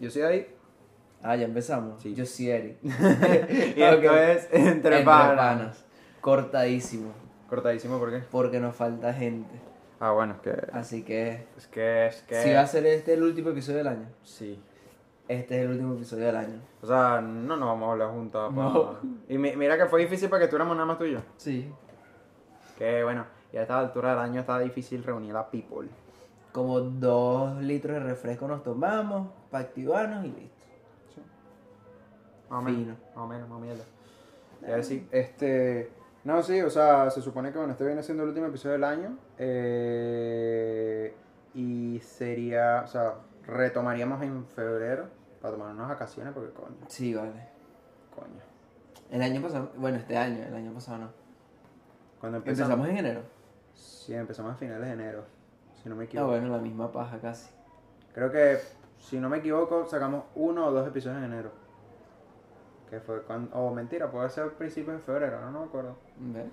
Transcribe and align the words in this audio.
Yo 0.00 0.10
soy 0.10 0.22
ahí. 0.22 0.54
Ah, 1.22 1.36
ya 1.36 1.44
empezamos. 1.46 2.02
Sí. 2.02 2.14
Yo 2.14 2.26
sí, 2.26 2.50
Eric. 2.50 2.76
Y 2.82 3.82
esto 3.82 4.16
es 4.16 4.48
Entre, 4.52 5.02
Panas. 5.02 5.84
Cortadísimo. 6.20 7.12
Cortadísimo, 7.48 7.98
¿por 7.98 8.10
qué? 8.10 8.18
Porque 8.30 8.60
nos 8.60 8.74
falta 8.74 9.12
gente. 9.12 9.60
Ah, 10.00 10.10
bueno, 10.12 10.34
es 10.34 10.40
que. 10.40 10.66
Así 10.72 11.02
que. 11.02 11.46
Es 11.56 11.66
que. 11.66 12.06
Es 12.08 12.22
que. 12.22 12.42
Si 12.42 12.52
va 12.52 12.60
a 12.60 12.66
ser 12.66 12.84
este 12.86 13.14
el 13.14 13.22
último 13.22 13.50
episodio 13.50 13.78
del 13.78 13.88
año. 13.88 14.06
Sí. 14.22 14.60
Este 15.28 15.56
es 15.58 15.64
el 15.64 15.70
último 15.70 15.94
episodio 15.94 16.26
del 16.26 16.36
año. 16.36 16.60
O 16.82 16.86
sea, 16.86 17.20
no 17.22 17.56
nos 17.56 17.68
vamos 17.68 17.88
a 17.88 17.92
hablar 17.92 18.10
juntos. 18.10 18.52
No. 18.52 18.96
Y 19.28 19.38
mi- 19.38 19.56
mira 19.56 19.78
que 19.78 19.86
fue 19.86 20.02
difícil 20.02 20.28
para 20.28 20.42
que 20.42 20.48
tuviéramos 20.48 20.76
nada 20.76 20.86
más 20.86 20.98
tú 20.98 21.04
y 21.04 21.12
yo. 21.12 21.20
Sí. 21.38 21.72
Que 22.76 23.02
bueno, 23.04 23.24
y 23.52 23.56
a 23.56 23.62
esta 23.62 23.78
altura 23.78 24.10
del 24.10 24.18
año 24.18 24.40
está 24.40 24.58
difícil 24.58 25.02
reunir 25.02 25.34
a 25.36 25.48
people. 25.50 25.88
Como 26.52 26.80
dos 26.80 27.56
litros 27.62 27.94
de 27.94 28.00
refresco 28.00 28.46
nos 28.48 28.62
tomamos 28.62 29.28
para 29.54 29.66
activarnos 29.66 30.24
y 30.24 30.28
listo. 30.32 30.66
Más 32.50 32.58
o 32.58 32.62
menos. 32.62 32.98
Más 33.14 33.16
o 33.24 33.26
menos, 33.28 33.48
más 33.48 33.60
mierda. 33.60 33.84
Y 34.62 34.64
a 34.66 34.74
ver 34.74 34.84
si, 34.84 35.06
este. 35.12 35.92
No, 36.24 36.42
sí, 36.42 36.60
o 36.60 36.70
sea, 36.70 37.08
se 37.10 37.22
supone 37.22 37.52
que 37.52 37.58
bueno, 37.58 37.72
este 37.72 37.86
viene 37.86 38.02
siendo 38.02 38.24
el 38.24 38.30
último 38.30 38.46
episodio 38.46 38.72
del 38.72 38.82
año. 38.84 39.16
eh, 39.38 41.14
y 41.54 42.00
sería, 42.00 42.82
o 42.84 42.88
sea, 42.88 43.14
retomaríamos 43.46 44.20
en 44.22 44.44
febrero 44.44 45.06
para 45.40 45.54
tomar 45.54 45.72
unas 45.72 45.88
vacaciones 45.88 46.32
porque 46.34 46.50
coño, 46.52 46.74
Sí, 46.88 47.14
vale. 47.14 47.30
coño. 48.12 48.42
El 49.10 49.22
año 49.22 49.40
pasado, 49.40 49.70
bueno, 49.76 49.98
este 49.98 50.16
año, 50.16 50.42
el 50.42 50.54
año 50.54 50.72
pasado 50.74 50.98
no. 50.98 51.10
Cuando 52.18 52.38
empezamos, 52.38 52.72
Empezamos 52.72 52.88
en 52.88 52.96
enero. 53.06 53.20
Sí, 53.74 54.14
empezamos 54.14 54.52
a 54.52 54.56
finales 54.56 54.86
de 54.88 54.92
enero, 54.94 55.24
si 55.80 55.88
no 55.88 55.94
me 55.94 56.02
Ah, 56.02 56.06
equivoco. 56.06 56.30
bueno, 56.30 56.48
la 56.48 56.58
misma 56.58 56.90
paja 56.90 57.18
casi. 57.20 57.50
Creo 58.14 58.32
que, 58.32 58.58
si 59.04 59.20
no 59.20 59.28
me 59.28 59.38
equivoco, 59.38 59.84
sacamos 59.86 60.24
uno 60.34 60.66
o 60.66 60.72
dos 60.72 60.88
episodios 60.88 61.18
en 61.18 61.24
enero. 61.24 61.50
Que 62.88 63.00
fue 63.00 63.22
cuando, 63.22 63.54
o 63.54 63.74
mentira, 63.74 64.10
puede 64.10 64.30
ser 64.30 64.54
principios 64.54 64.96
de 64.96 65.02
febrero, 65.02 65.40
no, 65.42 65.50
no 65.50 65.60
me 65.60 65.66
acuerdo. 65.66 65.96
¿Ves? 66.18 66.46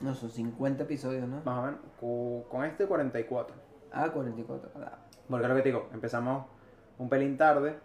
No, 0.00 0.14
son 0.14 0.30
50 0.30 0.84
episodios, 0.84 1.28
¿no? 1.28 1.42
Más 1.44 1.58
o 1.58 1.62
menos, 1.62 2.46
con 2.48 2.64
este 2.64 2.86
44. 2.86 3.56
Ah, 3.90 4.10
44. 4.12 4.70
Ah, 4.76 4.98
Porque 5.28 5.44
es 5.44 5.48
lo 5.48 5.56
que 5.56 5.62
te 5.62 5.68
digo, 5.70 5.88
empezamos 5.92 6.46
un 6.98 7.08
pelín 7.08 7.36
tarde 7.36 7.76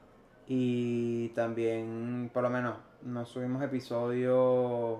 y 0.45 1.29
también, 1.29 2.29
por 2.31 2.43
lo 2.43 2.51
menos, 2.51 2.77
nos 3.01 3.29
subimos 3.29 3.63
episodios 3.63 4.99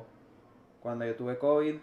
cuando 0.81 1.05
yo 1.05 1.15
tuve 1.15 1.37
COVID 1.37 1.75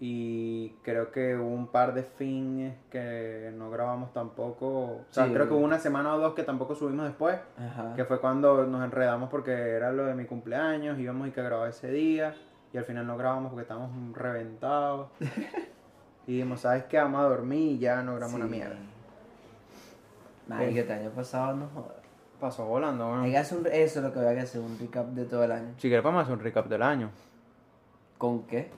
y 0.00 0.70
creo 0.82 1.10
que 1.12 1.36
hubo 1.36 1.48
un 1.48 1.68
par 1.68 1.94
de 1.94 2.02
fines 2.02 2.76
que 2.90 3.52
no 3.56 3.70
grabamos 3.70 4.12
tampoco. 4.12 4.66
O 4.68 5.04
sea, 5.10 5.26
Sí. 5.26 5.32
creo 5.32 5.46
que 5.48 5.54
hubo 5.54 5.64
una 5.64 5.78
semana 5.78 6.14
o 6.14 6.18
dos 6.18 6.34
que 6.34 6.42
tampoco 6.42 6.74
subimos 6.74 7.06
después, 7.06 7.38
Ajá. 7.58 7.94
que 7.94 8.04
fue 8.04 8.20
cuando 8.20 8.66
nos 8.66 8.84
enredamos 8.84 9.30
porque 9.30 9.52
era 9.52 9.92
lo 9.92 10.04
de 10.06 10.14
mi 10.14 10.24
cumpleaños, 10.24 10.98
íbamos 10.98 11.28
y 11.28 11.30
que 11.30 11.42
grabar 11.42 11.68
ese 11.70 11.90
día 11.90 12.34
y 12.72 12.76
al 12.78 12.84
final 12.84 13.06
no 13.06 13.16
grabamos 13.16 13.50
porque 13.50 13.62
estábamos 13.62 13.90
reventados. 14.16 15.08
y 16.26 16.32
dijimos, 16.32 16.60
¿sabes 16.60 16.84
qué? 16.84 16.98
Vamos 16.98 17.20
a 17.20 17.24
dormir 17.28 17.72
y 17.72 17.78
ya 17.78 18.02
no 18.02 18.14
grabamos 18.16 18.34
una 18.40 18.46
mierda. 18.48 18.76
Marico, 20.48 20.80
este 20.80 20.92
año 20.92 21.10
pasado 21.10 21.56
no 21.56 21.68
jodas. 21.68 21.96
Pasó 22.40 22.66
volando, 22.66 23.06
bueno. 23.06 23.22
Hay 23.22 23.30
que 23.30 23.38
hacer 23.38 23.58
un, 23.58 23.66
eso 23.66 24.00
es 24.00 24.04
lo 24.04 24.12
que 24.12 24.18
voy 24.18 24.36
a 24.36 24.42
hacer, 24.42 24.60
un 24.60 24.78
recap 24.78 25.06
de 25.06 25.24
todo 25.24 25.44
el 25.44 25.52
año. 25.52 25.68
Si 25.78 25.88
quieres 25.88 26.02
podemos 26.02 26.24
hacer 26.24 26.34
un 26.34 26.40
recap 26.40 26.66
del 26.66 26.82
año. 26.82 27.10
¿Con 28.18 28.42
qué? 28.46 28.70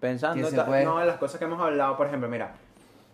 Pensando 0.00 0.48
puede- 0.66 0.84
no, 0.84 1.00
en 1.00 1.06
las 1.06 1.16
cosas 1.16 1.38
que 1.38 1.44
hemos 1.44 1.60
hablado, 1.60 1.96
por 1.96 2.06
ejemplo, 2.06 2.28
mira. 2.28 2.54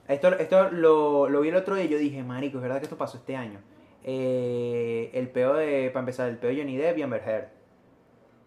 Esto, 0.06 0.28
esto 0.38 0.70
lo, 0.70 1.28
lo 1.30 1.40
vi 1.40 1.48
el 1.48 1.56
otro 1.56 1.74
día 1.76 1.84
y 1.86 1.88
yo 1.88 1.96
dije, 1.98 2.22
marico, 2.22 2.58
es 2.58 2.62
verdad 2.62 2.78
que 2.78 2.84
esto 2.84 2.98
pasó 2.98 3.16
este 3.16 3.36
año. 3.36 3.58
Eh, 4.02 5.10
el 5.14 5.28
peo 5.30 5.54
de, 5.54 5.88
para 5.90 6.00
empezar, 6.00 6.28
el 6.28 6.36
peo 6.36 6.50
de 6.50 6.58
Johnny 6.58 6.76
Depp 6.76 6.98
y 6.98 7.02
Amber 7.02 7.22
Heard. 7.26 7.48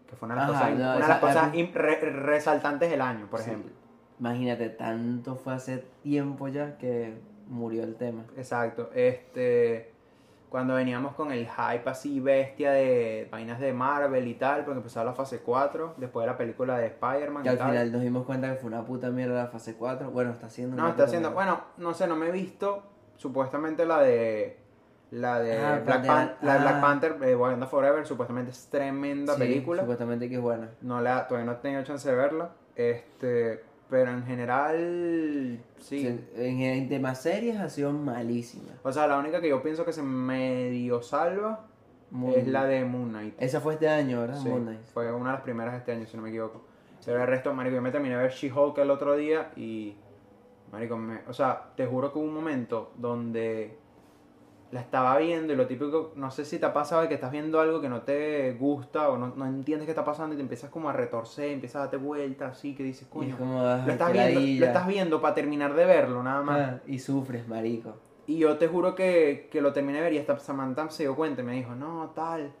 Que 0.08 0.16
fue 0.16 0.26
una 0.26 0.36
de 0.36 0.40
las 0.40 0.50
Ajá, 0.50 0.60
cosas, 0.60 0.70
no, 0.78 0.84
una 0.84 0.92
de 0.94 0.98
esa- 1.00 1.08
las 1.08 1.18
cosas 1.18 1.34
la- 1.48 1.54
im- 1.54 1.72
re- 1.72 2.00
resaltantes 2.10 2.90
del 2.90 3.00
año, 3.00 3.26
por 3.28 3.40
Sí. 3.40 3.50
ejemplo. 3.50 3.72
Imagínate, 4.20 4.68
tanto 4.70 5.34
fue 5.36 5.52
hace 5.54 5.84
tiempo 6.02 6.48
ya 6.48 6.78
que 6.78 7.18
murió 7.48 7.82
el 7.82 7.96
tema. 7.96 8.24
Exacto. 8.36 8.90
Este. 8.94 9.92
Cuando 10.48 10.74
veníamos 10.74 11.14
con 11.14 11.30
el 11.30 11.46
hype 11.46 11.90
así 11.90 12.20
bestia 12.20 12.70
de 12.72 13.28
vainas 13.30 13.60
de 13.60 13.72
Marvel 13.74 14.26
y 14.26 14.34
tal, 14.34 14.64
porque 14.64 14.78
empezaba 14.78 15.04
la 15.04 15.12
fase 15.12 15.40
4, 15.40 15.94
después 15.98 16.24
de 16.24 16.32
la 16.32 16.38
película 16.38 16.78
de 16.78 16.86
Spider-Man. 16.86 17.42
Que 17.42 17.48
y 17.48 17.52
al 17.52 17.58
tal. 17.58 17.68
final 17.70 17.92
nos 17.92 18.00
dimos 18.00 18.24
cuenta 18.24 18.48
que 18.50 18.56
fue 18.56 18.68
una 18.68 18.82
puta 18.84 19.10
mierda 19.10 19.34
la 19.44 19.48
fase 19.48 19.74
4. 19.74 20.10
Bueno, 20.10 20.30
está 20.30 20.46
haciendo 20.46 20.76
No, 20.76 20.88
está 20.88 21.04
haciendo. 21.04 21.32
Bueno, 21.32 21.60
no 21.76 21.92
sé, 21.92 22.06
no 22.06 22.16
me 22.16 22.28
he 22.28 22.32
visto. 22.32 22.82
Supuestamente 23.16 23.84
la 23.84 24.00
de. 24.00 24.58
La 25.10 25.38
de 25.40 25.58
Ah, 25.58 25.80
Black, 25.84 26.02
de- 26.02 26.08
Pan- 26.08 26.34
la 26.42 26.52
de 26.54 26.60
Black 26.60 26.74
ah. 26.76 26.80
Panther, 26.80 27.16
eh, 27.22 27.34
Wakanda 27.34 27.66
Forever, 27.66 28.06
supuestamente 28.06 28.50
es 28.50 28.68
tremenda 28.70 29.34
Sí, 29.34 29.40
película. 29.40 29.80
Supuestamente 29.82 30.28
que 30.28 30.34
es 30.36 30.40
buena. 30.40 30.70
No 30.82 31.00
la, 31.00 31.26
todavía 31.26 31.46
no 31.46 31.52
he 31.58 31.62
tenido 31.62 31.82
chance 31.82 32.08
de 32.08 32.14
verla. 32.14 32.50
Este. 32.76 33.64
Pero 33.90 34.10
en 34.10 34.24
general. 34.24 35.60
Sí. 35.78 36.06
En, 36.36 36.60
en 36.60 36.88
temas 36.88 37.22
series 37.22 37.58
ha 37.58 37.68
sido 37.68 37.92
malísima. 37.92 38.72
O 38.82 38.92
sea, 38.92 39.06
la 39.06 39.18
única 39.18 39.40
que 39.40 39.48
yo 39.48 39.62
pienso 39.62 39.84
que 39.84 39.92
se 39.92 40.02
medio 40.02 41.02
salva 41.02 41.66
es 42.34 42.46
la 42.48 42.64
de 42.64 42.84
Moon 42.84 43.10
Knight. 43.10 43.34
Esa 43.38 43.60
fue 43.60 43.74
este 43.74 43.88
año, 43.88 44.20
¿verdad? 44.20 44.38
Sí, 44.40 44.48
Moon 44.48 44.64
Knight. 44.64 44.84
fue 44.92 45.12
una 45.12 45.30
de 45.30 45.36
las 45.36 45.42
primeras 45.42 45.72
de 45.72 45.78
este 45.78 45.92
año, 45.92 46.06
si 46.06 46.16
no 46.16 46.22
me 46.22 46.30
equivoco. 46.30 46.62
Pero 47.04 47.22
el 47.22 47.26
resto, 47.26 47.54
marico, 47.54 47.76
yo 47.76 47.82
me 47.82 47.90
terminé 47.90 48.16
de 48.16 48.22
ver 48.22 48.32
She-Hulk 48.32 48.76
el 48.78 48.90
otro 48.90 49.16
día 49.16 49.50
y... 49.56 49.96
Marico, 50.70 50.98
me, 50.98 51.20
o 51.26 51.32
sea, 51.32 51.70
te 51.76 51.86
juro 51.86 52.12
que 52.12 52.18
hubo 52.18 52.26
un 52.26 52.34
momento 52.34 52.92
donde 52.96 53.78
la 54.70 54.80
estaba 54.80 55.16
viendo 55.18 55.52
y 55.52 55.56
lo 55.56 55.66
típico, 55.66 56.12
no 56.16 56.30
sé 56.30 56.44
si 56.44 56.58
te 56.58 56.66
ha 56.66 56.72
pasado 56.72 57.02
de 57.02 57.08
que 57.08 57.14
estás 57.14 57.32
viendo 57.32 57.60
algo 57.60 57.80
que 57.80 57.88
no 57.88 58.02
te 58.02 58.52
gusta 58.52 59.08
o 59.08 59.16
no, 59.16 59.32
no 59.34 59.46
entiendes 59.46 59.86
qué 59.86 59.92
está 59.92 60.04
pasando 60.04 60.34
y 60.34 60.36
te 60.36 60.42
empiezas 60.42 60.70
como 60.70 60.90
a 60.90 60.92
retorcer, 60.92 61.50
empiezas 61.50 61.76
a 61.76 61.78
darte 61.80 61.96
vueltas 61.96 62.52
así, 62.52 62.74
que 62.74 62.82
dices, 62.82 63.02
es 63.02 63.08
coño, 63.08 63.36
como, 63.38 63.60
ah, 63.60 63.82
lo 63.86 63.92
estás 63.92 64.12
viendo, 64.12 64.40
lo 64.40 64.66
estás 64.66 64.86
viendo 64.86 65.20
para 65.20 65.34
terminar 65.34 65.74
de 65.74 65.84
verlo, 65.86 66.22
nada 66.22 66.42
más. 66.42 66.60
Ah, 66.60 66.80
y 66.86 66.98
sufres, 66.98 67.48
marico. 67.48 67.94
Y 68.26 68.36
yo 68.36 68.58
te 68.58 68.68
juro 68.68 68.94
que, 68.94 69.48
que 69.50 69.62
lo 69.62 69.72
terminé 69.72 69.98
de 69.98 70.04
ver 70.04 70.12
y 70.12 70.18
hasta 70.18 70.38
Samantha 70.38 70.90
se 70.90 71.04
dio 71.04 71.16
cuenta 71.16 71.40
y 71.40 71.44
me 71.44 71.54
dijo, 71.54 71.74
no, 71.74 72.12
tal. 72.14 72.52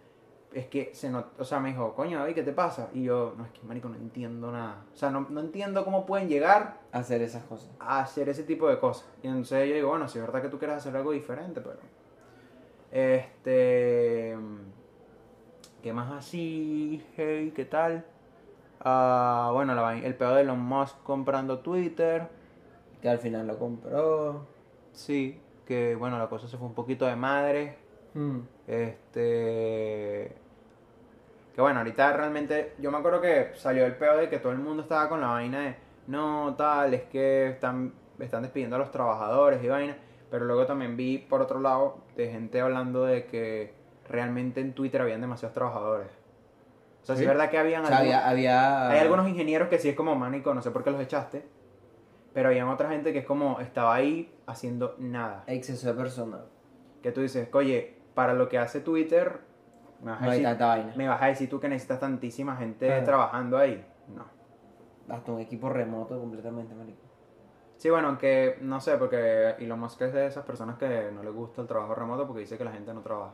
Es 0.54 0.66
que 0.66 0.92
se 0.94 1.10
not... 1.10 1.38
O 1.38 1.44
sea, 1.44 1.60
me 1.60 1.68
dijo, 1.68 1.94
coño, 1.94 2.18
David, 2.18 2.34
¿qué 2.36 2.42
te 2.42 2.52
pasa? 2.52 2.88
Y 2.94 3.02
yo, 3.02 3.34
no, 3.36 3.44
es 3.44 3.50
que, 3.50 3.60
marico, 3.66 3.90
no 3.90 3.96
entiendo 3.96 4.50
nada. 4.50 4.86
O 4.94 4.96
sea, 4.96 5.10
no, 5.10 5.26
no 5.28 5.40
entiendo 5.40 5.84
cómo 5.84 6.06
pueden 6.06 6.26
llegar 6.26 6.80
Hacer 6.90 7.20
esas 7.20 7.42
cosas. 7.44 7.70
a 7.78 8.00
hacer 8.00 8.30
ese 8.30 8.44
tipo 8.44 8.66
de 8.66 8.78
cosas. 8.78 9.06
Y 9.22 9.26
entonces 9.26 9.68
yo 9.68 9.74
digo, 9.74 9.90
bueno, 9.90 10.08
si 10.08 10.18
es 10.18 10.24
verdad 10.24 10.40
que 10.40 10.48
tú 10.48 10.58
quieres 10.58 10.78
hacer 10.78 10.96
algo 10.96 11.12
diferente, 11.12 11.60
pero... 11.60 11.76
Este... 12.90 14.36
¿Qué 15.82 15.92
más 15.92 16.10
así? 16.12 17.04
Hey, 17.16 17.52
¿qué 17.54 17.64
tal? 17.64 18.04
Ah, 18.80 19.50
bueno, 19.52 19.74
la 19.74 19.82
vaina- 19.82 20.06
el 20.06 20.14
peor 20.14 20.34
de 20.34 20.40
Elon 20.42 20.60
Musk 20.60 21.02
comprando 21.02 21.60
Twitter. 21.60 22.28
Que 23.00 23.08
al 23.08 23.18
final 23.18 23.46
lo 23.46 23.58
compró. 23.58 24.46
Sí, 24.92 25.40
que 25.66 25.94
bueno, 25.94 26.18
la 26.18 26.28
cosa 26.28 26.48
se 26.48 26.56
fue 26.56 26.66
un 26.66 26.74
poquito 26.74 27.06
de 27.06 27.14
madre. 27.14 27.76
Mm. 28.14 28.38
Este. 28.66 30.32
Que 31.54 31.60
bueno, 31.60 31.78
ahorita 31.78 32.12
realmente. 32.16 32.74
Yo 32.78 32.90
me 32.90 32.98
acuerdo 32.98 33.20
que 33.20 33.52
salió 33.54 33.86
el 33.86 33.94
peo 33.96 34.16
de 34.16 34.28
que 34.28 34.38
todo 34.38 34.50
el 34.52 34.58
mundo 34.58 34.82
estaba 34.82 35.08
con 35.08 35.20
la 35.20 35.28
vaina 35.28 35.60
de. 35.60 35.76
No, 36.08 36.54
tal, 36.56 36.94
es 36.94 37.02
que 37.04 37.50
están, 37.50 37.92
están 38.18 38.42
despidiendo 38.42 38.74
a 38.76 38.78
los 38.80 38.90
trabajadores 38.90 39.62
y 39.62 39.68
vaina. 39.68 39.96
Pero 40.30 40.44
luego 40.44 40.66
también 40.66 40.96
vi, 40.96 41.18
por 41.18 41.40
otro 41.40 41.60
lado, 41.60 41.98
de 42.16 42.30
gente 42.30 42.60
hablando 42.60 43.04
de 43.04 43.26
que 43.26 43.72
realmente 44.08 44.60
en 44.60 44.74
Twitter 44.74 45.00
habían 45.00 45.20
demasiados 45.20 45.54
trabajadores. 45.54 46.08
O 47.02 47.06
sea, 47.06 47.16
sí, 47.16 47.22
es 47.22 47.28
verdad 47.28 47.48
que 47.48 47.58
habían 47.58 47.84
O 47.84 47.86
sea, 47.86 47.98
algunos- 47.98 48.22
había, 48.22 48.28
había... 48.28 48.90
hay 48.90 48.98
algunos 48.98 49.28
ingenieros 49.28 49.68
que 49.68 49.78
sí 49.78 49.88
es 49.88 49.96
como 49.96 50.14
manico, 50.14 50.52
no 50.52 50.60
sé 50.60 50.70
por 50.70 50.84
qué 50.84 50.90
los 50.90 51.00
echaste. 51.00 51.46
Pero 52.34 52.50
había 52.50 52.68
otra 52.70 52.90
gente 52.90 53.12
que 53.12 53.20
es 53.20 53.24
como 53.26 53.58
estaba 53.60 53.94
ahí 53.94 54.32
haciendo 54.46 54.94
nada. 54.98 55.44
Exceso 55.46 55.88
de 55.88 55.94
personal. 55.94 56.44
Que 57.02 57.10
tú 57.10 57.22
dices, 57.22 57.48
oye, 57.54 57.96
para 58.14 58.34
lo 58.34 58.48
que 58.50 58.58
hace 58.58 58.80
Twitter, 58.80 59.40
me 60.02 60.10
vas 60.10 60.20
a, 60.20 60.24
No 60.26 60.30
decir, 60.32 60.56
vaina. 60.58 60.92
me 60.94 61.08
vas 61.08 61.22
a 61.22 61.26
decir 61.26 61.48
tú 61.48 61.58
que 61.58 61.68
necesitas 61.68 62.00
tantísima 62.00 62.56
gente 62.56 63.00
trabajando 63.02 63.56
ahí. 63.56 63.84
No. 64.14 64.26
Hasta 65.08 65.32
un 65.32 65.40
equipo 65.40 65.70
remoto 65.70 66.18
completamente, 66.20 66.74
marico. 66.74 67.00
Sí, 67.78 67.88
bueno, 67.90 68.08
aunque 68.08 68.58
no 68.60 68.80
sé, 68.80 68.96
porque 68.96 69.54
Elon 69.58 69.78
Musk 69.80 70.02
es 70.02 70.12
de 70.12 70.26
esas 70.26 70.44
personas 70.44 70.76
que 70.78 71.10
no 71.14 71.22
le 71.22 71.30
gusta 71.30 71.62
el 71.62 71.68
trabajo 71.68 71.94
remoto 71.94 72.26
porque 72.26 72.40
dice 72.40 72.58
que 72.58 72.64
la 72.64 72.72
gente 72.72 72.92
no 72.92 73.00
trabaja. 73.00 73.32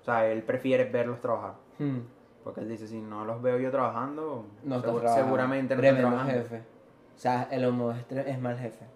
O 0.00 0.04
sea, 0.04 0.26
él 0.26 0.42
prefiere 0.42 0.84
verlos 0.84 1.20
trabajar. 1.20 1.52
Hmm. 1.78 1.98
Porque 2.42 2.60
él 2.60 2.68
dice, 2.68 2.88
si 2.88 2.98
no 3.00 3.24
los 3.26 3.40
veo 3.42 3.58
yo 3.58 3.70
trabajando, 3.70 4.46
No 4.64 4.80
trabajando. 4.80 5.14
seguramente 5.14 5.74
no 5.76 5.80
Tremendo 5.80 6.18
jefe. 6.24 6.62
O 7.16 7.18
sea, 7.20 7.48
el 7.50 7.64
homo 7.66 7.92
es, 7.92 8.08
tre- 8.08 8.26
es 8.26 8.40
mal 8.40 8.58
jefe. 8.58 8.86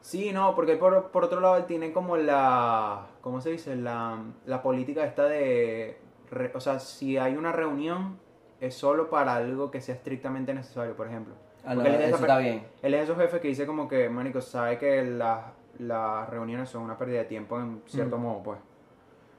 Sí, 0.00 0.32
no, 0.32 0.54
porque 0.54 0.76
por, 0.76 1.10
por 1.10 1.24
otro 1.24 1.40
lado 1.40 1.56
él 1.56 1.64
tiene 1.66 1.92
como 1.92 2.16
la, 2.16 3.06
¿cómo 3.20 3.40
se 3.40 3.50
dice? 3.50 3.74
La, 3.74 4.18
la 4.46 4.62
política 4.62 5.04
esta 5.04 5.24
de, 5.24 5.98
re- 6.30 6.52
o 6.54 6.60
sea, 6.60 6.78
si 6.78 7.18
hay 7.18 7.36
una 7.36 7.50
reunión 7.52 8.16
es 8.60 8.74
solo 8.76 9.10
para 9.10 9.34
algo 9.34 9.70
que 9.70 9.80
sea 9.80 9.96
estrictamente 9.96 10.54
necesario, 10.54 10.96
por 10.96 11.08
ejemplo. 11.08 11.34
Ah, 11.66 11.74
no, 11.74 11.82
él 11.82 11.94
es 11.94 12.00
eso 12.08 12.14
está 12.16 12.36
per- 12.36 12.44
bien. 12.44 12.66
Él 12.82 12.94
es 12.94 13.00
de 13.00 13.04
esos 13.04 13.16
jefes 13.18 13.40
que 13.40 13.48
dice 13.48 13.66
como 13.66 13.88
que, 13.88 14.08
manico, 14.08 14.40
sabe 14.40 14.78
que 14.78 15.04
las 15.04 15.40
las 15.78 16.26
reuniones 16.30 16.70
son 16.70 16.82
una 16.84 16.96
pérdida 16.96 17.18
de 17.18 17.24
tiempo 17.26 17.60
en 17.60 17.82
cierto 17.86 18.16
modo, 18.16 18.42
pues. 18.42 18.58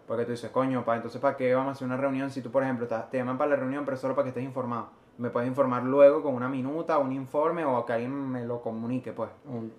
Porque 0.06 0.24
tú 0.24 0.32
dices, 0.32 0.52
coño, 0.52 0.86
pa, 0.86 0.96
entonces 0.96 1.20
¿para 1.20 1.36
qué 1.36 1.54
vamos 1.56 1.70
a 1.70 1.72
hacer 1.72 1.88
una 1.88 1.98
reunión 1.98 2.30
si 2.30 2.42
tú, 2.44 2.52
por 2.52 2.62
ejemplo, 2.62 2.84
estás- 2.86 3.10
te 3.10 3.18
llaman 3.18 3.38
para 3.40 3.50
la 3.52 3.56
reunión, 3.56 3.86
pero 3.86 3.98
solo 3.98 4.14
para 4.14 4.26
que 4.26 4.30
estés 4.30 4.44
informado? 4.44 4.90
Me 5.18 5.32
puedes 5.32 5.50
informar 5.50 5.82
luego 5.84 6.22
con 6.22 6.36
una 6.36 6.48
minuta, 6.48 7.00
un 7.00 7.12
informe 7.12 7.66
o 7.66 7.84
que 7.88 7.94
alguien 7.94 8.12
me 8.14 8.46
lo 8.46 8.62
comunique, 8.62 9.14
pues. 9.14 9.32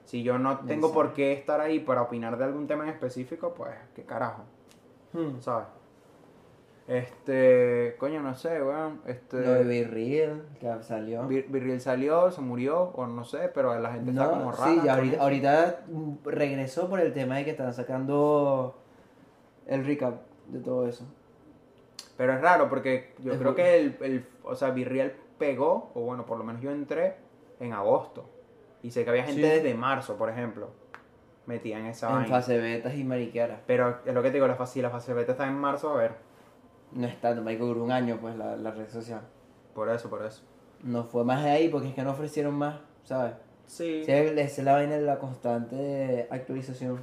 Si 0.05 0.25
yo 0.25 0.37
no 0.37 0.59
tengo 0.59 0.93
por 0.93 1.13
qué 1.13 1.33
estar 1.33 1.61
ahí 1.61 1.79
para 1.79 2.03
opinar 2.03 2.37
de 2.37 2.45
algún 2.45 2.67
tema 2.67 2.83
en 2.83 2.91
específico, 2.91 3.55
pues, 3.55 3.71
qué 3.95 4.03
carajo, 4.03 4.43
Hmm. 5.13 5.39
¿sabes? 5.41 5.69
Este, 6.89 7.97
coño, 7.99 8.23
no 8.23 8.35
sé, 8.35 8.63
weón. 8.63 9.03
Este, 9.07 9.37
Lo 9.45 9.63
de 9.63 9.85
Real, 9.87 10.43
que 10.59 10.83
salió. 10.83 11.29
Bir- 11.29 11.47
Virril 11.49 11.81
salió, 11.83 12.31
se 12.31 12.41
murió, 12.41 12.81
o 12.95 13.07
no 13.07 13.25
sé, 13.25 13.51
pero 13.53 13.79
la 13.79 13.93
gente 13.93 14.11
está 14.11 14.31
como 14.31 14.53
rara. 14.53 14.65
sí, 14.73 14.81
ya 14.85 14.95
ahorita, 14.95 15.23
ahorita 15.23 15.81
regresó 16.25 16.89
por 16.89 17.01
el 17.01 17.13
tema 17.13 17.37
de 17.37 17.45
que 17.45 17.51
están 17.51 17.75
sacando 17.75 18.79
el 19.67 19.85
recap 19.85 20.23
de 20.47 20.61
todo 20.61 20.89
eso. 20.89 21.05
Pero 22.17 22.33
es 22.33 22.41
raro 22.41 22.69
porque 22.71 23.13
yo 23.19 23.33
Es 23.35 23.39
creo 23.39 23.55
que 23.55 23.77
el, 23.79 23.97
el, 24.01 24.27
o 24.43 24.55
sea, 24.57 24.71
Virreal 24.71 25.13
pegó, 25.39 25.93
o 25.95 26.01
bueno, 26.01 26.25
por 26.25 26.39
lo 26.39 26.45
menos 26.45 26.63
yo 26.63 26.71
entré 26.71 27.17
en 27.61 27.75
agosto. 27.75 28.29
Y 28.83 28.91
sé 28.93 29.05
que 29.05 29.11
había 29.11 29.25
gente 29.25 29.43
Sí. 29.43 29.47
desde 29.49 29.75
marzo, 29.75 30.17
por 30.17 30.31
ejemplo, 30.31 30.71
metida 31.47 31.79
en 31.79 31.87
esa 31.87 32.09
En 32.09 32.15
vaina. 32.15 32.29
fase 32.29 32.59
betas 32.59 32.95
y 32.95 33.05
mariqueras. 33.05 33.61
Pero 33.67 33.99
es 34.07 34.15
lo 34.15 34.23
que 34.23 34.29
te 34.31 34.35
digo, 34.35 34.49
la 34.49 34.55
fase, 34.55 34.75
si 34.75 34.83
la 34.83 34.89
fase 34.91 35.13
beta 35.13 35.33
está 35.33 35.47
en 35.47 35.55
marzo, 35.55 35.91
a 35.91 35.97
ver. 35.97 36.28
No 36.93 37.07
es 37.07 37.21
tanto, 37.21 37.43
marico, 37.43 37.67
duró 37.67 37.85
un 37.85 37.93
año 37.93 38.19
pues 38.21 38.37
la, 38.37 38.57
la 38.57 38.71
red 38.71 38.89
social. 38.89 39.21
Por 39.75 39.89
eso, 39.91 40.09
por 40.09 40.25
eso. 40.25 40.43
No 40.83 41.05
fue 41.05 41.25
más 41.25 41.43
de 41.45 41.51
ahí 41.51 41.69
porque 41.69 41.89
es 41.89 41.95
que 41.95 42.03
no 42.03 42.11
ofrecieron 42.13 42.55
más, 42.55 42.77
¿sabes? 43.05 43.35
Sí. 43.67 44.03
Sí, 44.05 44.11
esa 44.13 44.43
es 44.43 44.59
la 44.65 44.73
vaina 44.73 44.95
de 44.97 45.03
la 45.03 45.19
constante 45.19 46.27
actualización. 46.31 46.99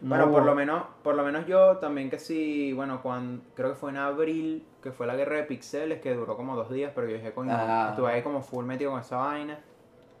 No 0.00 0.08
Bueno, 0.08 0.30
por 0.30 0.44
lo 0.44 0.54
menos, 0.54 0.84
por 1.02 1.14
lo 1.14 1.22
menos 1.24 1.46
yo 1.46 1.76
también 1.78 2.10
que 2.10 2.18
sí, 2.18 2.72
bueno, 2.72 3.00
cuando, 3.02 3.42
creo 3.54 3.70
que 3.70 3.74
fue 3.76 3.90
en 3.90 3.96
abril, 3.98 4.66
que 4.82 4.92
fue 4.92 5.06
la 5.06 5.14
guerra 5.16 5.36
de 5.36 5.44
pixeles, 5.44 6.00
que 6.00 6.14
duró 6.14 6.36
como 6.36 6.56
dos 6.56 6.70
días, 6.70 6.92
pero 6.94 7.06
yo 7.08 7.14
dije, 7.14 7.32
coño, 7.32 7.52
Ah. 7.54 7.88
estuve 7.90 8.10
ahí 8.10 8.22
como 8.22 8.42
full 8.42 8.64
metido 8.64 8.90
con 8.90 9.00
esa 9.00 9.16
vaina. 9.16 9.58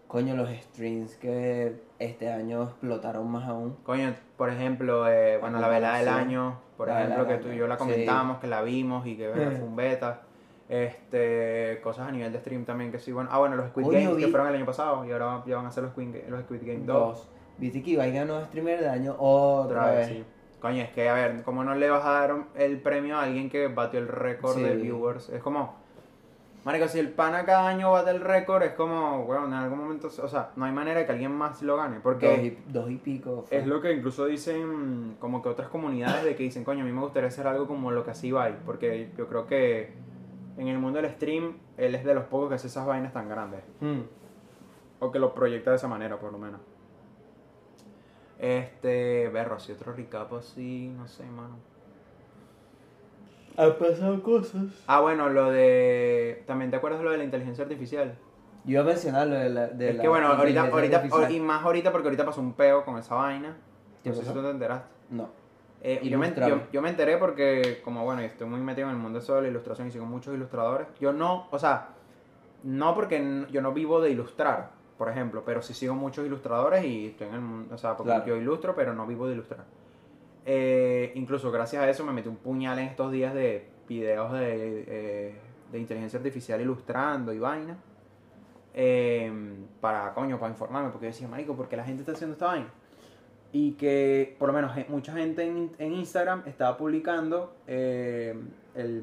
Coño, 0.08 0.36
los 0.36 0.48
streams 0.50 1.16
que 1.16 1.82
este 1.98 2.30
año 2.30 2.62
explotaron 2.64 3.28
más 3.30 3.48
aún. 3.48 3.76
Coño, 3.82 4.14
por 4.36 4.48
ejemplo, 4.50 5.08
eh, 5.08 5.38
bueno, 5.38 5.58
la 5.58 5.68
velada 5.68 5.98
del 5.98 6.08
año, 6.08 6.58
por 6.76 6.88
La 6.88 7.02
ejemplo, 7.04 7.26
que 7.26 7.36
tú 7.38 7.48
y 7.48 7.56
yo 7.56 7.66
la 7.66 7.74
año, 7.74 7.78
comentamos, 7.78 8.38
que 8.38 8.46
la 8.46 8.62
vimos 8.62 9.06
y 9.06 9.16
que 9.16 9.28
bueno, 9.28 9.50
fue 9.52 9.66
un 9.66 9.76
beta. 9.76 10.22
Este, 10.68 11.80
cosas 11.82 12.08
a 12.08 12.12
nivel 12.12 12.32
de 12.32 12.40
stream 12.40 12.64
también 12.64 12.90
que 12.90 12.98
sí, 12.98 13.12
bueno. 13.12 13.28
Ah, 13.32 13.38
bueno, 13.38 13.56
los 13.56 13.68
Squid 13.68 13.86
Games 13.86 14.16
que 14.16 14.28
fueron 14.28 14.48
el 14.48 14.54
año 14.56 14.66
pasado 14.66 15.04
y 15.04 15.12
ahora 15.12 15.42
ya 15.46 15.56
van 15.56 15.66
a 15.66 15.70
ser 15.70 15.84
los 15.84 15.92
Squid, 15.92 16.08
Ga- 16.14 16.26
los 16.28 16.40
Squid 16.42 16.60
Game 16.62 16.80
2. 16.84 16.86
Dos. 16.86 17.28
Viste 17.58 17.82
que 17.82 17.90
Ibai 17.92 18.12
ganó 18.12 18.44
streamer 18.46 18.80
del 18.80 18.88
año 18.90 19.14
otra, 19.18 19.80
Otra 19.82 19.90
vez, 19.92 20.08
vez. 20.08 20.16
sí. 20.18 20.24
Coño, 20.60 20.82
es 20.82 20.90
que, 20.90 21.08
a 21.08 21.14
ver, 21.14 21.42
¿cómo 21.44 21.62
no 21.62 21.74
le 21.74 21.90
vas 21.90 22.04
a 22.04 22.10
dar 22.12 22.34
el 22.56 22.80
premio 22.80 23.18
a 23.18 23.22
alguien 23.24 23.50
que 23.50 23.68
batió 23.68 24.00
el 24.00 24.08
récord 24.08 24.56
de 24.56 24.72
Sí. 24.76 24.82
viewers? 24.82 25.28
Es 25.28 25.42
como, 25.42 25.74
marico, 26.64 26.88
si 26.88 26.98
el 26.98 27.10
pana 27.10 27.44
cada 27.44 27.68
año 27.68 27.92
bate 27.92 28.10
el 28.10 28.20
récord, 28.20 28.62
es 28.62 28.72
como, 28.72 29.24
bueno, 29.24 29.46
en 29.46 29.52
algún 29.52 29.78
momento, 29.78 30.06
o 30.08 30.28
sea, 30.28 30.50
no 30.56 30.64
hay 30.64 30.72
manera 30.72 31.00
de 31.00 31.06
que 31.06 31.12
alguien 31.12 31.32
más 31.32 31.62
lo 31.62 31.76
gane, 31.76 32.00
porque... 32.00 32.28
Dos 32.28 32.38
y, 32.38 32.58
dos 32.72 32.90
y 32.90 32.96
pico. 32.96 33.44
fue. 33.46 33.58
Es 33.58 33.66
lo 33.66 33.80
que 33.80 33.92
incluso 33.92 34.26
dicen 34.26 35.16
como 35.20 35.42
que 35.42 35.48
otras 35.50 35.68
comunidades 35.68 36.24
de 36.24 36.34
que 36.34 36.42
dicen, 36.44 36.64
coño, 36.64 36.82
a 36.82 36.84
mí 36.86 36.92
me 36.92 37.00
gustaría 37.02 37.28
hacer 37.28 37.46
algo 37.46 37.66
como 37.66 37.90
lo 37.90 38.04
que 38.04 38.10
hacía 38.12 38.28
Ibai, 38.30 38.56
porque 38.64 39.10
yo 39.16 39.28
creo 39.28 39.46
que 39.46 39.92
en 40.56 40.68
el 40.68 40.78
mundo 40.78 41.00
del 41.02 41.10
stream 41.12 41.58
él 41.76 41.94
es 41.94 42.04
de 42.04 42.14
los 42.14 42.24
pocos 42.24 42.48
que 42.48 42.54
hace 42.54 42.68
esas 42.68 42.86
vainas 42.86 43.12
tan 43.12 43.28
grandes, 43.28 43.60
Hmm. 43.80 44.02
o 45.00 45.10
que 45.10 45.18
lo 45.18 45.34
proyecta 45.34 45.70
de 45.70 45.76
esa 45.76 45.88
manera 45.88 46.18
por 46.18 46.32
lo 46.32 46.38
menos. 46.38 46.60
Este, 48.38 49.28
berro, 49.28 49.56
así 49.56 49.72
otro 49.72 49.92
recap 49.92 50.32
así, 50.34 50.92
no 50.96 51.06
sé, 51.06 51.24
mano. 51.24 51.56
Han 53.56 53.74
pasado 53.78 54.22
cosas. 54.22 54.64
Ah, 54.86 55.00
bueno, 55.00 55.28
lo 55.28 55.50
de... 55.50 56.42
¿También 56.46 56.70
te 56.70 56.76
acuerdas 56.76 57.00
de 57.00 57.04
lo 57.04 57.12
de 57.12 57.18
la 57.18 57.24
inteligencia 57.24 57.62
artificial? 57.64 58.16
Yo 58.64 58.72
iba 58.72 58.80
a 58.80 58.84
mencionar 58.84 59.26
lo 59.26 59.34
de 59.36 59.50
la. 59.50 59.66
De 59.66 59.90
es 59.90 59.96
la 59.96 60.02
que 60.02 60.08
bueno, 60.08 60.28
ahorita, 60.28 60.68
ahorita, 60.68 60.96
artificial. 60.96 61.30
y 61.32 61.38
más 61.40 61.62
ahorita 61.62 61.92
porque 61.92 62.08
ahorita 62.08 62.24
pasó 62.24 62.40
un 62.40 62.54
peo 62.54 62.84
con 62.84 62.96
esa 62.98 63.14
vaina. 63.14 63.56
¿Qué 64.02 64.08
No 64.08 64.16
sé 64.16 64.24
si 64.24 64.32
tú 64.32 64.40
te 64.40 64.50
enteraste. 64.50 64.88
No. 65.10 65.28
Eh, 65.82 66.00
yo, 66.02 66.18
me, 66.18 66.34
yo, 66.34 66.62
yo 66.72 66.80
me 66.80 66.88
enteré 66.88 67.18
porque, 67.18 67.82
como 67.84 68.04
bueno, 68.04 68.22
estoy 68.22 68.48
muy 68.48 68.60
metido 68.60 68.88
en 68.88 68.94
el 68.94 69.00
mundo 69.00 69.18
eso 69.18 69.34
de 69.34 69.42
la 69.42 69.48
ilustración 69.48 69.88
y 69.88 69.90
sigo 69.90 70.06
muchos 70.06 70.34
ilustradores. 70.34 70.86
Yo 70.98 71.12
no, 71.12 71.46
o 71.50 71.58
sea, 71.58 71.88
no 72.62 72.94
porque 72.94 73.44
yo 73.50 73.60
no 73.60 73.72
vivo 73.72 74.00
de 74.00 74.10
ilustrar, 74.10 74.70
por 74.96 75.10
ejemplo, 75.10 75.42
pero 75.44 75.60
sí 75.60 75.74
sigo 75.74 75.94
muchos 75.94 76.24
ilustradores 76.24 76.82
y 76.86 77.08
estoy 77.08 77.28
en 77.28 77.34
el 77.34 77.40
mundo, 77.42 77.74
o 77.74 77.78
sea, 77.78 77.98
porque 77.98 78.12
Claro. 78.12 78.26
yo 78.26 78.36
ilustro, 78.36 78.74
pero 78.74 78.94
no 78.94 79.06
vivo 79.06 79.26
de 79.26 79.34
ilustrar. 79.34 79.64
Eh, 80.46 81.12
incluso 81.14 81.50
gracias 81.50 81.82
a 81.82 81.88
eso 81.88 82.04
me 82.04 82.12
metí 82.12 82.28
un 82.28 82.36
puñal 82.36 82.78
en 82.78 82.86
estos 82.88 83.10
días 83.10 83.32
de 83.34 83.66
videos 83.88 84.32
de, 84.32 84.84
eh, 84.86 85.34
de 85.72 85.78
inteligencia 85.78 86.18
artificial 86.18 86.60
ilustrando 86.60 87.32
y 87.32 87.38
vaina. 87.38 87.76
eh, 88.74 89.32
para, 89.80 90.12
coño, 90.14 90.38
para 90.38 90.52
informarme, 90.52 90.90
porque 90.90 91.06
yo 91.06 91.12
decía, 91.12 91.28
marico, 91.28 91.54
¿por 91.54 91.68
qué 91.68 91.76
la 91.76 91.84
gente 91.84 92.02
está 92.02 92.12
haciendo 92.12 92.34
esta 92.34 92.46
vaina? 92.46 92.66
Y 93.52 93.72
que, 93.72 94.34
por 94.38 94.48
lo 94.48 94.52
menos, 94.54 94.74
gen- 94.74 94.86
mucha 94.88 95.12
gente 95.12 95.44
en, 95.46 95.70
en 95.78 95.92
Instagram 95.92 96.42
estaba 96.46 96.76
publicando 96.76 97.54
eh, 97.68 98.34
el, 98.74 99.02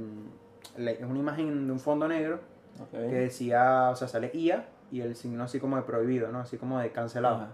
la- 0.77 0.93
una 1.07 1.19
imagen 1.19 1.67
de 1.67 1.71
un 1.73 1.79
fondo 1.79 2.07
negro 2.07 2.39
que 2.91 2.97
decía, 3.15 3.89
o 3.91 3.95
sea, 3.95 4.07
sale 4.09 4.29
IA 4.33 4.65
y 4.91 4.99
el 5.01 5.15
signo 5.15 5.43
así 5.43 5.59
como 5.59 5.77
de 5.77 5.83
prohibido, 5.83 6.31
¿no? 6.33 6.39
Así 6.39 6.57
como 6.57 6.79
de 6.79 6.91
cancelado. 6.91 7.35
Ajá. 7.37 7.49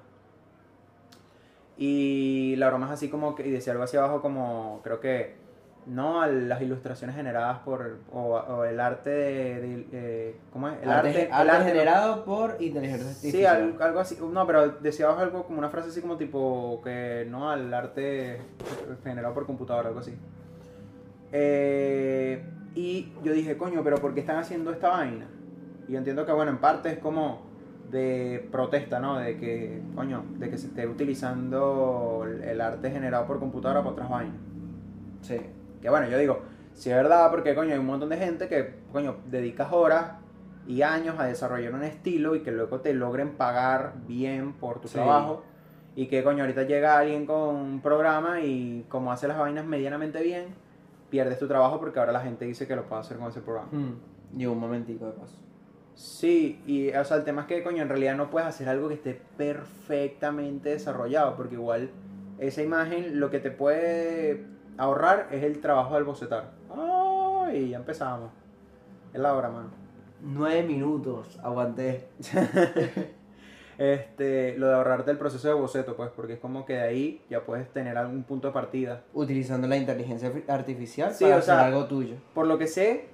Y 1.77 2.55
la 2.57 2.67
broma 2.69 2.87
es 2.87 2.93
así 2.93 3.09
como 3.09 3.35
que, 3.35 3.47
y 3.47 3.51
decía 3.51 3.73
algo 3.73 3.83
hacia 3.83 3.99
abajo 3.99 4.21
como, 4.21 4.81
creo 4.83 4.99
que, 4.99 5.35
no 5.85 6.21
a 6.21 6.27
las 6.27 6.61
ilustraciones 6.61 7.15
generadas 7.15 7.59
por, 7.59 7.99
o, 8.11 8.35
o 8.35 8.63
el 8.65 8.77
arte 8.81 9.09
de, 9.09 9.61
de, 9.61 9.85
eh, 9.93 10.35
¿cómo 10.51 10.67
es? 10.67 10.75
El 10.83 10.89
arte, 10.89 11.29
arte 11.31 11.49
arte 11.51 11.59
no- 11.59 11.65
generado 11.69 12.25
por 12.25 12.57
inteligencia 12.59 13.07
Sí, 13.13 13.45
artificial. 13.45 13.75
al- 13.79 13.81
algo 13.81 13.99
así, 14.01 14.17
no, 14.21 14.45
pero 14.45 14.67
decía 14.69 15.05
abajo 15.05 15.21
algo 15.21 15.43
como 15.45 15.59
una 15.59 15.69
frase 15.69 15.87
así 15.89 16.01
como 16.01 16.17
tipo 16.17 16.81
que 16.83 17.25
no 17.29 17.49
al 17.49 17.73
arte 17.73 18.41
generado 19.03 19.33
por 19.33 19.45
computadora, 19.45 19.87
algo 19.87 20.01
así. 20.01 20.13
Eh, 21.31 22.43
y 22.75 23.13
yo 23.23 23.31
dije, 23.33 23.57
coño, 23.57 23.81
pero 23.83 23.97
¿por 23.97 24.13
qué 24.13 24.19
están 24.21 24.37
haciendo 24.37 24.71
esta 24.71 24.89
vaina? 24.89 25.25
Y 25.87 25.93
yo 25.93 25.97
entiendo 25.99 26.25
que, 26.25 26.31
bueno, 26.31 26.51
en 26.51 26.57
parte 26.57 26.89
es 26.91 26.99
como 26.99 27.46
de 27.91 28.47
protesta, 28.51 28.99
¿no? 28.99 29.17
De 29.17 29.37
que, 29.37 29.81
coño, 29.95 30.23
de 30.37 30.49
que 30.49 30.57
se 30.57 30.67
esté 30.67 30.87
utilizando 30.87 32.25
el- 32.43 32.61
arte 32.61 32.91
generado 32.91 33.25
por 33.25 33.39
computadora 33.39 33.79
para 33.81 33.91
otras 33.91 34.09
vainas. 34.09 34.35
Sí. 35.21 35.39
Que 35.81 35.89
bueno, 35.89 36.07
yo 36.09 36.17
digo, 36.17 36.41
si 36.73 36.89
es 36.89 36.95
verdad, 36.95 37.29
porque 37.31 37.55
coño, 37.55 37.73
hay 37.73 37.79
un 37.79 37.85
montón 37.85 38.09
de 38.09 38.17
gente 38.17 38.47
que, 38.47 38.75
coño, 38.91 39.17
dedicas 39.29 39.71
horas 39.71 40.13
y 40.67 40.81
años 40.81 41.15
a 41.19 41.25
desarrollar 41.25 41.73
un 41.73 41.83
estilo 41.83 42.35
y 42.35 42.41
que 42.41 42.51
luego 42.51 42.81
te 42.81 42.93
logren 42.93 43.31
pagar 43.37 43.93
bien 44.07 44.53
por 44.53 44.79
tu 44.79 44.87
Sí. 44.87 44.95
trabajo. 44.95 45.43
Y 45.95 46.07
que, 46.07 46.23
coño, 46.23 46.43
ahorita 46.43 46.63
llega 46.63 46.97
alguien 46.97 47.25
con 47.25 47.55
un 47.55 47.81
programa 47.81 48.41
y 48.41 48.85
como 48.89 49.11
hace 49.11 49.27
las 49.27 49.37
vainas 49.39 49.65
medianamente 49.65 50.21
bien, 50.21 50.45
pierdes 51.09 51.39
tu 51.39 51.47
trabajo 51.47 51.79
porque 51.79 51.99
ahora 51.99 52.11
la 52.11 52.19
gente 52.19 52.45
dice 52.45 52.67
que 52.67 52.75
lo 52.75 52.83
puede 52.83 53.01
hacer 53.01 53.17
con 53.17 53.29
ese 53.29 53.41
programa. 53.41 53.69
Hmm. 53.71 53.93
Y 54.39 54.45
un 54.45 54.59
momentico 54.59 55.05
de 55.05 55.13
paso. 55.13 55.37
Sí, 55.97 56.61
y 56.67 56.91
o 56.91 57.03
sea, 57.03 57.17
el 57.17 57.23
tema 57.23 57.41
es 57.41 57.47
que, 57.47 57.63
coño, 57.63 57.81
en 57.81 57.89
realidad 57.89 58.15
no 58.15 58.29
puedes 58.29 58.47
hacer 58.47 58.69
algo 58.69 58.87
que 58.87 58.93
esté 58.93 59.19
perfectamente 59.35 60.69
desarrollado, 60.69 61.35
porque 61.35 61.55
igual 61.55 61.89
esa 62.37 62.61
imagen 62.61 63.19
lo 63.19 63.31
que 63.31 63.39
te 63.39 63.49
puede 63.49 64.45
ahorrar 64.77 65.27
es 65.31 65.43
el 65.43 65.59
trabajo 65.59 65.95
del 65.95 66.03
bocetar. 66.03 66.51
¡Ay! 66.69 67.69
Ya 67.69 67.77
empezamos. 67.77 68.29
Es 69.11 69.19
la 69.19 69.33
hora, 69.33 69.49
mano. 69.49 69.71
Nueve 70.21 70.61
minutos, 70.63 71.39
aguanté. 71.43 72.07
Este, 73.77 74.57
lo 74.57 74.69
de 74.69 74.73
ahorrarte 74.73 75.11
el 75.11 75.19
proceso 75.19 75.47
de 75.47 75.53
boceto, 75.53 75.95
pues, 75.95 76.09
porque 76.09 76.33
es 76.33 76.39
como 76.39 76.65
que 76.65 76.73
de 76.73 76.81
ahí 76.81 77.21
ya 77.29 77.45
puedes 77.45 77.71
tener 77.71 77.95
algún 77.95 78.23
punto 78.23 78.47
de 78.47 78.53
partida. 78.55 79.03
Utilizando 79.13 79.67
la 79.67 79.77
inteligencia 79.77 80.31
artificial 80.47 81.13
Sí, 81.13 81.25
para 81.25 81.37
o 81.37 81.41
sea, 81.43 81.59
hacer 81.61 81.73
algo 81.73 81.85
tuyo. 81.85 82.15
Por 82.33 82.47
lo 82.47 82.57
que 82.57 82.65
sé, 82.65 83.09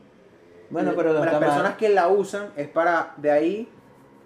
Bueno, 0.74 0.90
l- 0.90 0.98
pero 0.98 1.14
las 1.14 1.26
mal. 1.32 1.40
personas 1.40 1.76
que 1.78 1.90
la 1.90 2.08
usan 2.10 2.50
es 2.58 2.68
para 2.68 3.14
de 3.18 3.32
ahí 3.32 3.70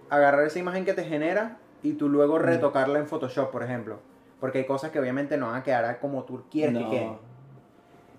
agarrar 0.09 0.45
esa 0.45 0.57
imagen 0.59 0.85
que 0.85 0.93
te 0.93 1.03
genera 1.03 1.57
y 1.83 1.93
tú 1.93 2.09
luego 2.09 2.39
Mm. 2.39 2.43
retocarla 2.43 2.99
en 2.99 3.07
Photoshop, 3.07 3.51
por 3.51 3.61
ejemplo. 3.63 3.99
Porque 4.39 4.59
hay 4.59 4.65
cosas 4.65 4.91
que 4.91 4.99
obviamente 4.99 5.37
no 5.37 5.47
van 5.47 5.55
a 5.55 5.63
quedar 5.63 5.99
como 5.99 6.23
tú 6.23 6.43
quieres 6.49 6.73
No. 6.73 6.79
que 6.79 6.89
queden. 6.89 7.17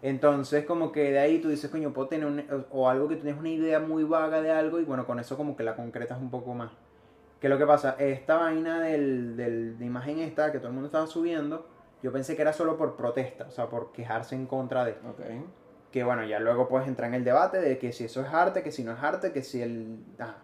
Entonces, 0.03 0.65
como 0.65 0.93
que 0.93 1.11
de 1.11 1.19
ahí 1.19 1.41
tú 1.41 1.49
dices, 1.49 1.71
coño, 1.71 1.93
puedo 1.93 2.07
tener 2.09 2.27
un, 2.27 2.45
o 2.71 2.89
algo 2.89 3.09
que 3.09 3.17
tienes 3.17 3.39
una 3.39 3.49
idea 3.49 3.81
muy 3.81 4.05
vaga 4.05 4.41
de 4.41 4.51
algo 4.53 4.79
y 4.79 4.85
bueno, 4.85 5.07
con 5.07 5.19
eso 5.19 5.37
como 5.37 5.57
que 5.57 5.65
la 5.65 5.75
concretas 5.75 6.19
un 6.21 6.31
poco 6.31 6.55
más. 6.55 6.71
¿Qué 7.41 7.47
es 7.49 7.51
lo 7.51 7.59
que 7.59 7.67
pasa? 7.67 7.97
Esta 7.99 8.37
vaina 8.37 8.81
del, 8.81 9.37
del, 9.37 9.79
de 9.79 9.85
imagen 9.85 10.19
esta 10.21 10.53
que 10.53 10.59
todo 10.59 10.69
el 10.69 10.75
mundo 10.75 10.87
estaba 10.87 11.07
subiendo, 11.07 11.67
yo 12.03 12.13
pensé 12.13 12.37
que 12.37 12.43
era 12.43 12.53
solo 12.53 12.77
por 12.77 12.97
protesta, 12.97 13.47
o 13.49 13.51
sea, 13.51 13.67
por 13.67 13.91
quejarse 13.93 14.35
en 14.37 14.47
contra 14.47 14.85
de. 14.85 14.93
Ok. 14.93 15.21
Que 15.93 16.05
bueno, 16.05 16.25
ya 16.25 16.39
luego 16.39 16.69
puedes 16.69 16.87
entrar 16.87 17.09
en 17.09 17.15
el 17.15 17.25
debate 17.25 17.61
de 17.61 17.79
que 17.79 17.93
si 17.93 18.05
eso 18.05 18.21
es 18.21 18.29
arte, 18.33 18.63
que 18.63 18.73
si 18.73 18.85
no 18.85 18.93
es 18.93 19.03
arte, 19.03 19.33
que 19.33 19.43
si 19.43 19.63
el... 19.63 19.99
Ah, 20.19 20.37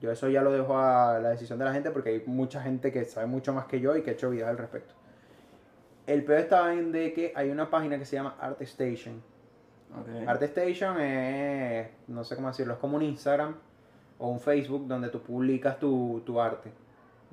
yo 0.00 0.10
eso 0.10 0.28
ya 0.28 0.42
lo 0.42 0.52
dejo 0.52 0.78
a 0.78 1.18
la 1.18 1.30
decisión 1.30 1.58
de 1.58 1.64
la 1.64 1.72
gente 1.72 1.90
porque 1.90 2.10
hay 2.10 2.22
mucha 2.26 2.62
gente 2.62 2.92
que 2.92 3.04
sabe 3.04 3.26
mucho 3.26 3.52
más 3.52 3.66
que 3.66 3.80
yo 3.80 3.96
y 3.96 4.02
que 4.02 4.10
ha 4.10 4.12
hecho 4.12 4.30
videos 4.30 4.48
al 4.48 4.58
respecto. 4.58 4.94
el 6.06 6.22
peor 6.24 6.40
estaba 6.40 6.72
en 6.72 6.92
de 6.92 7.12
que 7.12 7.32
hay 7.34 7.50
una 7.50 7.70
página 7.70 7.98
que 7.98 8.04
se 8.04 8.16
llama 8.16 8.36
ArtStation. 8.38 9.22
Ok. 9.98 10.28
ArtStation 10.28 11.00
es, 11.00 11.88
no 12.08 12.24
sé 12.24 12.36
cómo 12.36 12.48
decirlo, 12.48 12.74
es 12.74 12.78
como 12.78 12.96
un 12.96 13.02
Instagram 13.02 13.56
o 14.18 14.28
un 14.28 14.38
Facebook 14.38 14.86
donde 14.86 15.08
tú 15.08 15.22
publicas 15.22 15.78
tu, 15.78 16.22
tu 16.24 16.40
arte. 16.40 16.70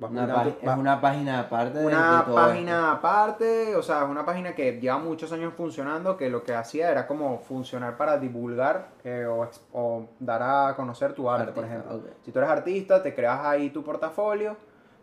Una 0.00 0.48
es 0.48 0.76
una 0.76 1.00
página 1.00 1.40
aparte 1.40 1.78
de, 1.78 1.86
una 1.86 2.18
de 2.18 2.24
todo 2.24 2.34
página 2.34 2.92
aparte, 2.92 3.76
o 3.76 3.82
sea, 3.82 4.02
es 4.02 4.08
una 4.08 4.26
página 4.26 4.54
que 4.54 4.80
lleva 4.80 4.98
muchos 4.98 5.32
años 5.32 5.54
funcionando, 5.54 6.16
que 6.16 6.28
lo 6.28 6.42
que 6.42 6.52
hacía 6.52 6.90
era 6.90 7.06
como 7.06 7.38
funcionar 7.38 7.96
para 7.96 8.18
divulgar 8.18 8.88
eh, 9.04 9.24
o, 9.26 10.08
dar 10.18 10.42
a 10.42 10.74
conocer 10.74 11.12
tu 11.12 11.30
arte, 11.30 11.52
por 11.52 11.64
ejemplo. 11.64 12.02
Si 12.22 12.32
tú 12.32 12.38
eres 12.40 12.50
artista, 12.50 13.02
te 13.02 13.14
creas 13.14 13.40
ahí 13.44 13.70
tu 13.70 13.84
portafolio, 13.84 14.56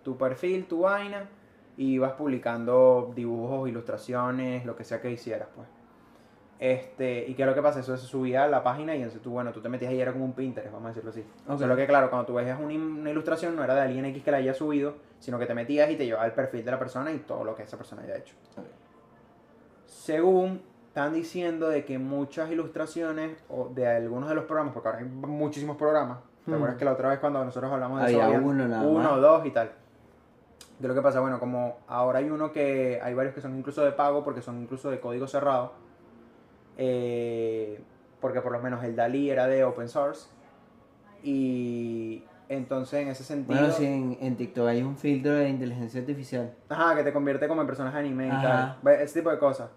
tu 0.03 0.17
perfil, 0.17 0.65
tu 0.65 0.81
vaina, 0.81 1.29
y 1.77 1.97
vas 1.97 2.11
publicando 2.13 3.11
dibujos, 3.15 3.69
ilustraciones, 3.69 4.65
lo 4.65 4.75
que 4.75 4.83
sea 4.83 5.01
que 5.01 5.09
hicieras, 5.09 5.47
pues. 5.55 5.67
Este, 6.63 7.25
y 7.27 7.33
qué 7.33 7.41
es 7.41 7.47
lo 7.47 7.55
que 7.55 7.61
pasa, 7.63 7.79
eso 7.79 7.97
se 7.97 8.05
subía 8.05 8.43
a 8.43 8.47
la 8.47 8.61
página 8.61 8.93
y 8.93 8.97
entonces 8.99 9.19
tú, 9.19 9.31
bueno, 9.31 9.51
tú 9.51 9.61
te 9.61 9.67
metías 9.67 9.89
ahí, 9.89 9.99
era 9.99 10.13
como 10.13 10.25
un 10.25 10.33
Pinterest, 10.33 10.71
vamos 10.71 10.85
a 10.85 10.89
decirlo 10.89 11.09
así. 11.09 11.25
Ok. 11.47 11.57
Solo 11.57 11.75
que 11.75 11.87
claro, 11.87 12.11
cuando 12.11 12.27
tú 12.27 12.35
veías 12.35 12.59
una, 12.59 12.75
una 12.75 13.09
ilustración 13.09 13.55
no 13.55 13.63
era 13.63 13.73
de 13.73 13.81
alguien 13.81 14.05
X 14.05 14.23
que 14.23 14.29
la 14.29 14.37
haya 14.37 14.53
subido, 14.53 14.93
sino 15.17 15.39
que 15.39 15.47
te 15.47 15.55
metías 15.55 15.89
y 15.89 15.95
te 15.95 16.05
llevaba 16.05 16.23
el 16.27 16.33
perfil 16.33 16.63
de 16.63 16.69
la 16.69 16.77
persona 16.77 17.11
y 17.11 17.17
todo 17.17 17.43
lo 17.43 17.55
que 17.55 17.63
esa 17.63 17.77
persona 17.77 18.03
haya 18.03 18.15
hecho. 18.15 18.35
Según 19.85 20.61
están 20.87 21.13
diciendo 21.13 21.67
de 21.69 21.85
que 21.85 21.97
muchas 21.97 22.51
ilustraciones 22.51 23.37
o 23.49 23.69
de 23.69 23.87
algunos 23.87 24.29
de 24.29 24.35
los 24.35 24.45
programas, 24.45 24.73
porque 24.73 24.89
ahora 24.89 24.99
hay 24.99 25.05
muchísimos 25.05 25.77
programas, 25.77 26.19
¿te 26.45 26.51
Hmm. 26.51 26.55
acuerdas 26.55 26.77
que 26.77 26.85
la 26.85 26.93
otra 26.93 27.09
vez 27.09 27.19
cuando 27.19 27.43
nosotros 27.43 27.71
hablamos 27.71 27.99
de 28.01 28.05
Había 28.05 28.35
eso 28.37 28.45
uno 28.45 28.67
nada 28.67 28.87
uno 28.87 28.99
más. 29.03 29.11
o 29.13 29.17
dos 29.21 29.45
y 29.45 29.51
tal? 29.51 29.69
¿Qué 30.79 30.85
es 30.85 30.87
lo 30.89 30.95
que 30.95 31.01
pasa? 31.01 31.19
Bueno, 31.21 31.39
como 31.39 31.77
ahora 31.87 32.19
hay 32.19 32.29
uno 32.29 32.51
que 32.51 32.99
hay 33.01 33.13
varios 33.13 33.33
que 33.35 33.41
son 33.41 33.55
incluso 33.57 33.83
de 33.83 33.91
pago 33.91 34.23
porque 34.23 34.41
son 34.41 34.61
incluso 34.61 34.89
de 34.89 34.99
código 34.99 35.27
cerrado, 35.27 35.73
eh, 36.77 37.81
porque 38.19 38.41
por 38.41 38.51
lo 38.51 38.59
menos 38.59 38.83
el 38.83 38.95
DALI 38.95 39.29
era 39.29 39.47
de 39.47 39.63
open 39.63 39.89
source 39.89 40.27
y 41.23 42.23
entonces 42.49 43.01
en 43.01 43.07
ese 43.09 43.23
sentido... 43.23 43.59
Bueno, 43.59 43.73
si 43.73 43.85
en, 43.85 44.17
en 44.21 44.35
TikTok 44.35 44.67
hay 44.67 44.81
un 44.83 44.97
filtro 44.97 45.33
de 45.33 45.49
inteligencia 45.49 46.01
artificial. 46.01 46.53
Ajá, 46.69 46.95
que 46.95 47.03
te 47.03 47.13
convierte 47.13 47.47
como 47.47 47.61
en 47.61 47.67
personaje 47.67 47.97
anime 47.97 48.27
y 48.27 48.31
Ajá. 48.31 48.77
tal. 48.83 48.93
Ese 49.01 49.19
tipo 49.19 49.31
de 49.31 49.37
cosas. 49.37 49.69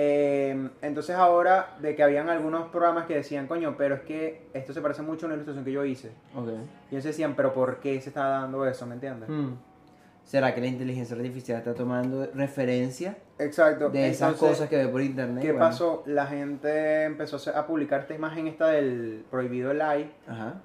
Eh, 0.00 0.70
entonces 0.80 1.16
ahora, 1.16 1.76
de 1.80 1.96
que 1.96 2.04
habían 2.04 2.28
algunos 2.28 2.68
programas 2.68 3.06
que 3.06 3.16
decían, 3.16 3.48
coño, 3.48 3.74
pero 3.76 3.96
es 3.96 4.02
que 4.02 4.48
esto 4.54 4.72
se 4.72 4.80
parece 4.80 5.02
mucho 5.02 5.26
a 5.26 5.28
una 5.28 5.34
ilustración 5.34 5.64
que 5.64 5.72
yo 5.72 5.84
hice. 5.84 6.12
Ok. 6.36 6.50
Y 6.90 6.94
ellos 6.94 7.04
decían, 7.04 7.34
pero 7.34 7.52
¿por 7.52 7.80
qué 7.80 8.00
se 8.00 8.10
está 8.10 8.28
dando 8.28 8.64
eso? 8.64 8.86
¿Me 8.86 8.94
entiendes? 8.94 9.28
Hmm. 9.28 9.54
¿Será 10.28 10.54
que 10.54 10.60
la 10.60 10.66
inteligencia 10.66 11.16
artificial 11.16 11.56
está 11.56 11.72
tomando 11.72 12.28
referencia 12.34 13.16
Exacto. 13.38 13.88
de 13.88 14.10
esas 14.10 14.32
Entonces, 14.32 14.56
cosas 14.58 14.68
que 14.68 14.76
ve 14.76 14.86
por 14.88 15.00
internet? 15.00 15.42
¿Qué 15.42 15.52
Bueno. 15.52 15.66
pasó? 15.66 16.02
La 16.04 16.26
gente 16.26 17.04
empezó 17.04 17.38
a 17.50 17.66
publicar 17.66 18.00
esta 18.00 18.12
imagen 18.14 18.46
esta 18.46 18.66
del 18.68 19.24
prohibido 19.30 19.72
live 19.72 20.10
Ajá. 20.26 20.56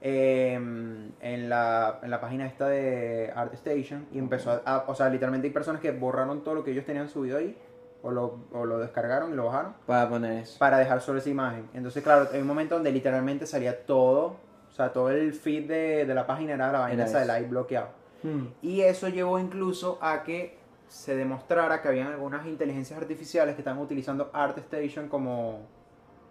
eh, 0.00 0.54
en, 0.54 1.48
la, 1.50 1.98
en 2.02 2.10
la 2.10 2.20
página 2.22 2.46
esta 2.46 2.68
de 2.68 3.30
ArtStation 3.36 4.06
y 4.12 4.18
empezó 4.18 4.50
a, 4.50 4.62
a- 4.64 4.84
o 4.88 4.94
sea, 4.94 5.10
literalmente 5.10 5.46
hay 5.46 5.52
personas 5.52 5.82
que 5.82 5.90
borraron 5.90 6.42
todo 6.42 6.54
lo 6.54 6.64
que 6.64 6.70
ellos 6.70 6.86
tenían 6.86 7.10
subido 7.10 7.36
ahí 7.36 7.54
o 8.02 8.10
lo, 8.10 8.46
o 8.52 8.64
lo 8.64 8.78
descargaron 8.78 9.32
y 9.32 9.36
lo 9.36 9.44
bajaron 9.44 9.74
Para 9.84 10.08
poner 10.08 10.38
eso. 10.38 10.58
para 10.58 10.78
dejar 10.78 11.02
solo 11.02 11.18
esa 11.18 11.28
imagen. 11.28 11.68
Entonces, 11.74 12.02
claro, 12.02 12.28
hay 12.32 12.40
un 12.40 12.46
momento 12.46 12.76
donde 12.76 12.90
literalmente 12.90 13.46
salía 13.46 13.84
todo, 13.84 14.36
o 14.70 14.72
sea, 14.74 14.90
todo 14.90 15.10
el 15.10 15.34
feed 15.34 15.68
de, 15.68 16.06
de 16.06 16.14
la 16.14 16.26
página 16.26 16.54
era 16.54 16.72
la 16.72 16.78
vaina 16.80 17.04
esa 17.04 17.20
de 17.20 17.26
live 17.26 17.48
bloqueado. 17.50 18.00
Hmm. 18.22 18.46
Y 18.62 18.82
eso 18.82 19.08
llevó 19.08 19.38
incluso 19.38 19.98
a 20.00 20.22
que 20.22 20.58
se 20.88 21.16
demostrara 21.16 21.80
que 21.80 21.88
habían 21.88 22.08
algunas 22.08 22.46
inteligencias 22.46 23.00
artificiales 23.00 23.54
que 23.54 23.62
estaban 23.62 23.80
utilizando 23.80 24.30
ArtStation 24.32 25.08
como 25.08 25.60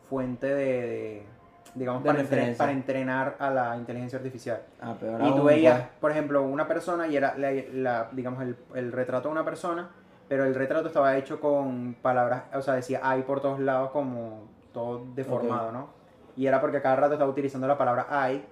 fuente 0.07 0.47
de, 0.47 0.53
de, 0.55 1.25
digamos, 1.73 2.03
De 2.03 2.55
para, 2.57 2.71
entrenar 2.71 3.37
a 3.39 3.49
la 3.49 3.77
inteligencia 3.77 4.17
artificial. 4.17 4.61
Ah, 4.79 4.95
peor 4.99 5.21
Y 5.25 5.35
tú 5.35 5.43
veías, 5.43 5.81
por 5.99 6.11
ejemplo, 6.11 6.43
una 6.43 6.67
persona 6.67 7.07
y 7.07 7.17
era, 7.17 7.35
la, 7.37 7.51
la- 7.73 8.09
digamos, 8.11 8.43
el, 8.43 8.55
el 8.75 8.91
retrato 8.91 9.29
de 9.29 9.31
una 9.31 9.45
persona, 9.45 9.89
pero 10.27 10.45
el 10.45 10.53
retrato 10.53 10.87
estaba 10.87 11.17
hecho 11.17 11.39
con 11.41 11.95
palabras, 12.01 12.43
o 12.53 12.61
sea, 12.61 12.75
decía 12.75 12.99
hay 13.03 13.23
por 13.23 13.41
todos 13.41 13.59
lados 13.59 13.91
como 13.91 14.43
todo 14.73 15.05
deformado, 15.15 15.71
¿no? 15.71 15.89
Y 16.37 16.45
era 16.45 16.61
porque 16.61 16.81
cada 16.81 16.95
rato 16.95 17.13
estaba 17.13 17.29
utilizando 17.29 17.67
la 17.67 17.77
palabra 17.77 18.07
hay, 18.09 18.45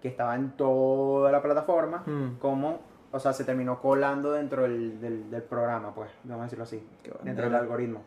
que 0.00 0.08
estaba 0.08 0.34
en 0.34 0.50
toda 0.52 1.30
la 1.32 1.42
plataforma, 1.42 2.02
Hmm. 2.06 2.38
como, 2.40 2.80
o 3.12 3.18
sea, 3.20 3.32
se 3.32 3.44
terminó 3.44 3.80
colando 3.80 4.32
dentro 4.32 4.62
del, 4.62 5.00
del, 5.00 5.30
del 5.30 5.42
programa, 5.42 5.94
pues, 5.94 6.10
vamos 6.24 6.42
a 6.42 6.44
decirlo 6.44 6.64
así, 6.64 6.82
dentro 7.22 7.44
del 7.44 7.54
algoritmo. 7.54 8.02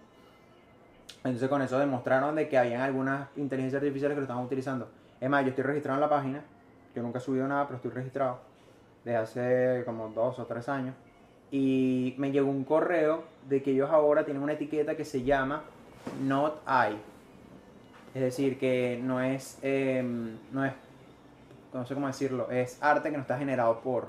Entonces 1.23 1.47
con 1.47 1.61
eso 1.61 1.79
demostraron 1.79 2.35
de 2.35 2.49
que 2.49 2.57
habían 2.57 2.81
algunas 2.81 3.29
inteligencias 3.37 3.81
artificiales 3.81 4.15
que 4.15 4.19
lo 4.21 4.23
estaban 4.25 4.43
utilizando. 4.43 4.89
Es 5.21 5.29
más, 5.29 5.43
yo 5.43 5.49
estoy 5.49 5.63
registrado 5.63 5.97
en 5.97 6.01
la 6.01 6.09
página, 6.09 6.41
yo 6.95 7.01
nunca 7.01 7.19
he 7.19 7.21
subido 7.21 7.47
nada, 7.47 7.65
pero 7.65 7.77
estoy 7.77 7.91
registrado 7.91 8.39
desde 9.05 9.17
hace 9.17 9.85
como 9.85 10.09
dos 10.09 10.39
o 10.39 10.45
tres 10.45 10.67
años. 10.67 10.95
Y 11.49 12.15
me 12.17 12.31
llegó 12.31 12.49
un 12.49 12.63
correo 12.63 13.23
de 13.47 13.61
que 13.61 13.71
ellos 13.71 13.89
ahora 13.89 14.25
tienen 14.25 14.41
una 14.43 14.53
etiqueta 14.53 14.95
que 14.97 15.05
se 15.05 15.23
llama 15.23 15.61
Not 16.23 16.61
I. 16.67 16.97
Es 18.15 18.21
decir, 18.21 18.57
que 18.59 18.99
no 19.01 19.21
es, 19.21 19.59
em, 19.61 20.37
no 20.51 20.65
es, 20.65 20.73
no 21.73 21.85
sé 21.85 21.93
cómo 21.93 22.07
decirlo, 22.07 22.49
es 22.51 22.77
arte 22.81 23.09
que 23.09 23.17
no 23.17 23.21
está 23.21 23.37
generado 23.37 23.79
por. 23.81 24.07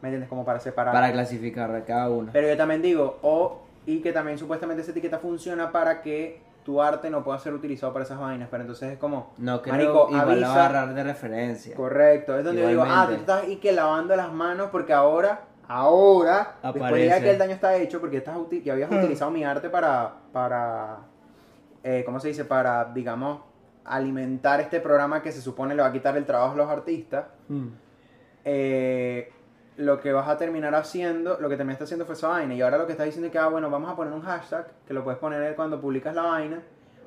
¿Me 0.00 0.08
entiendes? 0.08 0.28
Como 0.28 0.44
para 0.44 0.58
separar. 0.60 0.92
Para 0.92 1.12
clasificar 1.12 1.74
a 1.74 1.84
cada 1.84 2.10
uno. 2.10 2.30
Pero 2.32 2.48
yo 2.48 2.56
también 2.56 2.82
digo, 2.82 3.18
o, 3.22 3.60
y 3.86 4.00
que 4.00 4.12
también 4.12 4.36
supuestamente 4.38 4.82
esa 4.82 4.90
etiqueta 4.90 5.18
funciona 5.18 5.70
para 5.70 6.02
que 6.02 6.40
tu 6.64 6.80
arte 6.82 7.08
no 7.10 7.22
pueda 7.24 7.38
ser 7.38 7.54
utilizado 7.54 7.92
para 7.92 8.04
esas 8.04 8.18
vainas. 8.18 8.48
Pero 8.50 8.62
entonces 8.62 8.92
es 8.92 8.98
como, 8.98 9.32
No 9.38 9.62
creo 9.62 9.74
Marico, 9.74 10.08
igual 10.10 10.40
la 10.40 10.48
va 10.48 10.54
a 10.54 10.66
agarrar 10.66 10.94
de 10.94 11.04
referencia. 11.04 11.76
correcto. 11.76 12.36
Es 12.36 12.44
donde 12.44 12.62
yo 12.62 12.68
digo, 12.68 12.84
ah, 12.86 13.06
tú 13.08 13.14
estás 13.14 13.48
y 13.48 13.56
que 13.56 13.72
lavando 13.72 14.14
las 14.16 14.32
manos 14.32 14.70
porque 14.70 14.92
ahora, 14.92 15.40
ahora, 15.68 16.54
después 16.62 16.82
Aparece. 16.84 17.08
ya 17.08 17.20
que 17.20 17.30
el 17.30 17.38
daño 17.38 17.52
está 17.54 17.76
hecho, 17.76 18.00
porque 18.00 18.16
estás 18.18 18.36
ya 18.64 18.72
habías 18.72 18.90
Hmm. 18.90 18.98
utilizado 18.98 19.30
mi 19.30 19.44
arte 19.44 19.70
para, 19.70 20.12
para, 20.32 20.98
eh, 21.84 22.02
¿cómo 22.04 22.18
se 22.20 22.28
dice? 22.28 22.44
Para, 22.44 22.86
digamos, 22.86 23.40
alimentar 23.84 24.60
este 24.60 24.80
programa 24.80 25.22
que 25.22 25.32
se 25.32 25.40
supone 25.40 25.74
le 25.74 25.82
va 25.82 25.88
a 25.88 25.92
quitar 25.92 26.16
el 26.16 26.24
trabajo 26.24 26.54
a 26.54 26.56
los 26.56 26.68
artistas. 26.68 27.26
Hmm. 27.48 27.68
eh, 28.44 29.32
lo 29.76 30.00
que 30.00 30.12
vas 30.12 30.28
a 30.28 30.36
terminar 30.36 30.74
haciendo, 30.74 31.38
lo 31.40 31.48
que 31.48 31.56
terminaste 31.56 31.84
haciendo 31.84 32.04
fue 32.04 32.14
esa 32.14 32.28
vaina. 32.28 32.54
Y 32.54 32.60
ahora 32.60 32.76
lo 32.78 32.86
que 32.86 32.92
estás 32.92 33.06
diciendo 33.06 33.26
es 33.26 33.32
que, 33.32 33.38
ah, 33.38 33.48
bueno, 33.48 33.70
vamos 33.70 33.90
a 33.90 33.96
poner 33.96 34.12
un 34.12 34.20
hashtag, 34.20 34.66
que 34.86 34.92
lo 34.92 35.02
puedes 35.02 35.18
poner 35.18 35.54
cuando 35.56 35.80
publicas 35.80 36.14
la 36.14 36.22
vaina, 36.22 36.62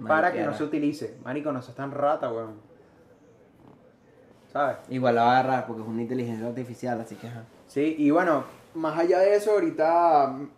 para 0.05 0.31
que 0.31 0.43
no 0.43 0.53
se 0.53 0.63
utilice. 0.63 1.15
Marico, 1.23 1.51
no 1.51 1.61
seas 1.61 1.75
tan 1.75 1.91
rata, 1.91 2.31
weón. 2.31 2.55
¿Sabes? 4.51 4.77
Igual 4.89 5.15
la 5.15 5.25
va 5.25 5.37
a 5.37 5.39
agarrar 5.39 5.67
porque 5.67 5.81
es 5.81 5.87
una 5.87 6.01
inteligencia 6.01 6.47
artificial, 6.47 6.99
así 6.99 7.15
que 7.15 7.27
ajá. 7.27 7.43
Sí, 7.67 7.95
y 7.97 8.09
bueno, 8.09 8.45
más 8.73 8.97
allá 8.97 9.19
de 9.19 9.35
eso, 9.35 9.51
ahorita 9.51 10.27
mm, 10.27 10.49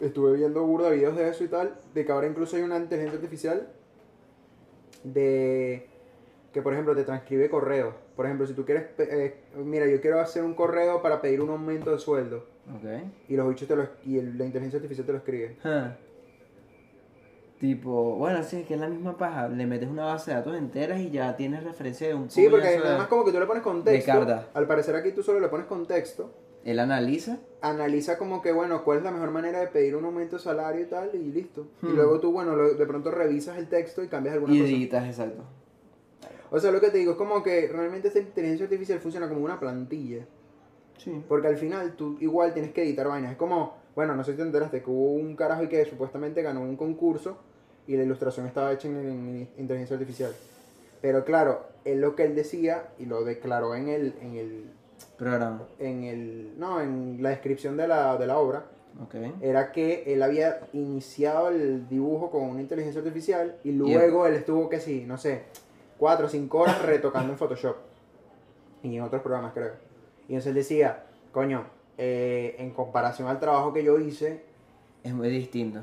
estuve 0.00 0.36
viendo 0.36 0.64
burda 0.64 0.88
de 0.88 0.96
videos 0.96 1.16
de 1.16 1.28
eso 1.28 1.44
y 1.44 1.48
tal, 1.48 1.74
de 1.92 2.04
que 2.04 2.12
ahora 2.12 2.26
incluso 2.26 2.56
hay 2.56 2.62
una 2.62 2.78
inteligencia 2.78 3.18
artificial 3.18 3.68
de 5.04 5.86
que, 6.52 6.62
por 6.62 6.72
ejemplo, 6.72 6.94
te 6.96 7.04
transcribe 7.04 7.48
correos. 7.48 7.94
Por 8.16 8.26
ejemplo, 8.26 8.46
si 8.46 8.54
tú 8.54 8.64
quieres, 8.64 8.86
eh, 8.98 9.34
mira, 9.56 9.86
yo 9.86 10.00
quiero 10.00 10.20
hacer 10.20 10.42
un 10.42 10.54
correo 10.54 11.00
para 11.00 11.20
pedir 11.20 11.40
un 11.40 11.50
aumento 11.50 11.90
de 11.92 11.98
sueldo. 11.98 12.44
Ok. 12.76 12.84
Y 13.28 13.36
los 13.36 13.48
bichos 13.48 13.66
te 13.68 13.76
lo, 13.76 13.86
y 14.04 14.18
el- 14.18 14.36
la 14.36 14.44
inteligencia 14.44 14.76
artificial 14.78 15.06
te 15.06 15.12
lo 15.12 15.18
escribe. 15.18 15.56
Tipo, 17.58 18.16
bueno, 18.16 18.42
sí, 18.42 18.56
es 18.60 18.66
que 18.66 18.74
es 18.74 18.80
la 18.80 18.88
misma 18.88 19.18
paja. 19.18 19.46
Le 19.48 19.66
metes 19.66 19.88
una 19.88 20.06
base 20.06 20.30
de 20.30 20.38
datos 20.38 20.56
enteras 20.56 20.98
y 21.00 21.10
ya 21.10 21.36
tienes 21.36 21.62
referencia 21.62 22.08
de 22.08 22.14
un 22.14 22.30
Sí, 22.30 22.46
porque 22.50 22.66
de- 22.68 22.76
además 22.78 23.08
como 23.08 23.22
que 23.24 23.32
tú 23.32 23.38
le 23.38 23.44
pones 23.46 23.62
contexto. 23.62 24.10
carta. 24.12 24.48
Al 24.54 24.66
parecer 24.66 24.96
aquí 24.96 25.12
tú 25.12 25.22
solo 25.22 25.40
le 25.40 25.48
pones 25.48 25.66
contexto. 25.66 26.32
Él 26.64 26.78
analiza. 26.78 27.38
Analiza 27.62 28.18
como 28.18 28.42
que, 28.42 28.52
bueno, 28.52 28.84
cuál 28.84 28.98
es 28.98 29.04
la 29.04 29.10
mejor 29.10 29.30
manera 29.30 29.60
de 29.60 29.66
pedir 29.68 29.96
un 29.96 30.04
aumento 30.04 30.36
de 30.36 30.42
salario 30.42 30.82
y 30.82 30.86
tal, 30.86 31.10
y 31.14 31.18
listo. 31.32 31.68
Y 31.82 31.86
Hmm. 31.86 31.96
luego 31.96 32.20
tú, 32.20 32.32
bueno, 32.32 32.54
lo- 32.56 32.74
de 32.74 32.86
pronto 32.86 33.10
revisas 33.10 33.56
el 33.58 33.68
texto 33.68 34.02
y 34.02 34.08
cambias 34.08 34.34
alguna 34.34 34.54
Y 34.54 34.60
cosa. 34.60 34.70
editas, 34.70 35.06
exacto. 35.06 35.42
O 36.50 36.58
sea, 36.58 36.70
lo 36.72 36.80
que 36.80 36.90
te 36.90 36.98
digo 36.98 37.12
es 37.12 37.16
como 37.18 37.42
que 37.42 37.68
realmente 37.68 38.08
esta 38.08 38.20
inteligencia 38.20 38.64
artificial 38.64 38.98
funciona 38.98 39.28
como 39.28 39.44
una 39.44 39.60
plantilla. 39.60 40.26
Sí. 40.98 41.22
Porque 41.28 41.46
al 41.48 41.56
final 41.56 41.94
tú 41.96 42.16
igual 42.20 42.52
tienes 42.52 42.72
que 42.72 42.82
editar 42.82 43.08
vainas. 43.08 43.32
Es 43.32 43.38
como, 43.38 43.76
bueno, 43.94 44.14
no 44.16 44.24
sé 44.24 44.32
si 44.32 44.36
te 44.38 44.42
enteraste 44.42 44.82
que 44.82 44.90
hubo 44.90 45.12
un 45.12 45.36
carajo 45.36 45.62
y 45.62 45.68
que 45.68 45.84
supuestamente 45.86 46.42
ganó 46.42 46.60
un 46.62 46.76
concurso 46.76 47.38
y 47.86 47.96
la 47.96 48.02
ilustración 48.02 48.46
estaba 48.46 48.72
hecha 48.72 48.88
en, 48.88 48.96
en 48.96 49.48
inteligencia 49.58 49.94
artificial. 49.96 50.32
Pero 51.00 51.24
claro, 51.24 51.66
es 51.84 51.96
lo 51.96 52.14
que 52.16 52.24
él 52.24 52.34
decía 52.34 52.88
y 52.98 53.06
lo 53.06 53.24
declaró 53.24 53.74
en 53.74 53.88
el, 53.88 54.14
en 54.20 54.34
el, 54.34 54.64
Programa. 55.16 55.66
en 55.78 56.04
el, 56.04 56.58
no, 56.58 56.80
en 56.80 57.22
la 57.22 57.30
descripción 57.30 57.76
de 57.76 57.88
la, 57.88 58.16
de 58.16 58.26
la 58.26 58.38
obra, 58.38 58.64
era 59.40 59.72
que 59.72 60.12
él 60.12 60.22
había 60.22 60.60
iniciado 60.72 61.48
el 61.48 61.88
dibujo 61.88 62.30
con 62.30 62.42
una 62.42 62.60
inteligencia 62.60 63.00
artificial 63.00 63.56
y 63.64 63.72
luego 63.72 64.26
él 64.26 64.34
estuvo 64.34 64.68
que 64.68 64.80
sí, 64.80 65.04
no 65.06 65.16
sé, 65.16 65.42
cuatro 65.98 66.26
o 66.26 66.28
cinco 66.28 66.58
horas 66.58 66.82
retocando 66.86 67.32
en 67.32 67.38
Photoshop 67.38 67.76
y 68.82 68.96
en 68.96 69.02
otros 69.02 69.22
programas 69.22 69.52
creo. 69.52 69.72
Y 70.28 70.34
entonces 70.34 70.48
él 70.48 70.54
decía, 70.54 71.04
coño, 71.32 71.64
eh, 71.98 72.56
en 72.58 72.70
comparación 72.70 73.28
al 73.28 73.40
trabajo 73.40 73.72
que 73.72 73.84
yo 73.84 73.98
hice, 73.98 74.42
Es 75.02 75.12
muy 75.12 75.28
distinto. 75.30 75.80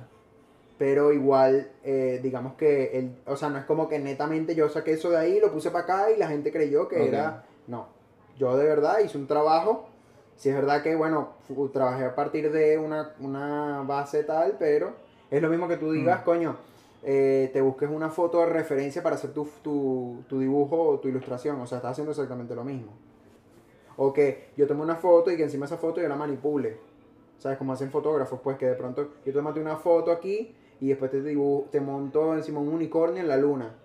Pero 0.78 1.12
igual, 1.12 1.72
eh, 1.84 2.20
digamos 2.22 2.54
que, 2.54 3.00
el, 3.00 3.18
o 3.26 3.36
sea, 3.36 3.50
no 3.50 3.58
es 3.58 3.66
como 3.66 3.90
que 3.90 3.98
netamente 3.98 4.54
yo 4.54 4.70
saqué 4.70 4.92
eso 4.92 5.10
de 5.10 5.18
ahí, 5.18 5.40
lo 5.40 5.52
puse 5.52 5.72
para 5.72 5.84
acá 5.86 6.12
y 6.12 6.18
la 6.18 6.28
gente 6.28 6.52
creyó 6.52 6.88
que 6.88 7.08
era... 7.08 7.46
No, 7.66 7.88
yo 8.38 8.56
de 8.58 8.66
verdad 8.66 9.00
hice 9.00 9.18
un 9.18 9.28
trabajo. 9.28 9.88
Si 10.36 10.50
es 10.50 10.56
verdad 10.56 10.84
que, 10.84 10.96
bueno, 10.96 11.30
trabajé 11.74 12.06
a 12.06 12.14
partir 12.16 12.52
de 12.52 12.78
una, 12.78 13.14
una 13.20 13.82
base 13.88 14.24
tal, 14.24 14.56
pero 14.60 14.94
es 15.32 15.42
lo 15.42 15.50
mismo 15.50 15.68
que 15.68 15.78
tú 15.78 15.92
digas, 15.92 16.22
Mm. 16.22 16.26
coño, 16.26 16.56
eh, 17.04 17.50
te 17.54 17.62
busques 17.62 17.90
una 17.90 18.10
foto 18.10 18.40
de 18.42 18.46
referencia 18.48 19.02
para 19.02 19.16
hacer 19.16 19.32
tu, 19.34 19.48
tu, 19.64 20.24
tu 20.28 20.40
dibujo 20.40 20.80
o 20.80 21.00
tu 21.00 21.08
ilustración. 21.08 21.60
O 21.60 21.66
sea, 21.66 21.78
estás 21.78 21.92
haciendo 21.94 22.12
exactamente 22.12 22.54
lo 22.54 22.64
mismo. 22.64 22.92
O 23.98 24.14
que 24.14 24.50
yo 24.56 24.68
tome 24.68 24.84
una 24.84 24.96
foto 24.96 25.32
y 25.32 25.38
que 25.38 25.44
encima 25.44 25.66
esa 25.66 25.78
foto 25.78 26.02
yo 26.02 26.08
la 26.08 26.16
manipule. 26.16 26.78
¿Sabes? 27.40 27.58
Como 27.58 27.74
hacen 27.74 27.90
fotógrafos, 27.92 28.40
pues 28.44 28.58
que 28.58 28.66
de 28.68 28.76
pronto 28.76 29.10
yo 29.26 29.34
tomate 29.34 29.60
una 29.60 29.78
foto 29.78 30.12
aquí 30.12 30.56
y 30.80 30.90
después 30.90 31.10
te, 31.10 31.22
dibujo, 31.22 31.68
te 31.72 31.82
monto 31.82 32.36
encima 32.36 32.60
un 32.60 32.70
unicornio 32.70 33.22
en 33.22 33.28
la 33.28 33.38
luna. 33.38 33.76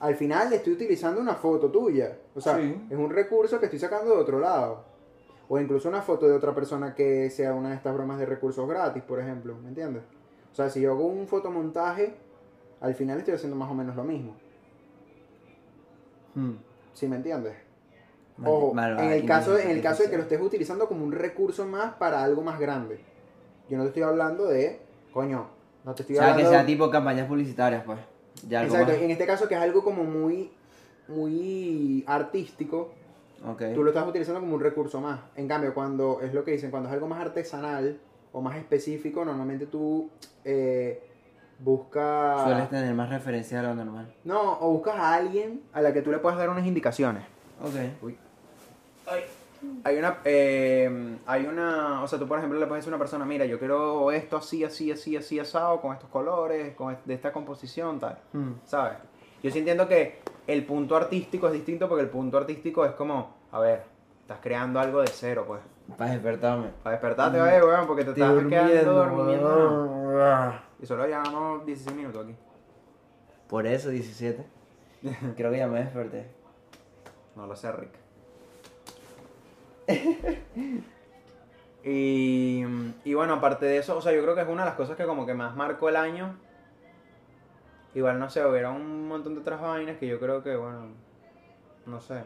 Al 0.00 0.14
final 0.14 0.52
estoy 0.52 0.74
utilizando 0.74 1.20
una 1.20 1.34
foto 1.34 1.70
tuya. 1.70 2.16
O 2.34 2.40
sea, 2.40 2.56
Sí. 2.56 2.86
es 2.88 2.96
un 2.96 3.10
recurso 3.10 3.58
que 3.58 3.66
estoy 3.66 3.78
sacando 3.80 4.14
de 4.14 4.20
otro 4.20 4.38
lado. 4.38 4.84
O 5.48 5.58
incluso 5.58 5.88
una 5.88 6.02
foto 6.02 6.28
de 6.28 6.34
otra 6.34 6.54
persona 6.54 6.94
que 6.94 7.30
sea 7.30 7.54
una 7.54 7.70
de 7.70 7.76
estas 7.76 7.94
bromas 7.94 8.18
de 8.18 8.26
recursos 8.26 8.68
gratis, 8.68 9.02
por 9.02 9.18
ejemplo. 9.18 9.56
¿Me 9.62 9.68
entiendes? 9.68 10.02
O 10.52 10.54
sea, 10.54 10.68
si 10.70 10.80
yo 10.80 10.92
hago 10.92 11.06
un 11.06 11.26
fotomontaje, 11.26 12.14
al 12.80 12.94
final 12.94 13.18
estoy 13.18 13.34
haciendo 13.34 13.56
más 13.56 13.70
o 13.70 13.74
menos 13.74 13.96
lo 13.96 14.04
mismo. 14.04 14.36
Hmm. 16.34 16.54
¿Sí 16.94 17.08
me 17.08 17.16
entiendes? 17.16 17.54
Ojo, 18.44 18.72
en 18.78 19.10
el 19.10 19.26
caso, 19.26 19.58
en 19.58 19.70
el 19.70 19.82
caso 19.82 20.04
de 20.04 20.10
que 20.10 20.16
lo 20.16 20.22
estés 20.22 20.40
utilizando 20.40 20.86
como 20.86 21.04
un 21.04 21.10
recurso 21.10 21.66
más 21.66 21.94
para 21.94 22.22
algo 22.22 22.42
más 22.42 22.60
grande. 22.60 23.00
Yo 23.68 23.76
no 23.76 23.82
te 23.82 23.88
estoy 23.88 24.04
hablando 24.04 24.46
de, 24.46 24.80
coño, 25.12 25.48
no 25.84 25.94
te 25.94 26.02
O 26.02 26.04
estoy 26.04 26.16
sea, 26.16 26.26
que 26.26 26.30
hablando 26.30 26.50
sea 26.50 26.64
tipo 26.66 26.88
campañas 26.90 27.26
publicitarias, 27.26 27.82
pues. 27.84 27.98
Ya 28.48 28.60
algo 28.60 28.74
Exacto, 28.74 28.92
más. 28.94 29.02
en 29.02 29.10
este 29.10 29.26
caso 29.26 29.48
que 29.48 29.54
es 29.54 29.60
algo 29.60 29.82
como 29.82 30.04
muy 30.04 30.50
muy 31.08 32.04
artístico, 32.06 32.92
Ok. 33.46 33.62
tú 33.74 33.82
lo 33.82 33.90
estás 33.90 34.06
utilizando 34.06 34.40
como 34.40 34.54
un 34.54 34.60
recurso 34.60 35.00
más. 35.00 35.20
En 35.36 35.48
cambio, 35.48 35.72
cuando 35.72 36.20
es 36.22 36.34
lo 36.34 36.44
que 36.44 36.50
dicen, 36.52 36.70
cuando 36.70 36.88
es 36.88 36.92
algo 36.92 37.06
más 37.08 37.20
artesanal 37.20 37.98
o 38.32 38.40
más 38.42 38.56
específico, 38.56 39.24
normalmente 39.24 39.66
tú 39.66 40.10
eh, 40.44 41.02
buscas 41.60 42.44
Sueles 42.44 42.68
tener 42.68 42.94
más 42.94 43.08
referencia 43.08 43.62
de 43.62 43.68
lo 43.68 43.74
normal. 43.74 44.12
no, 44.24 44.58
o 44.60 44.70
buscas 44.72 44.96
a 44.96 45.14
alguien 45.14 45.62
A 45.72 45.80
la 45.80 45.92
que 45.94 46.02
tú 46.02 46.10
le 46.10 46.18
puedes 46.18 46.38
dar 46.38 46.50
unas 46.50 46.66
indicaciones. 46.66 47.22
Ok. 47.62 48.02
Hay 49.84 49.96
una, 49.98 50.18
eh, 50.24 51.18
hay 51.26 51.46
una, 51.46 52.02
o 52.02 52.08
sea, 52.08 52.18
tú 52.18 52.28
por 52.28 52.38
ejemplo 52.38 52.58
le 52.58 52.66
puedes 52.66 52.84
decir 52.84 52.92
a 52.92 52.96
una 52.96 53.02
persona, 53.02 53.24
mira, 53.24 53.44
yo 53.44 53.58
quiero 53.58 54.10
esto 54.12 54.36
así, 54.36 54.62
así, 54.64 54.90
así, 54.92 55.16
así, 55.16 55.38
asado, 55.40 55.80
con 55.80 55.92
estos 55.92 56.08
colores, 56.10 56.74
con 56.74 56.96
de 57.04 57.14
esta 57.14 57.32
composición, 57.32 57.98
tal, 57.98 58.18
Hmm. 58.32 58.52
¿sabes? 58.64 58.98
Yo 59.42 59.50
sí 59.50 59.58
entiendo 59.58 59.88
que 59.88 60.20
el 60.46 60.64
punto 60.64 60.96
artístico 60.96 61.46
es 61.48 61.52
distinto 61.52 61.88
porque 61.88 62.02
el 62.04 62.10
punto 62.10 62.38
artístico 62.38 62.84
es 62.84 62.92
como, 62.92 63.34
a 63.52 63.60
ver, 63.60 63.82
estás 64.22 64.38
creando 64.42 64.80
algo 64.80 65.00
de 65.00 65.08
cero, 65.08 65.44
pues. 65.46 65.60
Para 65.96 66.10
despertarme. 66.10 66.68
Para 66.82 66.96
despertarte, 66.96 67.40
oye, 67.40 67.62
weón, 67.62 67.86
porque 67.86 68.04
te 68.04 68.10
estás 68.10 68.32
quedando 68.46 69.04
durmiendo. 69.04 70.52
Y 70.80 70.86
solo 70.86 71.06
llevamos 71.06 71.64
16 71.64 71.96
minutos 71.96 72.24
aquí. 72.24 72.36
Por 73.48 73.66
eso 73.66 73.88
17. 73.88 74.44
Creo 75.36 75.50
que 75.50 75.58
ya 75.58 75.66
me 75.66 75.80
desperté. 75.80 76.26
No 77.36 77.46
lo 77.46 77.56
sé, 77.56 77.72
Rick. 77.72 77.92
y, 81.84 82.64
y 83.04 83.14
bueno, 83.14 83.34
aparte 83.34 83.66
de 83.66 83.78
eso, 83.78 83.96
o 83.96 84.02
sea, 84.02 84.12
yo 84.12 84.22
creo 84.22 84.34
que 84.34 84.42
es 84.42 84.48
una 84.48 84.62
de 84.64 84.68
las 84.70 84.76
cosas 84.76 84.96
que 84.96 85.04
como 85.04 85.26
que 85.26 85.34
más 85.34 85.56
marcó 85.56 85.88
el 85.88 85.96
año. 85.96 86.36
Igual, 87.94 88.18
no 88.18 88.28
sé, 88.28 88.44
hubiera 88.44 88.70
un 88.70 89.08
montón 89.08 89.34
de 89.34 89.40
otras 89.40 89.60
vainas 89.60 89.96
que 89.96 90.06
yo 90.06 90.20
creo 90.20 90.42
que, 90.42 90.54
bueno, 90.56 90.88
no 91.86 92.00
sé. 92.00 92.18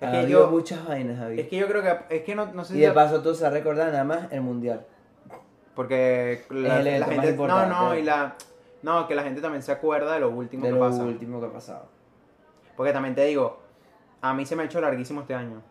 Es 0.00 0.08
Ha 0.08 0.10
que, 0.12 0.18
habido 0.18 0.46
yo, 0.46 0.50
muchas 0.50 0.86
vainas, 0.86 1.18
David. 1.20 1.38
es 1.38 1.48
que 1.48 1.56
yo 1.56 1.68
creo 1.68 1.82
que, 1.82 2.16
es 2.16 2.22
que 2.24 2.34
no, 2.34 2.46
no 2.52 2.64
sé 2.64 2.74
Y 2.74 2.76
si... 2.78 2.82
de 2.82 2.90
paso 2.92 3.22
tú 3.22 3.34
se 3.34 3.42
va 3.44 3.48
a 3.50 3.52
recordar 3.52 3.92
nada 3.92 4.04
más 4.04 4.32
el 4.32 4.40
mundial. 4.40 4.84
Porque 5.74 6.44
la, 6.50 6.82
gente... 6.82 7.36
No, 7.36 7.66
no, 7.66 7.94
y 7.96 8.02
la... 8.02 8.34
No, 8.82 9.06
que 9.06 9.14
la 9.14 9.22
gente 9.22 9.40
también 9.40 9.62
se 9.62 9.72
acuerda 9.72 10.14
de 10.14 10.20
lo 10.20 10.30
último 10.30 10.64
de 10.64 10.70
que 10.72 10.74
lo 10.78 10.80
pasa. 10.80 11.04
último 11.04 11.38
que 11.40 11.46
ha 11.46 11.52
pasado. 11.52 11.86
Porque 12.76 12.92
también 12.92 13.14
te 13.14 13.24
digo, 13.26 13.60
a 14.22 14.32
mí 14.34 14.44
se 14.46 14.56
me 14.56 14.62
ha 14.62 14.66
hecho 14.66 14.80
larguísimo 14.80 15.20
este 15.20 15.34
año. 15.34 15.62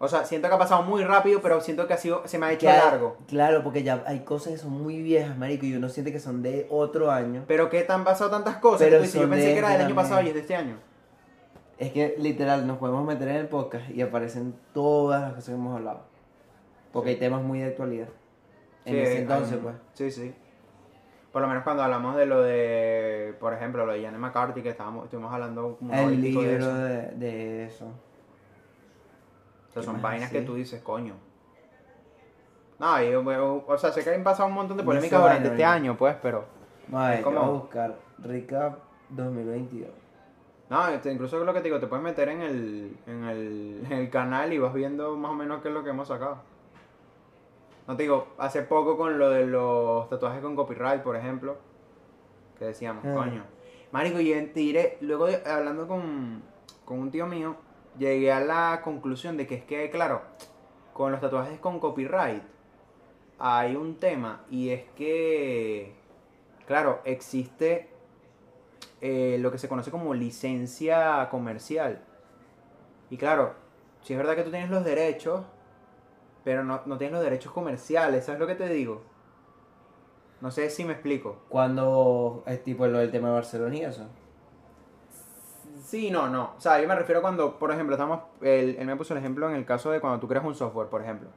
O 0.00 0.06
sea, 0.06 0.24
siento 0.24 0.48
que 0.48 0.54
ha 0.54 0.58
pasado 0.58 0.82
muy 0.84 1.02
rápido, 1.02 1.40
pero 1.42 1.60
siento 1.60 1.88
que 1.88 1.94
ha 1.94 1.96
sido, 1.96 2.22
se 2.26 2.38
me 2.38 2.46
ha 2.46 2.52
hecho 2.52 2.66
largo. 2.66 3.16
Claro, 3.26 3.64
porque 3.64 3.82
ya 3.82 4.04
hay 4.06 4.20
cosas 4.20 4.52
que 4.52 4.58
son 4.58 4.70
muy 4.80 5.02
viejas, 5.02 5.36
marico, 5.36 5.66
y 5.66 5.74
uno 5.74 5.88
siente 5.88 6.12
que 6.12 6.20
son 6.20 6.40
de 6.40 6.66
otro 6.70 7.10
año. 7.10 7.44
Pero 7.48 7.68
que 7.68 7.82
te 7.82 7.92
han 7.92 8.04
pasado 8.04 8.30
tantas 8.30 8.56
cosas. 8.58 8.82
Pero 8.86 9.00
dices, 9.02 9.20
yo 9.20 9.28
pensé 9.28 9.46
de 9.48 9.52
que 9.54 9.58
era 9.58 9.70
del 9.70 9.82
año 9.82 9.94
pasado 9.96 10.22
y 10.22 10.28
es 10.28 10.34
de 10.34 10.40
este 10.40 10.54
año. 10.54 10.76
Es 11.78 11.92
que 11.92 12.14
literal 12.18 12.66
nos 12.66 12.78
podemos 12.78 13.04
meter 13.04 13.26
en 13.28 13.36
el 13.36 13.48
podcast 13.48 13.90
y 13.90 14.00
aparecen 14.02 14.54
todas 14.72 15.20
las 15.22 15.30
cosas 15.32 15.46
que 15.46 15.54
hemos 15.54 15.76
hablado. 15.76 16.02
Porque 16.92 17.10
Sí. 17.10 17.14
hay 17.14 17.20
temas 17.20 17.42
muy 17.42 17.58
de 17.60 17.66
actualidad. 17.66 18.08
En 18.84 18.94
Sí, 18.94 19.00
ese 19.00 19.18
entonces, 19.18 19.52
hay- 19.54 19.58
pues. 19.60 19.74
Sí, 19.94 20.10
sí. 20.12 20.34
Por 21.32 21.42
lo 21.42 21.48
menos 21.48 21.62
cuando 21.64 21.82
hablamos 21.82 22.16
de 22.16 22.24
lo 22.26 22.40
de, 22.42 23.34
por 23.38 23.52
ejemplo, 23.52 23.84
lo 23.84 23.92
de 23.92 24.02
Janet 24.02 24.18
McCarthy, 24.20 24.62
que 24.62 24.70
estábamos, 24.70 25.04
estuvimos 25.04 25.32
hablando 25.32 25.76
como 25.76 25.92
El 25.92 26.20
libro 26.22 26.74
de, 26.74 27.02
de 27.16 27.64
eso. 27.66 27.86
O 29.78 29.82
sea, 29.82 29.92
¿Qué 29.92 29.96
son 29.96 30.02
vainas 30.02 30.30
que 30.30 30.42
tú 30.42 30.54
dices, 30.54 30.82
coño. 30.82 31.14
No, 32.78 33.02
yo- 33.02 33.64
o 33.66 33.78
sea, 33.78 33.90
sé 33.92 34.04
que 34.04 34.14
han 34.14 34.22
pasado 34.22 34.48
un 34.48 34.54
montón 34.54 34.76
de 34.76 34.84
polémicas 34.84 35.20
durante 35.20 35.48
vaina, 35.48 35.54
este 35.54 35.64
año, 35.64 35.96
pues, 35.96 36.16
pero... 36.22 36.44
Es 36.86 37.24
vamos 37.24 37.44
a 37.44 37.48
buscar 37.48 37.96
recap 38.18 38.78
2022. 39.10 39.90
No, 40.70 40.88
este, 40.88 41.12
incluso 41.12 41.42
lo 41.44 41.52
que 41.52 41.60
te 41.60 41.64
digo, 41.64 41.80
te 41.80 41.86
puedes 41.86 42.04
meter 42.04 42.28
en 42.28 42.40
el, 42.42 42.96
en, 43.06 43.24
el, 43.24 43.82
en 43.86 43.92
el 43.92 44.10
canal 44.10 44.52
y 44.52 44.58
vas 44.58 44.72
viendo 44.74 45.16
más 45.16 45.32
o 45.32 45.34
menos 45.34 45.60
qué 45.62 45.68
es 45.68 45.74
lo 45.74 45.82
que 45.82 45.90
hemos 45.90 46.08
sacado. 46.08 46.38
No 47.86 47.96
te 47.96 48.02
digo, 48.04 48.28
hace 48.38 48.62
poco 48.62 48.96
con 48.98 49.18
lo 49.18 49.30
de 49.30 49.46
los 49.46 50.08
tatuajes 50.10 50.42
con 50.42 50.54
copyright, 50.54 51.02
por 51.02 51.16
ejemplo, 51.16 51.56
que 52.58 52.66
decíamos, 52.66 53.02
Ah. 53.06 53.14
coño. 53.14 53.44
Marico, 53.92 54.20
y 54.20 54.30
te 54.32 54.60
diré, 54.60 54.98
luego 55.00 55.26
hablando 55.46 55.88
con, 55.88 56.42
con 56.84 56.98
un 56.98 57.10
tío 57.10 57.26
mío, 57.26 57.56
llegué 57.98 58.32
a 58.32 58.40
la 58.40 58.80
conclusión 58.82 59.36
de 59.36 59.46
que 59.46 59.56
es 59.56 59.64
que, 59.64 59.90
claro, 59.90 60.22
con 60.92 61.12
los 61.12 61.20
tatuajes 61.20 61.58
con 61.58 61.80
copyright 61.80 62.42
hay 63.38 63.76
un 63.76 63.96
tema 63.96 64.44
y 64.50 64.70
es 64.70 64.84
que, 64.96 65.94
claro, 66.66 67.00
existe 67.04 67.88
eh, 69.00 69.38
lo 69.40 69.52
que 69.52 69.58
se 69.58 69.68
conoce 69.68 69.90
como 69.90 70.14
licencia 70.14 71.28
comercial. 71.30 72.02
Y 73.10 73.16
claro, 73.16 73.54
si 74.02 74.12
es 74.12 74.18
verdad 74.18 74.34
que 74.34 74.42
tú 74.42 74.50
tienes 74.50 74.70
los 74.70 74.84
derechos, 74.84 75.44
pero 76.44 76.64
no, 76.64 76.82
no 76.86 76.98
tienes 76.98 77.14
los 77.14 77.22
derechos 77.22 77.52
comerciales, 77.52 78.24
¿sabes 78.24 78.40
lo 78.40 78.46
que 78.46 78.54
te 78.54 78.68
digo? 78.68 79.02
No 80.40 80.50
sé 80.50 80.70
si 80.70 80.84
me 80.84 80.92
explico. 80.92 81.38
Cuando 81.48 82.44
es 82.46 82.62
tipo 82.62 82.86
lo 82.86 82.98
del 82.98 83.10
tema 83.10 83.28
de 83.28 83.34
Barcelona 83.34 83.76
y 83.76 83.82
eso. 83.82 84.08
Sí, 85.88 86.10
no, 86.10 86.28
no. 86.28 86.52
O 86.54 86.60
sea, 86.60 86.78
yo 86.82 86.86
me 86.86 86.94
refiero 86.94 87.22
cuando, 87.22 87.58
por 87.58 87.72
ejemplo, 87.72 87.94
estamos. 87.96 88.20
Él, 88.42 88.76
él 88.78 88.86
me 88.86 88.94
puso 88.94 89.14
el 89.14 89.20
ejemplo 89.20 89.48
en 89.48 89.56
el 89.56 89.64
caso 89.64 89.90
de 89.90 90.00
cuando 90.02 90.20
tú 90.20 90.28
creas 90.28 90.44
un 90.44 90.54
software, 90.54 90.88
por 90.88 91.00
ejemplo. 91.00 91.30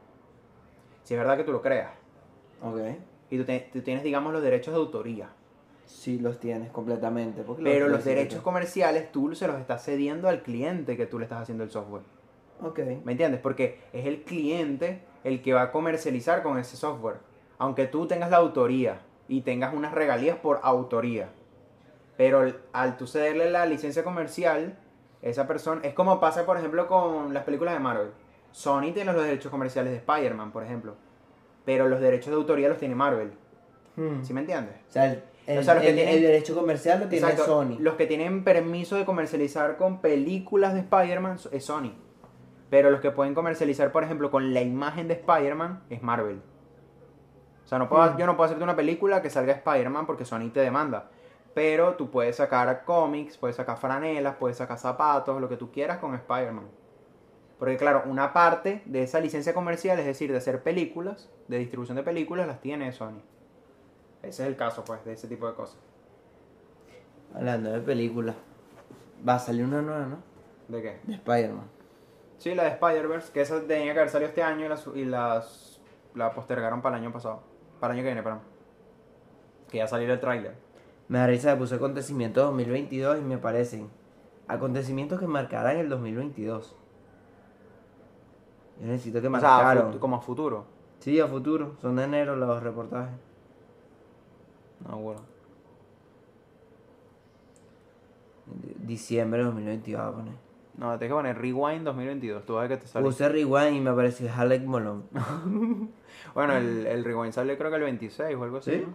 Si 1.03 1.13
es 1.13 1.19
verdad 1.21 1.37
que 1.37 1.45
tú 1.45 1.53
lo 1.53 1.61
creas 1.61 1.91
Ok. 2.61 2.77
y 3.29 3.37
tú, 3.37 3.45
te- 3.45 3.69
tú 3.71 3.79
tienes, 3.81 4.03
digamos, 4.03 4.33
los 4.33 4.41
derechos 4.43 4.73
de 4.73 4.79
autoría. 4.81 5.29
Sí 5.85 6.19
los 6.19 6.37
tienes 6.41 6.69
completamente. 6.69 7.43
porque 7.43 7.63
Pero 7.63 7.87
los 7.87 8.03
derechos 8.03 8.41
comerciales 8.41 9.09
tú 9.13 9.33
se 9.35 9.47
los 9.47 9.57
estás 9.57 9.85
cediendo 9.85 10.27
al 10.27 10.41
cliente 10.43 10.97
que 10.97 11.05
tú 11.05 11.17
le 11.17 11.23
estás 11.25 11.41
haciendo 11.43 11.63
el 11.63 11.71
software. 11.71 12.03
Ok. 12.61 12.79
¿Me 13.05 13.13
entiendes? 13.13 13.39
Porque 13.39 13.79
es 13.93 14.05
el 14.05 14.23
cliente 14.23 15.01
el 15.23 15.41
que 15.41 15.53
va 15.53 15.61
a 15.61 15.71
comercializar 15.71 16.43
con 16.43 16.57
ese 16.57 16.75
software. 16.75 17.19
Aunque 17.57 17.87
tú 17.87 18.05
tengas 18.05 18.29
la 18.29 18.37
autoría 18.37 18.99
y 19.29 19.41
tengas 19.43 19.73
unas 19.73 19.93
regalías 19.93 20.37
por 20.37 20.59
autoría. 20.61 21.29
Pero 22.21 22.53
al 22.71 22.97
tú 22.97 23.07
cederle 23.07 23.49
la 23.49 23.65
licencia 23.65 24.03
comercial, 24.03 24.77
esa 25.23 25.47
persona... 25.47 25.81
Es 25.83 25.95
como 25.95 26.19
pasa, 26.19 26.45
por 26.45 26.55
ejemplo, 26.55 26.85
con 26.85 27.33
las 27.33 27.43
películas 27.45 27.73
de 27.73 27.79
Marvel. 27.79 28.11
Sony 28.51 28.91
tiene 28.93 29.11
los 29.11 29.23
derechos 29.23 29.49
comerciales 29.49 29.91
de 29.91 29.97
Spider-Man, 29.97 30.51
por 30.51 30.63
ejemplo. 30.63 30.93
Pero 31.65 31.87
los 31.87 31.99
derechos 31.99 32.27
de 32.29 32.35
autoría 32.35 32.69
los 32.69 32.77
tiene 32.77 32.93
Marvel. 32.93 33.31
Hmm. 33.95 34.21
¿Sí 34.21 34.33
me 34.35 34.41
entiendes? 34.41 34.75
O 34.87 34.91
sea, 34.91 35.05
el, 35.07 35.23
el- 35.47 35.57
O 35.57 35.63
sea, 35.63 35.73
los 35.73 35.81
que 35.81 35.89
el- 35.89 35.95
tienen- 35.95 36.13
el 36.13 36.21
derecho 36.21 36.53
comercial 36.53 36.99
lo 36.99 37.07
tiene 37.07 37.27
Exacto. 37.27 37.45
Sony. 37.51 37.77
Los 37.79 37.95
que 37.95 38.05
tienen 38.05 38.43
permiso 38.43 38.97
de 38.97 39.03
comercializar 39.05 39.77
con 39.77 39.99
películas 39.99 40.75
de 40.75 40.81
Spider-Man 40.81 41.37
es 41.51 41.65
Sony. 41.65 41.93
Pero 42.69 42.91
los 42.91 43.01
que 43.01 43.09
pueden 43.09 43.33
comercializar, 43.33 43.91
por 43.91 44.03
ejemplo, 44.03 44.29
con 44.29 44.53
la 44.53 44.61
imagen 44.61 45.07
de 45.07 45.15
Spider-Man 45.15 45.85
es 45.89 46.03
Marvel. 46.03 46.39
O 47.65 47.67
sea, 47.67 47.79
no 47.79 47.89
puedo, 47.89 48.11
Mm. 48.13 48.17
yo 48.17 48.25
no 48.27 48.35
puedo 48.37 48.45
hacerte 48.45 48.63
una 48.63 48.75
película 48.75 49.23
que 49.23 49.31
salga 49.31 49.53
Spider-Man 49.53 50.05
porque 50.05 50.23
Sony 50.23 50.51
te 50.53 50.59
demanda. 50.59 51.09
Pero 51.53 51.95
tú 51.95 52.09
puedes 52.09 52.37
sacar 52.37 52.85
cómics, 52.85 53.37
puedes 53.37 53.57
sacar 53.57 53.77
franelas, 53.77 54.35
puedes 54.35 54.57
sacar 54.57 54.77
zapatos, 54.77 55.41
lo 55.41 55.49
que 55.49 55.57
tú 55.57 55.71
quieras 55.71 55.97
con 55.99 56.15
Spider-Man. 56.15 56.69
Porque 57.59 57.77
claro, 57.77 58.03
una 58.05 58.33
parte 58.33 58.81
de 58.85 59.03
esa 59.03 59.19
licencia 59.19 59.53
comercial, 59.53 59.99
es 59.99 60.05
decir, 60.05 60.31
de 60.31 60.37
hacer 60.37 60.63
películas, 60.63 61.29
de 61.47 61.59
distribución 61.59 61.97
de 61.97 62.03
películas 62.03 62.47
las 62.47 62.61
tiene 62.61 62.91
Sony. 62.91 63.21
Ese 64.23 64.43
es 64.43 64.47
el 64.49 64.55
caso, 64.55 64.83
pues, 64.83 65.03
de 65.05 65.13
ese 65.13 65.27
tipo 65.27 65.47
de 65.47 65.53
cosas. 65.53 65.77
Hablando 67.35 67.71
de 67.71 67.81
películas. 67.81 68.35
Va 69.27 69.35
a 69.35 69.39
salir 69.39 69.65
una 69.65 69.81
nueva, 69.81 70.05
¿no? 70.05 70.17
¿De 70.67 70.81
qué? 70.81 70.99
De 71.03 71.15
Spider-Man. 71.15 71.69
Sí, 72.37 72.55
la 72.55 72.63
de 72.63 72.69
Spider-Verse, 72.69 73.31
que 73.31 73.41
esa 73.41 73.61
tenía 73.61 73.93
que 73.93 73.99
haber 73.99 74.09
salido 74.09 74.29
este 74.29 74.41
año 74.41 74.65
y, 74.65 74.69
las, 74.69 74.87
y 74.95 75.05
las 75.05 75.81
la 76.15 76.33
postergaron 76.33 76.81
para 76.81 76.97
el 76.97 77.03
año 77.03 77.13
pasado. 77.13 77.43
Para 77.79 77.93
el 77.93 77.99
año 77.99 78.03
que 78.03 78.09
viene, 78.09 78.23
perdón. 78.23 78.41
Que 79.69 79.77
ya 79.77 79.87
salió 79.87 80.11
el 80.11 80.19
tráiler. 80.19 80.55
Me 81.11 81.17
da 81.19 81.27
risa 81.27 81.51
que 81.51 81.59
puse 81.59 81.75
acontecimientos 81.75 82.41
2022 82.45 83.19
y 83.19 83.21
me 83.21 83.37
parecen 83.37 83.89
acontecimientos 84.47 85.19
que 85.19 85.27
marcarán 85.27 85.75
el 85.75 85.89
2022. 85.89 86.73
Yo 88.79 88.87
necesito 88.87 89.19
que 89.19 89.27
O 89.27 89.39
sea, 89.41 89.59
a 89.59 89.63
marcaron. 89.63 89.99
como 89.99 90.15
a 90.15 90.21
futuro. 90.21 90.63
Sí, 90.99 91.19
a 91.19 91.27
futuro. 91.27 91.75
Son 91.81 91.97
de 91.97 92.05
enero 92.05 92.37
los 92.37 92.63
reportajes. 92.63 93.13
No, 94.87 94.99
bueno. 94.99 95.19
Diciembre 98.77 99.39
de 99.39 99.45
2022 99.47 100.01
voy 100.01 100.09
a 100.09 100.15
poner. 100.15 100.33
No, 100.77 100.97
tienes 100.97 101.09
que 101.09 101.13
poner 101.13 101.37
Rewind 101.37 101.83
2022. 101.83 102.45
Tú 102.45 102.53
vas 102.53 102.59
a 102.63 102.67
ver 102.69 102.77
que 102.79 102.85
te 102.85 102.87
sale. 102.89 103.05
Puse 103.05 103.27
rewind 103.27 103.75
y 103.75 103.81
me 103.81 103.89
apareció 103.89 104.29
Halleck 104.33 104.63
Molon. 104.63 105.03
Bueno, 106.33 106.55
el, 106.55 106.87
el 106.87 107.03
Rewind 107.03 107.33
sale 107.33 107.57
creo 107.57 107.69
que 107.69 107.75
el 107.75 107.83
26 107.83 108.37
o 108.37 108.43
algo 108.43 108.57
así. 108.59 108.71
¿Sí? 108.71 108.85
¿no? 108.87 108.93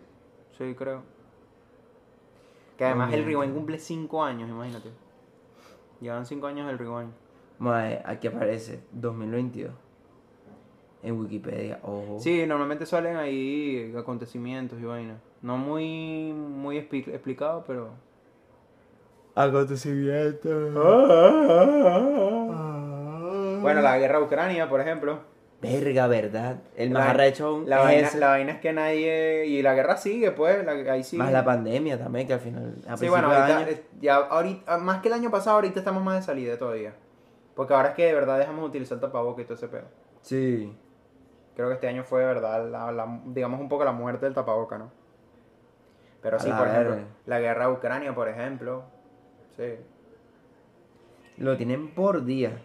Sí, 0.56 0.74
creo. 0.74 1.02
Que 2.76 2.84
además 2.84 3.12
el. 3.12 3.24
Rewind 3.24 3.54
cumple 3.54 3.78
5 3.78 4.22
años, 4.24 4.48
imagínate. 4.50 4.90
Llevan 6.00 6.26
5 6.26 6.46
años 6.46 6.70
el 6.70 6.78
Rewind. 6.78 7.10
Mae, 7.58 8.02
aquí 8.04 8.26
aparece 8.26 8.80
2022. 8.92 9.72
En 11.02 11.18
Wikipedia. 11.18 11.78
Ojo. 11.82 12.18
Sí, 12.18 12.46
normalmente 12.46 12.84
salen 12.84 13.16
ahí 13.16 13.94
acontecimientos 13.96 14.78
y 14.80 14.84
vainas. 14.84 15.18
No 15.42 15.56
muy, 15.56 16.32
muy 16.32 16.76
expli- 16.78 17.08
explicado, 17.08 17.64
pero. 17.66 17.90
Acontecimientos. 19.34 20.74
Bueno, 23.62 23.80
la 23.82 23.98
guerra 23.98 24.18
de 24.18 24.24
Ucrania, 24.24 24.68
por 24.68 24.80
ejemplo. 24.80 25.18
Verga, 25.72 26.06
¿verdad? 26.06 26.56
El 26.76 26.90
más 26.90 27.08
arrecho 27.10 27.62
La 27.66 27.78
vaina, 27.80 28.10
la 28.16 28.28
vaina 28.28 28.52
es 28.52 28.60
que 28.60 28.72
nadie. 28.72 29.46
Y 29.46 29.62
la 29.62 29.74
guerra 29.74 29.96
sigue, 29.96 30.30
pues. 30.32 30.64
la- 30.64 30.92
ahí 30.92 31.02
sigue. 31.04 31.22
Más 31.22 31.32
la 31.32 31.44
pandemia 31.44 31.98
también, 31.98 32.26
que 32.26 32.34
al 32.34 32.40
final. 32.40 32.74
A 32.88 32.96
Sí, 32.96 33.08
bueno, 33.08 33.28
ahorita, 33.32 33.58
año- 33.58 33.66
ya 34.00 34.16
ahorita, 34.16 34.78
más 34.78 35.00
que 35.02 35.08
el 35.08 35.14
año 35.14 35.30
pasado, 35.30 35.56
ahorita 35.56 35.78
estamos 35.80 36.02
más 36.02 36.16
de 36.16 36.22
salida 36.22 36.58
todavía. 36.58 36.94
Porque 37.54 37.72
ahora 37.74 37.88
es 37.90 37.94
que 37.94 38.04
de 38.06 38.14
verdad 38.14 38.38
dejamos 38.38 38.62
de 38.62 38.68
utilizar 38.68 39.00
tapabocas 39.00 39.42
y 39.42 39.44
todo 39.46 39.54
ese 39.54 39.68
pedo. 39.68 39.84
Sí. 40.22 40.76
Creo 41.54 41.68
que 41.68 41.74
este 41.74 41.88
año 41.88 42.04
fue 42.04 42.20
de 42.20 42.26
verdad, 42.26 42.68
la, 42.70 42.92
la- 42.92 43.20
digamos, 43.26 43.60
un 43.60 43.68
poco 43.68 43.84
la 43.84 43.92
muerte 43.92 44.26
del 44.26 44.34
tapaboca, 44.34 44.76
¿no? 44.78 44.90
Pero 46.20 46.36
A 46.36 46.40
sí, 46.40 46.50
por 46.50 46.66
ejemplo, 46.68 46.90
verga. 46.96 47.06
la 47.26 47.40
guerra 47.40 47.66
de 47.68 47.72
Ucrania, 47.72 48.14
por 48.14 48.28
ejemplo. 48.28 48.82
Sí. 49.56 49.74
Lo 51.38 51.56
tienen 51.56 51.94
por 51.94 52.24
día. 52.24 52.58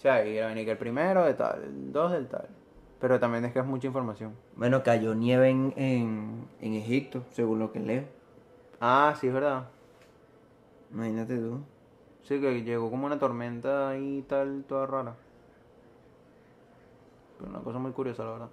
O 0.00 0.02
sea, 0.02 0.24
y 0.24 0.38
y 0.38 0.64
que 0.64 0.70
el 0.70 0.78
primero 0.78 1.26
de 1.26 1.34
tal, 1.34 1.62
el 1.62 1.92
dos 1.92 2.10
del 2.12 2.26
tal. 2.26 2.48
Pero 3.00 3.20
también 3.20 3.44
es 3.44 3.52
que 3.52 3.58
es 3.58 3.66
mucha 3.66 3.86
información. 3.86 4.34
Bueno, 4.56 4.82
cayó 4.82 5.14
nieve 5.14 5.50
en, 5.50 5.74
en, 5.76 6.48
en 6.62 6.72
Egipto, 6.72 7.22
según 7.32 7.58
lo 7.58 7.70
que 7.70 7.80
leo. 7.80 8.04
Ah, 8.80 9.14
sí, 9.20 9.26
es 9.26 9.34
verdad. 9.34 9.64
Imagínate 10.90 11.36
tú. 11.36 11.60
Sí, 12.22 12.40
que 12.40 12.62
llegó 12.62 12.88
como 12.90 13.04
una 13.04 13.18
tormenta 13.18 13.90
ahí 13.90 14.24
tal, 14.26 14.64
toda 14.66 14.86
rara. 14.86 15.16
Pero 17.36 17.50
una 17.50 17.60
cosa 17.60 17.78
muy 17.78 17.92
curiosa, 17.92 18.24
la 18.24 18.30
verdad. 18.30 18.48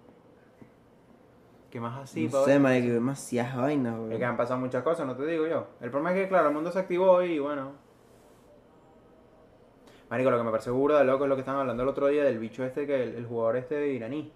¿Qué 1.72 1.80
más 1.80 1.98
así, 2.04 2.26
no 2.28 2.44
sé, 2.44 2.60
que 2.82 2.92
demasiadas 2.92 3.56
vainas, 3.56 3.94
Es 3.94 4.00
güey. 4.06 4.18
que 4.18 4.26
han 4.26 4.36
pasado 4.36 4.60
muchas 4.60 4.84
cosas, 4.84 5.08
no 5.08 5.16
te 5.16 5.26
digo 5.26 5.48
yo. 5.48 5.68
El 5.80 5.92
problema 5.92 6.12
es 6.14 6.24
que, 6.24 6.28
claro, 6.28 6.50
el 6.50 6.54
mundo 6.54 6.74
se 6.74 6.80
activó 6.80 7.24
y 7.24 7.40
bueno. 7.40 7.87
Marico, 10.10 10.32
lo 10.32 10.38
que 10.38 10.44
me 10.44 10.52
parece 10.52 10.72
burda 10.72 11.00
de 11.00 11.06
loco 11.06 11.26
es 11.26 11.30
lo 11.30 11.36
que 11.36 11.42
estaban 11.42 11.62
hablando 11.62 11.84
el 11.84 11.90
otro 11.90 12.08
día 12.08 12.24
del 12.24 12.40
bicho 12.40 12.64
este, 12.64 12.88
que 12.88 13.04
el, 13.04 13.16
el 13.16 13.26
jugador 13.26 13.58
este 13.58 13.90
iraní. 13.90 14.32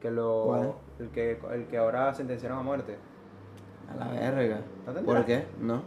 Que 0.00 0.10
lo. 0.10 0.44
¿Cuál? 0.44 0.74
El 0.98 1.08
que, 1.10 1.38
el 1.52 1.66
que 1.66 1.78
ahora 1.78 2.12
sentenciaron 2.12 2.58
a 2.58 2.62
muerte. 2.62 2.96
A 3.88 3.96
la 3.96 4.08
verga. 4.08 4.60
¿No 4.86 4.92
te 4.92 5.00
¿Por 5.00 5.24
qué? 5.24 5.44
No. 5.60 5.82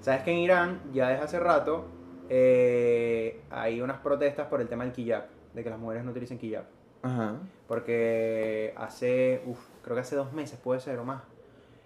Sabes 0.00 0.22
que 0.22 0.30
en 0.30 0.38
Irán, 0.38 0.80
ya 0.92 1.08
desde 1.08 1.24
hace 1.24 1.40
rato, 1.40 1.86
eh, 2.28 3.42
hay 3.50 3.80
unas 3.80 3.98
protestas 3.98 4.46
por 4.46 4.60
el 4.60 4.68
tema 4.68 4.84
del 4.84 4.92
hijab, 4.96 5.24
de 5.54 5.64
que 5.64 5.70
las 5.70 5.78
mujeres 5.78 6.04
no 6.04 6.12
utilicen 6.12 6.38
hijab. 6.40 6.64
Ajá. 7.02 7.34
Porque 7.66 8.74
hace, 8.76 9.42
uf, 9.46 9.58
creo 9.82 9.96
que 9.96 10.00
hace 10.00 10.16
dos 10.16 10.32
meses, 10.32 10.58
puede 10.58 10.80
ser 10.80 10.98
o 10.98 11.04
más, 11.04 11.22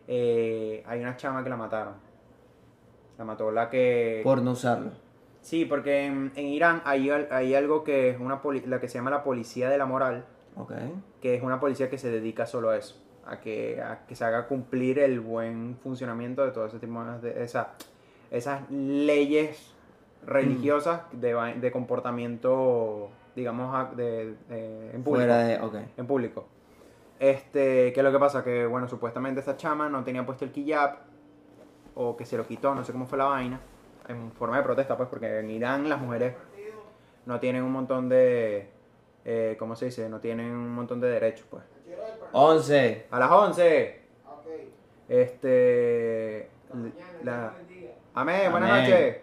eh, 0.09 0.83
hay 0.87 1.01
una 1.01 1.17
chama 1.17 1.43
que 1.43 1.51
la 1.51 1.57
mataron. 1.57 1.95
La 3.19 3.25
mató 3.25 3.51
la 3.51 3.69
que... 3.69 4.21
Por 4.25 4.43
no 4.43 4.53
usarlo. 4.53 4.91
Sí, 5.43 5.65
porque 5.65 6.07
en, 6.07 6.33
en 6.37 6.47
Irán 6.47 6.81
hay, 6.85 7.11
hay 7.11 7.55
algo 7.55 7.85
que 7.85 8.11
es 8.11 8.19
una 8.21 8.41
poli- 8.41 8.65
la 8.67 8.81
que 8.81 8.89
se 8.89 8.95
llama 8.99 9.11
la 9.11 9.23
policía 9.25 9.69
de 9.69 9.77
la 9.77 9.85
moral, 9.87 10.25
que 11.21 11.35
es 11.35 11.43
una 11.43 11.59
policía 11.61 11.91
que 11.91 11.99
se 11.99 12.11
dedica 12.11 12.47
solo 12.47 12.71
a 12.71 12.77
eso, 12.79 12.97
a 13.27 13.41
que, 13.41 13.83
a 13.83 14.07
que 14.07 14.15
se 14.15 14.25
haga 14.25 14.47
cumplir 14.47 14.99
el 15.01 15.19
buen 15.21 15.77
funcionamiento 15.83 16.45
de 16.45 16.53
todo 16.53 16.67
ese 16.67 16.79
tipo 16.79 17.03
de 17.21 17.43
esa, 17.45 17.73
esas 18.31 18.71
leyes 18.71 19.75
religiosas 20.25 21.03
de, 21.13 21.35
va- 21.35 21.53
de 21.53 21.73
comportamiento, 21.73 23.11
digamos, 23.35 23.97
de, 23.97 24.37
de- 24.49 24.91
en 24.95 25.03
público. 25.03 25.27
Fuera 25.27 25.43
de. 25.43 25.59
En 25.97 26.07
público. 26.07 26.47
Este, 27.19 27.93
¿qué 27.93 28.01
es 28.01 28.05
lo 28.05 28.13
que 28.13 28.19
pasa? 28.19 28.43
Que, 28.45 28.67
bueno, 28.67 28.89
supuestamente 28.89 29.41
esta 29.41 29.57
chama 29.57 29.89
no 29.89 30.03
tenía 30.05 30.25
puesto 30.25 30.45
el 30.45 30.53
hijab, 30.57 30.99
o 31.95 32.17
que 32.17 32.25
se 32.27 32.37
lo 32.37 32.47
quitó, 32.47 32.75
no 32.75 32.85
sé 32.85 32.93
cómo 32.93 33.07
fue 33.07 33.19
la 33.19 33.25
vaina, 33.27 33.61
en 34.13 34.33
forma 34.33 34.57
de 34.59 34.63
protesta, 34.63 34.97
pues, 34.97 35.09
porque 35.09 35.41
en 35.41 35.51
Irán 35.51 35.89
las 35.89 36.01
mujeres 36.01 36.35
no 37.27 37.41
tienen 37.41 37.63
un 37.63 37.73
montón 37.73 38.09
de, 38.09 38.69
eh, 39.25 39.57
¿cómo 39.59 39.77
se 39.77 39.87
dice? 39.87 40.09
No 40.09 40.21
tienen 40.21 40.53
un 40.53 40.75
montón 40.75 41.01
de 41.01 41.09
derechos, 41.09 41.47
pues. 41.51 41.65
11. 42.33 43.07
A 43.11 43.19
las 43.19 43.31
11. 43.31 44.01
Este, 45.09 46.49
la, 47.23 47.53
amén, 48.15 48.51
buenas 48.51 48.71
Amén. 48.71 48.91
noches. 48.91 49.17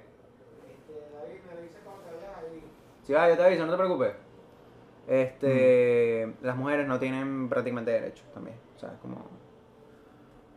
Sí, 3.03 3.13
va, 3.13 3.27
yo 3.27 3.35
te 3.35 3.43
aviso, 3.43 3.65
no 3.65 3.71
te 3.71 3.77
preocupes. 3.77 4.13
Este, 5.07 6.31
las 6.43 6.55
mujeres 6.55 6.87
no 6.87 6.99
tienen 6.99 7.49
prácticamente 7.49 7.89
derechos 7.89 8.25
también. 8.33 8.55
O 8.75 8.79
sea, 8.79 8.91
como. 9.01 9.25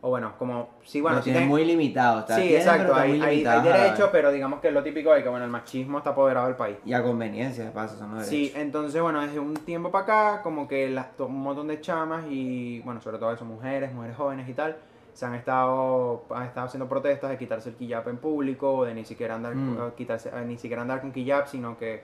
O 0.05 0.09
bueno, 0.09 0.33
como. 0.37 0.69
Sí, 0.83 0.99
bueno, 0.99 1.17
lo 1.19 1.23
tienen- 1.23 1.47
muy 1.47 1.63
limitado. 1.63 2.19
Está, 2.19 2.35
Sí, 2.35 2.53
exacto. 2.53 2.93
Hay, 2.93 3.13
hay, 3.21 3.21
hay 3.21 3.43
¿sabes? 3.43 4.01
pero 4.11 4.33
digamos 4.33 4.59
que 4.59 4.67
es 4.67 4.73
lo 4.73 4.83
típico 4.83 5.13
de 5.13 5.23
que, 5.23 5.29
bueno, 5.29 5.45
el 5.45 5.49
machismo 5.51 5.99
está 5.99 6.09
apoderado 6.09 6.47
del 6.47 6.57
país. 6.57 6.75
Y 6.83 6.91
a 6.91 7.01
conveniencia, 7.01 7.63
de 7.63 7.71
paso, 7.71 7.97
son 7.97 8.13
los 8.15 8.25
Sí, 8.25 8.51
entonces, 8.53 9.01
bueno, 9.01 9.21
desde 9.21 9.39
un 9.39 9.53
tiempo 9.53 9.91
para 9.91 10.03
acá, 10.33 10.41
como 10.43 10.67
que 10.67 10.89
las, 10.89 11.07
un 11.19 11.41
montón 11.41 11.69
de 11.69 11.79
chamas 11.79 12.25
y, 12.29 12.81
bueno, 12.81 12.99
sobre 12.99 13.17
todo 13.17 13.31
eso, 13.31 13.45
mujeres, 13.45 13.93
mujeres 13.93 14.17
jóvenes 14.17 14.49
y 14.49 14.53
tal, 14.53 14.75
se 15.13 15.25
han 15.25 15.35
estado, 15.35 16.25
han 16.31 16.43
estado 16.47 16.67
haciendo 16.67 16.89
protestas 16.89 17.29
de 17.29 17.37
quitarse 17.37 17.69
el 17.69 17.75
hijab 17.79 18.09
en 18.09 18.17
público, 18.17 18.83
de 18.83 18.93
ni 18.95 19.05
siquiera 19.05 19.35
andar, 19.35 19.55
Mm. 19.55 19.91
quitarse, 19.95 20.29
eh, 20.35 20.43
ni 20.45 20.57
siquiera 20.57 20.81
andar 20.81 20.99
con 20.99 21.13
hijab, 21.15 21.47
sino 21.47 21.77
que 21.77 22.01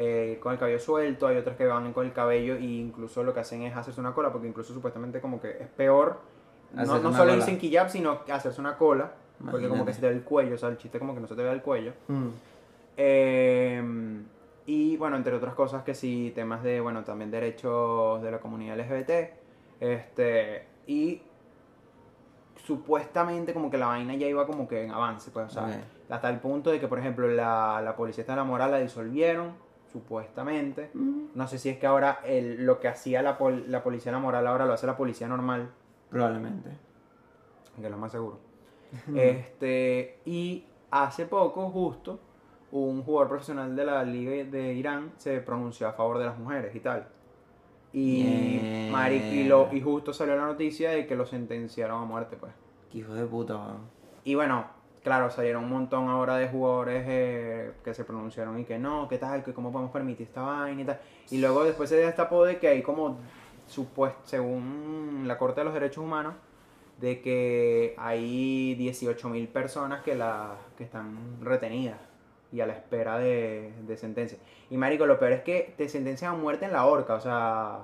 eh, 0.00 0.38
con 0.40 0.52
el 0.52 0.58
cabello 0.60 0.78
suelto, 0.78 1.26
hay 1.26 1.38
otras 1.38 1.56
que 1.56 1.66
van 1.66 1.92
con 1.92 2.04
el 2.06 2.12
cabello 2.12 2.54
e 2.54 2.60
incluso 2.62 3.24
lo 3.24 3.34
que 3.34 3.40
hacen 3.40 3.62
es 3.62 3.74
hacerse 3.74 4.00
una 4.00 4.12
cola, 4.12 4.30
porque 4.30 4.46
incluso 4.46 4.72
supuestamente 4.72 5.20
como 5.20 5.40
que 5.40 5.50
es 5.50 5.66
peor, 5.76 6.20
no, 6.74 6.84
no 6.84 7.12
solo 7.12 7.30
cola. 7.30 7.34
dicen 7.36 7.58
hijab, 7.60 7.88
sino 7.90 8.20
hacerse 8.32 8.60
una 8.60 8.76
cola, 8.76 9.12
porque 9.50 9.68
como 9.68 9.84
que 9.86 9.92
se 9.94 10.00
te 10.00 10.08
ve 10.08 10.14
el 10.14 10.22
cuello, 10.22 10.54
o 10.54 10.58
sea, 10.58 10.68
el 10.68 10.76
chiste 10.78 10.98
como 10.98 11.14
que 11.14 11.20
no 11.20 11.26
se 11.26 11.34
te 11.36 11.42
ve 11.42 11.50
el 11.52 11.62
cuello. 11.62 11.92
Mm. 12.08 12.28
Eh, 12.96 13.82
y 14.66 14.96
bueno, 14.98 15.16
entre 15.16 15.34
otras 15.34 15.54
cosas 15.54 15.82
que 15.82 15.94
sí, 15.94 16.32
temas 16.34 16.62
de, 16.62 16.80
bueno, 16.80 17.02
también 17.04 17.30
derechos 17.30 18.20
de 18.22 18.30
la 18.30 18.38
comunidad 18.38 18.76
LGBT. 18.78 19.10
Este, 19.80 20.66
y 20.86 21.22
supuestamente 22.64 23.54
como 23.54 23.70
que 23.70 23.78
la 23.78 23.86
vaina 23.86 24.14
ya 24.14 24.26
iba 24.26 24.46
como 24.46 24.68
que 24.68 24.84
en 24.84 24.90
avance, 24.90 25.30
pues, 25.30 25.46
o 25.46 25.50
sea, 25.50 25.80
hasta 26.10 26.28
el 26.28 26.38
punto 26.40 26.70
de 26.70 26.80
que, 26.80 26.88
por 26.88 26.98
ejemplo, 26.98 27.28
la, 27.28 27.80
la 27.82 27.96
policía 27.96 28.24
de 28.24 28.36
la 28.36 28.44
moral 28.44 28.70
la 28.72 28.78
disolvieron, 28.78 29.52
supuestamente. 29.92 30.90
Mm. 30.92 31.28
No 31.34 31.48
sé 31.48 31.58
si 31.58 31.70
es 31.70 31.78
que 31.78 31.86
ahora 31.86 32.20
el, 32.26 32.66
lo 32.66 32.78
que 32.80 32.88
hacía 32.88 33.22
la, 33.22 33.38
pol- 33.38 33.64
la 33.68 33.82
policía 33.82 34.12
de 34.12 34.18
la 34.18 34.22
moral 34.22 34.46
ahora 34.46 34.66
lo 34.66 34.74
hace 34.74 34.86
la 34.86 34.96
policía 34.98 35.28
normal, 35.28 35.70
Probablemente. 36.10 36.70
que 37.80 37.90
lo 37.90 37.96
más 37.98 38.12
seguro. 38.12 38.38
Este, 39.14 40.18
y 40.24 40.64
hace 40.90 41.26
poco, 41.26 41.70
justo, 41.70 42.18
un 42.72 43.02
jugador 43.02 43.28
profesional 43.28 43.74
de 43.76 43.84
la 43.84 44.02
liga 44.04 44.44
de 44.50 44.72
Irán 44.74 45.12
se 45.18 45.40
pronunció 45.40 45.88
a 45.88 45.92
favor 45.92 46.18
de 46.18 46.26
las 46.26 46.38
mujeres 46.38 46.74
y 46.74 46.80
tal. 46.80 47.06
Y, 47.92 48.88
marico, 48.92 49.26
y, 49.26 49.44
lo- 49.44 49.68
y 49.72 49.80
justo 49.80 50.12
salió 50.12 50.36
la 50.36 50.46
noticia 50.46 50.90
de 50.90 51.06
que 51.06 51.16
lo 51.16 51.24
sentenciaron 51.26 52.02
a 52.02 52.04
muerte, 52.04 52.36
pues. 52.36 52.52
Qué 52.92 52.98
hijo 52.98 53.14
de 53.14 53.24
puta, 53.24 53.56
weón. 53.56 53.78
Y 54.24 54.34
bueno, 54.34 54.66
claro, 55.02 55.30
salieron 55.30 55.64
un 55.64 55.70
montón 55.70 56.08
ahora 56.08 56.36
de 56.36 56.48
jugadores 56.48 57.04
eh, 57.08 57.72
que 57.82 57.94
se 57.94 58.04
pronunciaron 58.04 58.58
y 58.58 58.64
que 58.64 58.78
no, 58.78 59.08
que 59.08 59.16
tal, 59.18 59.42
que 59.42 59.54
cómo 59.54 59.72
podemos 59.72 59.90
permitir 59.92 60.26
esta 60.26 60.42
vaina 60.42 60.82
y 60.82 60.84
tal. 60.84 61.00
Y 61.30 61.38
luego 61.38 61.64
después 61.64 61.88
se 61.88 61.96
destapó 61.96 62.44
de 62.44 62.58
que 62.58 62.68
hay 62.68 62.82
como 62.82 63.16
supuest- 63.68 64.16
según 64.24 65.24
la 65.26 65.38
Corte 65.38 65.60
de 65.60 65.64
los 65.66 65.74
Derechos 65.74 66.02
Humanos, 66.04 66.34
de 67.00 67.20
que 67.20 67.94
hay 67.96 68.74
18.000 68.76 69.48
personas 69.48 70.02
que, 70.02 70.14
la, 70.16 70.56
que 70.76 70.84
están 70.84 71.40
retenidas 71.40 71.98
y 72.50 72.60
a 72.60 72.66
la 72.66 72.72
espera 72.72 73.18
de, 73.18 73.72
de 73.86 73.96
sentencia. 73.96 74.38
Y 74.70 74.76
marico, 74.76 75.06
lo 75.06 75.18
peor 75.18 75.32
es 75.32 75.42
que 75.42 75.74
te 75.76 75.88
sentencian 75.88 76.34
a 76.34 76.36
muerte 76.36 76.64
en 76.64 76.72
la 76.72 76.86
horca, 76.86 77.14
o 77.14 77.20
sea, 77.20 77.80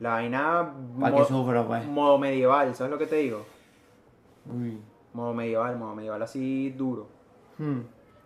la 0.00 0.10
vaina 0.10 0.72
Para 0.98 1.16
que 1.16 1.24
sufra, 1.24 1.66
pues. 1.66 1.84
modo 1.86 2.16
medieval, 2.18 2.74
¿sabes 2.74 2.90
lo 2.90 2.98
que 2.98 3.06
te 3.06 3.16
digo? 3.16 3.44
Uy. 4.46 4.80
Modo 5.12 5.34
medieval, 5.34 5.76
modo 5.76 5.94
medieval 5.94 6.22
así 6.22 6.70
duro. 6.70 7.08
Hmm. 7.58 7.80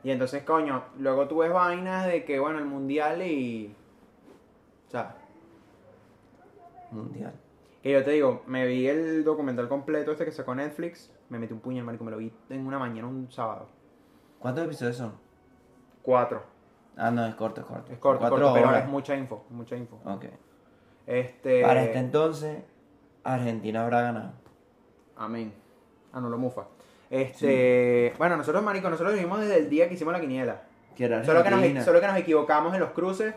Y 0.05 0.11
entonces, 0.13 0.45
coño, 0.45 0.85
luego 0.99 1.27
tú 1.27 1.39
ves 1.39 1.53
vainas 1.53 2.07
de 2.07 2.25
que, 2.25 2.39
bueno, 2.39 2.59
el 2.61 2.65
mundial 2.67 3.23
y... 3.27 3.75
O 4.87 4.91
sea, 4.91 5.17
Mundial. 6.91 7.35
que 7.83 7.93
yo 7.93 8.05
te 8.05 8.13
digo, 8.13 8.43
me 8.47 8.67
vi 8.67 8.87
el 8.87 9.25
documental 9.25 9.69
completo 9.69 10.13
este 10.13 10.25
que 10.25 10.33
sacó 10.33 10.55
Netflix, 10.55 11.13
me 11.29 11.39
metí 11.39 11.53
un 11.53 11.61
puño, 11.61 11.85
marico, 11.85 12.05
me 12.05 12.11
lo 12.11 12.17
vi 12.17 12.33
en 12.51 12.67
una 12.67 12.79
mañana 12.79 13.09
un 13.09 13.31
sábado. 13.31 13.69
¿Cuántos 14.39 14.65
episodios 14.65 14.97
son? 14.97 15.15
Cuatro. 16.03 16.43
Ah, 16.97 17.11
no, 17.11 17.27
es 17.27 17.35
corto, 17.35 17.61
es 17.61 17.67
corto. 17.67 17.93
Es 17.93 17.99
corto, 17.99 18.21
Cuatro 18.21 18.39
corto, 18.39 18.55
pero 18.55 18.77
es 18.77 18.87
mucha 18.87 19.17
info, 19.17 19.45
mucha 19.51 19.77
info. 19.77 20.01
Ok. 20.05 20.27
Este... 21.07 21.63
Para 21.63 21.85
este 21.85 21.99
entonces, 21.99 22.63
Argentina 23.23 23.85
habrá 23.85 24.03
ganado. 24.03 24.33
Amén. 25.17 25.53
Ah, 26.13 26.21
no 26.21 26.29
lo 26.29 26.39
mufa. 26.39 26.69
Este... 27.11 28.15
Bueno, 28.19 28.37
nosotros, 28.37 28.63
marico, 28.63 28.89
nosotros 28.89 29.15
vivimos 29.15 29.41
desde 29.41 29.59
el 29.59 29.69
día 29.69 29.89
que 29.89 29.95
hicimos 29.95 30.13
la 30.13 30.21
quiniela. 30.21 30.63
Que 30.97 31.05
era 31.05 31.23
Solo 31.25 31.43
que, 31.43 31.51
nos, 31.51 31.85
solo 31.85 32.01
que 32.01 32.07
nos 32.07 32.17
equivocamos 32.17 32.73
en 32.75 32.81
los 32.81 32.91
cruces 32.91 33.35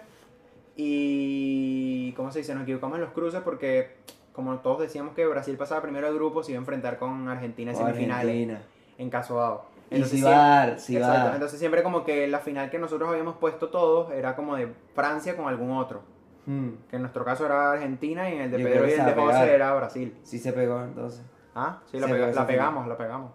y... 0.81 2.13
¿Cómo 2.13 2.31
se 2.31 2.39
dice? 2.39 2.53
Nos 2.53 2.63
equivocamos 2.63 2.95
en 2.95 3.01
los 3.01 3.11
cruces 3.11 3.41
porque, 3.41 3.97
como 4.31 4.59
todos 4.59 4.79
decíamos 4.79 5.13
que 5.13 5.27
Brasil 5.27 5.57
pasaba 5.57 5.81
primero 5.81 6.07
de 6.07 6.13
grupo, 6.13 6.41
se 6.41 6.51
iba 6.51 6.59
a 6.59 6.61
enfrentar 6.61 6.97
con 6.97 7.27
Argentina 7.27 7.71
en 7.71 7.77
semifinales, 7.77 8.31
Argentina. 8.31 8.61
en 8.97 9.09
caso 9.09 9.35
dado. 9.35 9.65
Y 9.91 10.03
si 10.03 10.21
va 10.21 10.77
si 10.77 10.95
exacto, 10.95 11.33
entonces 11.33 11.59
siempre 11.59 11.83
como 11.83 12.05
que 12.05 12.27
la 12.27 12.39
final 12.39 12.69
que 12.69 12.79
nosotros 12.79 13.09
habíamos 13.09 13.35
puesto 13.37 13.69
todos 13.69 14.11
era 14.11 14.37
como 14.37 14.55
de 14.55 14.71
Francia 14.95 15.35
con 15.35 15.49
algún 15.49 15.71
otro. 15.71 16.01
Hmm. 16.45 16.69
Que 16.89 16.95
en 16.95 17.01
nuestro 17.01 17.25
caso 17.25 17.45
era 17.45 17.73
Argentina 17.73 18.29
y 18.29 18.35
en 18.35 18.41
el 18.41 18.51
de 18.51 18.59
Yo 18.59 18.69
Pedro 18.69 18.87
y 18.87 18.91
el 18.91 19.05
de 19.05 19.13
José 19.13 19.53
era 19.53 19.73
Brasil. 19.73 20.17
Sí 20.23 20.39
se 20.39 20.53
pegó 20.53 20.81
entonces. 20.81 21.23
Ah, 21.55 21.79
sí, 21.91 21.99
pegó 21.99 22.27
la 22.27 22.47
pegamos, 22.47 22.87
la 22.87 22.97
pegamos. 22.97 23.31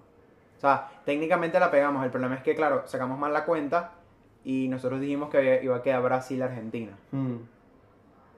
O 0.56 0.60
sea, 0.60 0.88
técnicamente 1.04 1.60
la 1.60 1.70
pegamos. 1.70 2.04
El 2.04 2.10
problema 2.10 2.36
es 2.36 2.42
que, 2.42 2.54
claro, 2.54 2.84
sacamos 2.86 3.18
mal 3.18 3.34
la 3.34 3.44
cuenta 3.44 3.92
y 4.44 4.68
nosotros 4.68 5.00
dijimos 5.00 5.30
que 5.30 5.60
iba 5.62 5.76
a 5.76 5.82
quedar 5.82 6.02
Brasil-Argentina. 6.02 6.92
Hmm. 7.10 7.36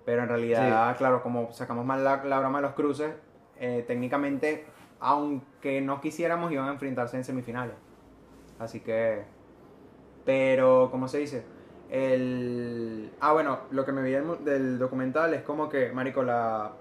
Pero 0.05 0.23
en 0.23 0.29
realidad, 0.29 0.97
claro, 0.97 1.21
como 1.23 1.53
sacamos 1.53 1.85
mal 1.85 2.05
la, 2.05 2.25
la 2.25 2.39
broma 2.39 2.59
de 2.59 2.63
los 2.63 2.75
cruces, 2.75 3.13
eh, 3.59 3.85
técnicamente, 3.87 4.65
aunque 5.01 5.81
no 5.81 6.01
quisiéramos, 6.01 6.53
iban 6.53 6.69
a 6.69 6.73
enfrentarse 6.73 7.17
en 7.17 7.25
semifinales. 7.25 7.75
Así 8.59 8.81
que... 8.81 9.25
Pero, 10.25 10.89
¿cómo 10.91 11.09
se 11.09 11.19
dice? 11.19 11.45
El... 11.91 13.13
Ah, 13.21 13.33
bueno, 13.33 13.61
lo 13.71 13.85
que 13.85 13.93
me 13.93 14.03
vi 14.03 14.13
del, 14.45 14.79
documental 14.79 15.35
es 15.35 15.43
como 15.43 15.69
que, 15.69 15.91
marico, 15.93 16.23
la... 16.23 16.73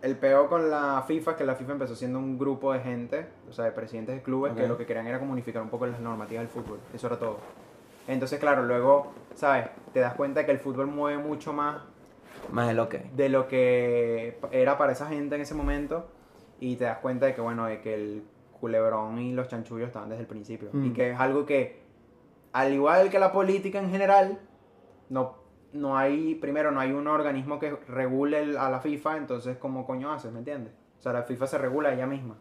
El 0.00 0.16
peo 0.16 0.48
con 0.48 0.70
la 0.70 1.04
FIFA 1.06 1.32
es 1.32 1.36
que 1.36 1.44
la 1.44 1.56
FIFA 1.56 1.72
empezó 1.72 1.94
siendo 1.94 2.20
un 2.20 2.38
grupo 2.38 2.72
de 2.72 2.80
gente, 2.80 3.26
o 3.48 3.52
sea, 3.52 3.64
de 3.64 3.72
presidentes 3.72 4.14
de 4.14 4.22
clubes, 4.22 4.54
que 4.54 4.68
lo 4.68 4.78
que 4.78 4.86
querían 4.86 5.08
era 5.08 5.18
como 5.18 5.32
unificar 5.32 5.60
un 5.60 5.70
poco 5.70 5.86
las 5.86 5.98
normativas 5.98 6.42
del 6.44 6.48
fútbol. 6.48 6.78
Eso 6.94 7.08
era 7.08 7.18
todo. 7.18 7.38
Entonces, 8.08 8.40
claro, 8.40 8.64
luego, 8.64 9.12
¿sabes? 9.34 9.66
Te 9.92 10.00
das 10.00 10.14
cuenta 10.14 10.44
que 10.44 10.50
el 10.50 10.58
fútbol 10.58 10.86
mueve 10.88 11.22
mucho 11.22 11.52
más 11.52 11.82
Más 12.50 12.70
el 12.70 12.80
ok. 12.80 12.94
de 13.14 13.28
lo 13.28 13.46
que 13.46 14.38
era 14.50 14.76
para 14.78 14.92
esa 14.92 15.06
gente 15.06 15.34
en 15.36 15.42
ese 15.42 15.54
momento 15.54 16.08
y 16.58 16.76
te 16.76 16.84
das 16.84 16.98
cuenta 16.98 17.26
de 17.26 17.34
que, 17.34 17.40
bueno, 17.40 17.66
de 17.66 17.80
que 17.80 17.94
el 17.94 18.24
culebrón 18.60 19.18
y 19.20 19.32
los 19.32 19.46
chanchullos 19.48 19.86
estaban 19.88 20.08
desde 20.08 20.22
el 20.22 20.26
principio. 20.26 20.70
Mm. 20.72 20.86
Y 20.86 20.92
que 20.92 21.10
es 21.12 21.20
algo 21.20 21.46
que, 21.46 21.82
al 22.52 22.72
igual 22.72 23.10
que 23.10 23.18
la 23.18 23.30
política 23.30 23.78
en 23.78 23.90
general, 23.90 24.38
no, 25.10 25.36
no 25.72 25.96
hay, 25.96 26.34
primero, 26.36 26.70
no 26.72 26.80
hay 26.80 26.92
un 26.92 27.06
organismo 27.06 27.58
que 27.60 27.76
regule 27.88 28.40
el- 28.42 28.56
a 28.56 28.70
la 28.70 28.80
FIFA, 28.80 29.18
entonces, 29.18 29.58
¿cómo 29.58 29.86
coño 29.86 30.10
haces? 30.12 30.32
¿Me 30.32 30.38
entiendes? 30.40 30.72
O 30.98 31.02
sea, 31.02 31.12
la 31.12 31.22
FIFA 31.22 31.46
se 31.46 31.58
regula 31.58 31.92
ella 31.92 32.06
misma. 32.06 32.36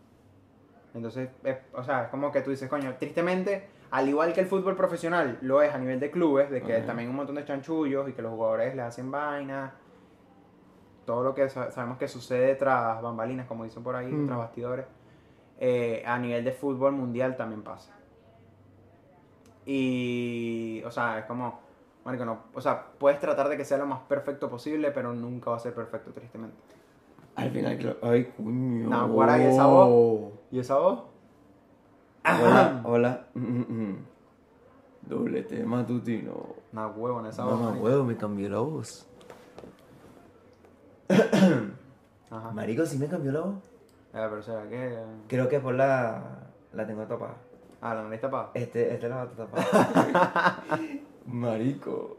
Entonces, 0.95 1.29
es, 1.43 1.57
o 1.73 1.83
sea, 1.83 2.05
es 2.05 2.09
como 2.09 2.31
que 2.31 2.41
tú 2.41 2.49
dices, 2.49 2.67
coño, 2.69 2.95
tristemente, 2.97 3.67
al 3.91 4.09
igual 4.09 4.33
que 4.33 4.41
el 4.41 4.47
fútbol 4.47 4.75
profesional 4.75 5.37
lo 5.41 5.61
es 5.61 5.73
a 5.73 5.77
nivel 5.77 5.99
de 5.99 6.11
clubes, 6.11 6.49
de 6.49 6.61
que 6.61 6.79
también 6.79 7.07
hay 7.07 7.11
un 7.11 7.15
montón 7.15 7.35
de 7.35 7.45
chanchullos 7.45 8.09
y 8.09 8.13
que 8.13 8.21
los 8.21 8.31
jugadores 8.33 8.75
les 8.75 8.85
hacen 8.85 9.09
vainas, 9.11 9.71
todo 11.05 11.23
lo 11.23 11.33
que 11.33 11.47
sa- 11.49 11.71
sabemos 11.71 11.97
que 11.97 12.07
sucede 12.07 12.55
tras 12.55 13.01
bambalinas, 13.01 13.47
como 13.47 13.63
dicen 13.63 13.83
por 13.83 13.95
ahí, 13.95 14.11
Mm. 14.11 14.25
tras 14.27 14.37
bastidores, 14.39 14.85
eh, 15.59 16.03
a 16.05 16.19
nivel 16.19 16.43
de 16.43 16.51
fútbol 16.51 16.91
mundial 16.91 17.37
también 17.37 17.63
pasa. 17.63 17.93
Y, 19.65 20.81
o 20.85 20.91
sea, 20.91 21.19
es 21.19 21.25
como, 21.25 21.59
no, 22.05 22.37
o 22.53 22.61
sea, 22.61 22.85
puedes 22.97 23.19
tratar 23.19 23.49
de 23.49 23.57
que 23.57 23.65
sea 23.65 23.77
lo 23.77 23.85
más 23.85 23.99
perfecto 24.01 24.49
posible, 24.49 24.91
pero 24.91 25.13
nunca 25.13 25.49
va 25.51 25.57
a 25.57 25.59
ser 25.59 25.73
perfecto, 25.73 26.11
tristemente. 26.11 26.55
Al 27.35 27.51
final. 27.51 27.97
Ay, 28.01 28.25
coño. 28.35 28.89
No, 28.89 29.07
guara, 29.09 29.37
¿y 29.37 29.45
esa 29.45 29.65
voz? 29.67 30.31
¿Y 30.51 30.59
esa 30.59 30.75
voz? 30.77 31.03
Hola, 32.27 32.81
hola. 32.83 33.27
Mm. 33.35 33.95
Doblete 35.03 35.63
matutino. 35.63 36.55
Una 36.73 36.87
huevona 36.87 37.29
esa 37.29 37.45
voz. 37.45 37.53
Mamá, 37.53 37.69
marico. 37.69 37.85
huevo, 37.85 38.03
me 38.03 38.17
cambió 38.17 38.49
la 38.49 38.59
voz. 38.59 39.07
Ajá. 42.29 42.51
Marico, 42.51 42.85
sí 42.85 42.97
me 42.97 43.07
cambió 43.07 43.31
la 43.31 43.39
voz. 43.39 43.55
Eh, 44.13 44.27
pero 44.29 44.41
será 44.41 44.67
que. 44.67 44.97
Creo 45.29 45.47
que 45.47 45.59
por 45.61 45.75
la. 45.75 46.21
La 46.73 46.85
tengo 46.85 47.03
tapada. 47.03 47.35
Ah, 47.79 47.93
la 47.93 48.03
nariz 48.03 48.19
tapada. 48.19 48.51
Este, 48.53 48.93
este 48.93 49.07
la 49.07 49.23
está 49.23 49.45
tapada. 49.45 50.63
Marico. 51.25 52.17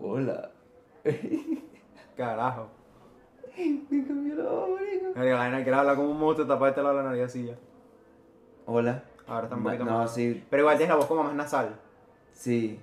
Hola. 0.00 0.50
Carajo. 2.16 2.68
Me 3.56 4.04
cambió 4.06 4.34
la 4.34 4.50
voz, 4.50 4.70
marico. 4.70 5.06
Marico, 5.14 5.36
la 5.36 5.44
nena 5.44 5.62
quiere 5.62 5.78
hablar 5.78 5.96
como 5.96 6.10
un 6.10 6.18
monstruo 6.18 6.48
tapada 6.48 6.70
este 6.70 6.82
lado 6.82 6.96
de 6.96 7.02
la 7.02 7.08
nariz 7.10 7.24
así 7.24 7.46
ya. 7.46 7.54
Hola. 8.66 9.04
Ahora 9.30 9.44
está 9.44 9.56
un 9.56 9.62
poquito 9.62 9.84
no, 9.84 9.98
más. 9.98 10.12
sí. 10.14 10.44
Pero 10.50 10.62
igual 10.62 10.76
tienes 10.76 10.90
la 10.90 10.96
voz 10.96 11.06
como 11.06 11.22
más 11.22 11.34
nasal. 11.34 11.76
Sí. 12.32 12.80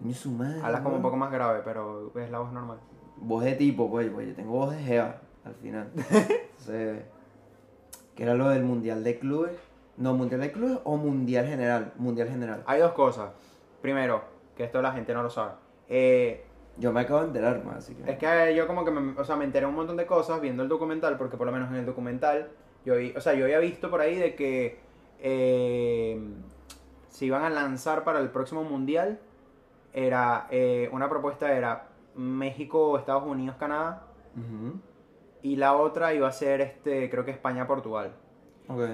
Ni 0.00 0.14
su 0.14 0.30
madre. 0.30 0.60
Hablas 0.62 0.80
como 0.80 0.96
un 0.96 1.02
poco 1.02 1.16
más 1.16 1.30
grave, 1.30 1.60
pero 1.64 2.12
es 2.16 2.30
la 2.30 2.38
voz 2.38 2.52
normal. 2.52 2.78
Voz 3.16 3.44
de 3.44 3.52
tipo, 3.54 3.90
pues, 3.90 4.08
pues 4.10 4.28
yo 4.28 4.34
tengo 4.34 4.52
voz 4.52 4.70
de 4.70 4.78
Jeva 4.82 5.16
al 5.44 5.54
final. 5.56 5.90
Entonces, 5.94 7.02
¿qué 8.14 8.22
era 8.22 8.34
lo 8.34 8.48
del 8.48 8.62
mundial 8.62 9.04
de 9.04 9.18
clubes? 9.18 9.52
No, 9.96 10.14
mundial 10.14 10.40
de 10.40 10.52
clubes 10.52 10.78
o 10.84 10.96
mundial 10.96 11.46
general. 11.46 11.92
Mundial 11.96 12.28
general. 12.28 12.62
Hay 12.66 12.80
dos 12.80 12.92
cosas. 12.92 13.30
Primero, 13.82 14.22
que 14.56 14.64
esto 14.64 14.80
la 14.80 14.92
gente 14.92 15.12
no 15.12 15.22
lo 15.22 15.28
sabe. 15.30 15.52
Eh, 15.88 16.44
Yo 16.78 16.92
me 16.92 17.00
acabo 17.00 17.20
de 17.20 17.26
enterar 17.26 17.62
más, 17.64 17.76
así 17.78 17.94
que. 17.94 18.10
es 18.10 18.18
que 18.18 18.54
yo 18.54 18.66
como 18.66 18.84
que 18.84 18.90
me, 18.90 19.20
o 19.20 19.24
sea, 19.24 19.36
me 19.36 19.44
enteré 19.44 19.66
un 19.66 19.74
montón 19.74 19.96
de 19.96 20.06
cosas 20.06 20.40
viendo 20.40 20.62
el 20.62 20.68
documental, 20.70 21.18
porque 21.18 21.36
por 21.36 21.46
lo 21.46 21.52
menos 21.52 21.68
en 21.70 21.76
el 21.76 21.84
documental, 21.86 22.48
yo, 22.86 22.96
vi- 22.96 23.12
o 23.16 23.20
sea, 23.20 23.34
yo 23.34 23.44
había 23.44 23.58
visto 23.58 23.90
por 23.90 24.00
ahí 24.00 24.14
de 24.16 24.34
que 24.34 24.78
eh, 25.22 26.20
se 27.08 27.26
iban 27.26 27.42
a 27.42 27.50
lanzar 27.50 28.04
para 28.04 28.20
el 28.20 28.30
próximo 28.30 28.64
mundial. 28.64 29.20
Era, 29.92 30.46
eh, 30.50 30.88
una 30.92 31.08
propuesta 31.08 31.52
era 31.52 31.88
México, 32.14 32.98
Estados 32.98 33.24
Unidos, 33.24 33.56
Canadá. 33.58 34.06
Y 35.42 35.56
la 35.56 35.74
otra 35.74 36.14
iba 36.14 36.28
a 36.28 36.32
ser, 36.32 36.60
este, 36.60 37.10
creo 37.10 37.24
que 37.24 37.30
España, 37.30 37.66
Portugal. 37.66 38.12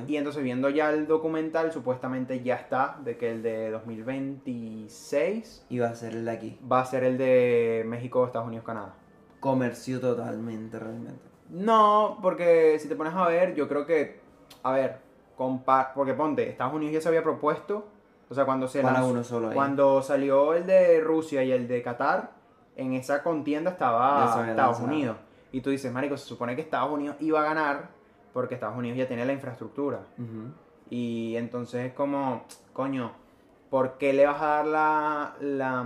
Y 0.06 0.16
entonces 0.16 0.42
viendo 0.42 0.70
ya 0.70 0.90
el 0.90 1.06
documental, 1.06 1.70
supuestamente 1.70 2.42
ya 2.42 2.54
está, 2.54 2.98
de 3.04 3.18
que 3.18 3.30
el 3.30 3.42
de 3.42 3.70
2026 3.70 5.66
Iba 5.68 5.88
a 5.88 5.94
ser 5.94 6.14
el 6.14 6.24
de 6.24 6.30
aquí. 6.30 6.58
va 6.70 6.80
a 6.80 6.84
ser 6.86 7.04
el 7.04 7.18
de 7.18 7.84
México, 7.86 8.24
Estados 8.24 8.48
Unidos, 8.48 8.64
Canadá. 8.64 8.94
Comercio 9.38 10.00
totalmente, 10.00 10.78
realmente. 10.78 11.20
No, 11.50 12.18
porque 12.22 12.78
si 12.78 12.88
te 12.88 12.96
pones 12.96 13.12
a 13.14 13.28
ver, 13.28 13.54
yo 13.54 13.68
creo 13.68 13.84
que, 13.84 14.18
a 14.62 14.72
ver, 14.72 15.00
compa 15.36 15.92
porque 15.94 16.14
ponte, 16.14 16.48
Estados 16.48 16.74
Unidos 16.74 16.94
ya 16.94 17.00
se 17.00 17.08
había 17.08 17.22
propuesto, 17.22 17.86
o 18.28 18.34
sea, 18.34 18.44
cuando 18.44 18.66
se 18.68 18.82
Para 18.82 18.94
lanzó- 19.00 19.10
uno 19.10 19.22
solo 19.24 19.48
ahí. 19.48 19.54
cuando 19.54 20.02
salió 20.02 20.54
el 20.54 20.66
de 20.66 21.00
Rusia 21.00 21.42
y 21.44 21.52
el 21.52 21.68
de 21.68 21.82
Qatar, 21.82 22.30
en 22.76 22.92
esa 22.94 23.22
contienda 23.22 23.70
estaba 23.72 24.24
Estados 24.24 24.46
lanzado. 24.56 24.84
Unidos. 24.84 25.16
Y 25.52 25.60
tú 25.60 25.70
dices, 25.70 25.92
marico, 25.92 26.16
se 26.16 26.26
supone 26.26 26.54
que 26.56 26.62
Estados 26.62 26.90
Unidos 26.90 27.16
iba 27.20 27.40
a 27.40 27.44
ganar 27.44 27.88
porque 28.32 28.54
Estados 28.54 28.76
Unidos 28.76 28.98
ya 28.98 29.06
tiene 29.06 29.24
la 29.24 29.32
infraestructura. 29.32 30.00
Y 30.90 31.36
entonces 31.36 31.86
es 31.86 31.92
como, 31.94 32.44
coño, 32.72 33.12
¿por 33.70 33.98
qué 33.98 34.12
le 34.12 34.26
vas 34.26 34.40
a 34.42 34.46
dar 34.46 34.66
la, 34.66 35.34
la, 35.40 35.84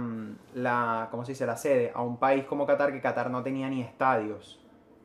la, 0.54 1.08
¿cómo 1.10 1.24
se 1.24 1.32
dice? 1.32 1.46
La 1.46 1.56
sede 1.56 1.92
a 1.94 2.02
un 2.02 2.16
país 2.18 2.44
como 2.44 2.66
Qatar 2.66 2.92
que 2.92 3.00
Qatar 3.00 3.30
no 3.30 3.42
tenía 3.42 3.68
ni 3.70 3.80
estadios? 3.82 4.60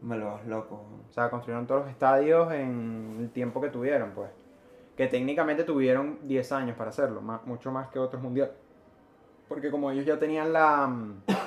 Me 0.06 0.18
lo 0.18 0.28
vas 0.28 0.46
loco. 0.46 0.86
O 1.10 1.12
sea, 1.12 1.32
construyeron 1.32 1.66
todos 1.66 1.82
los 1.82 1.90
estadios 1.90 2.54
en 2.54 3.18
el 3.22 3.32
tiempo 3.32 3.60
que 3.60 3.70
tuvieron, 3.70 4.12
pues. 4.12 4.30
Que 4.96 5.08
técnicamente 5.08 5.64
tuvieron 5.64 6.20
10 6.28 6.52
años 6.52 6.78
para 6.78 6.92
hacerlo, 6.92 7.22
más, 7.22 7.44
mucho 7.48 7.72
más 7.72 7.88
que 7.90 7.98
otros 7.98 8.22
mundiales. 8.22 8.54
Porque 9.48 9.72
como 9.72 9.90
ellos 9.90 10.06
ya 10.06 10.20
tenían 10.20 10.54
la, 10.54 10.96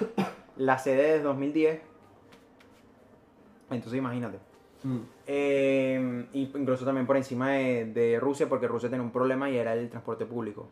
la 0.57 0.79
sede 0.79 1.13
desde 1.13 1.23
2010, 1.23 1.81
Entonces 3.71 3.97
imagínate. 3.97 4.39
Mm. 4.83 4.99
Eh, 5.29 6.27
y 6.33 6.51
incluso 6.57 6.85
también 6.85 7.07
por 7.07 7.17
encima 7.17 7.51
de, 7.51 7.87
de 7.87 8.19
Rusia, 8.19 8.49
porque 8.49 8.67
Rusia 8.67 8.91
tenía 8.91 9.05
un 9.05 9.13
problema 9.13 9.49
y 9.49 9.57
era 9.57 9.75
el 9.75 9.89
transporte 9.89 10.27
público. 10.27 10.69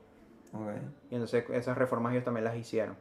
Ok. 0.52 0.70
Y 1.10 1.14
entonces 1.14 1.44
esas 1.50 1.78
reformas 1.78 2.14
ellos 2.14 2.24
también 2.24 2.42
las 2.42 2.56
hicieron. 2.56 2.96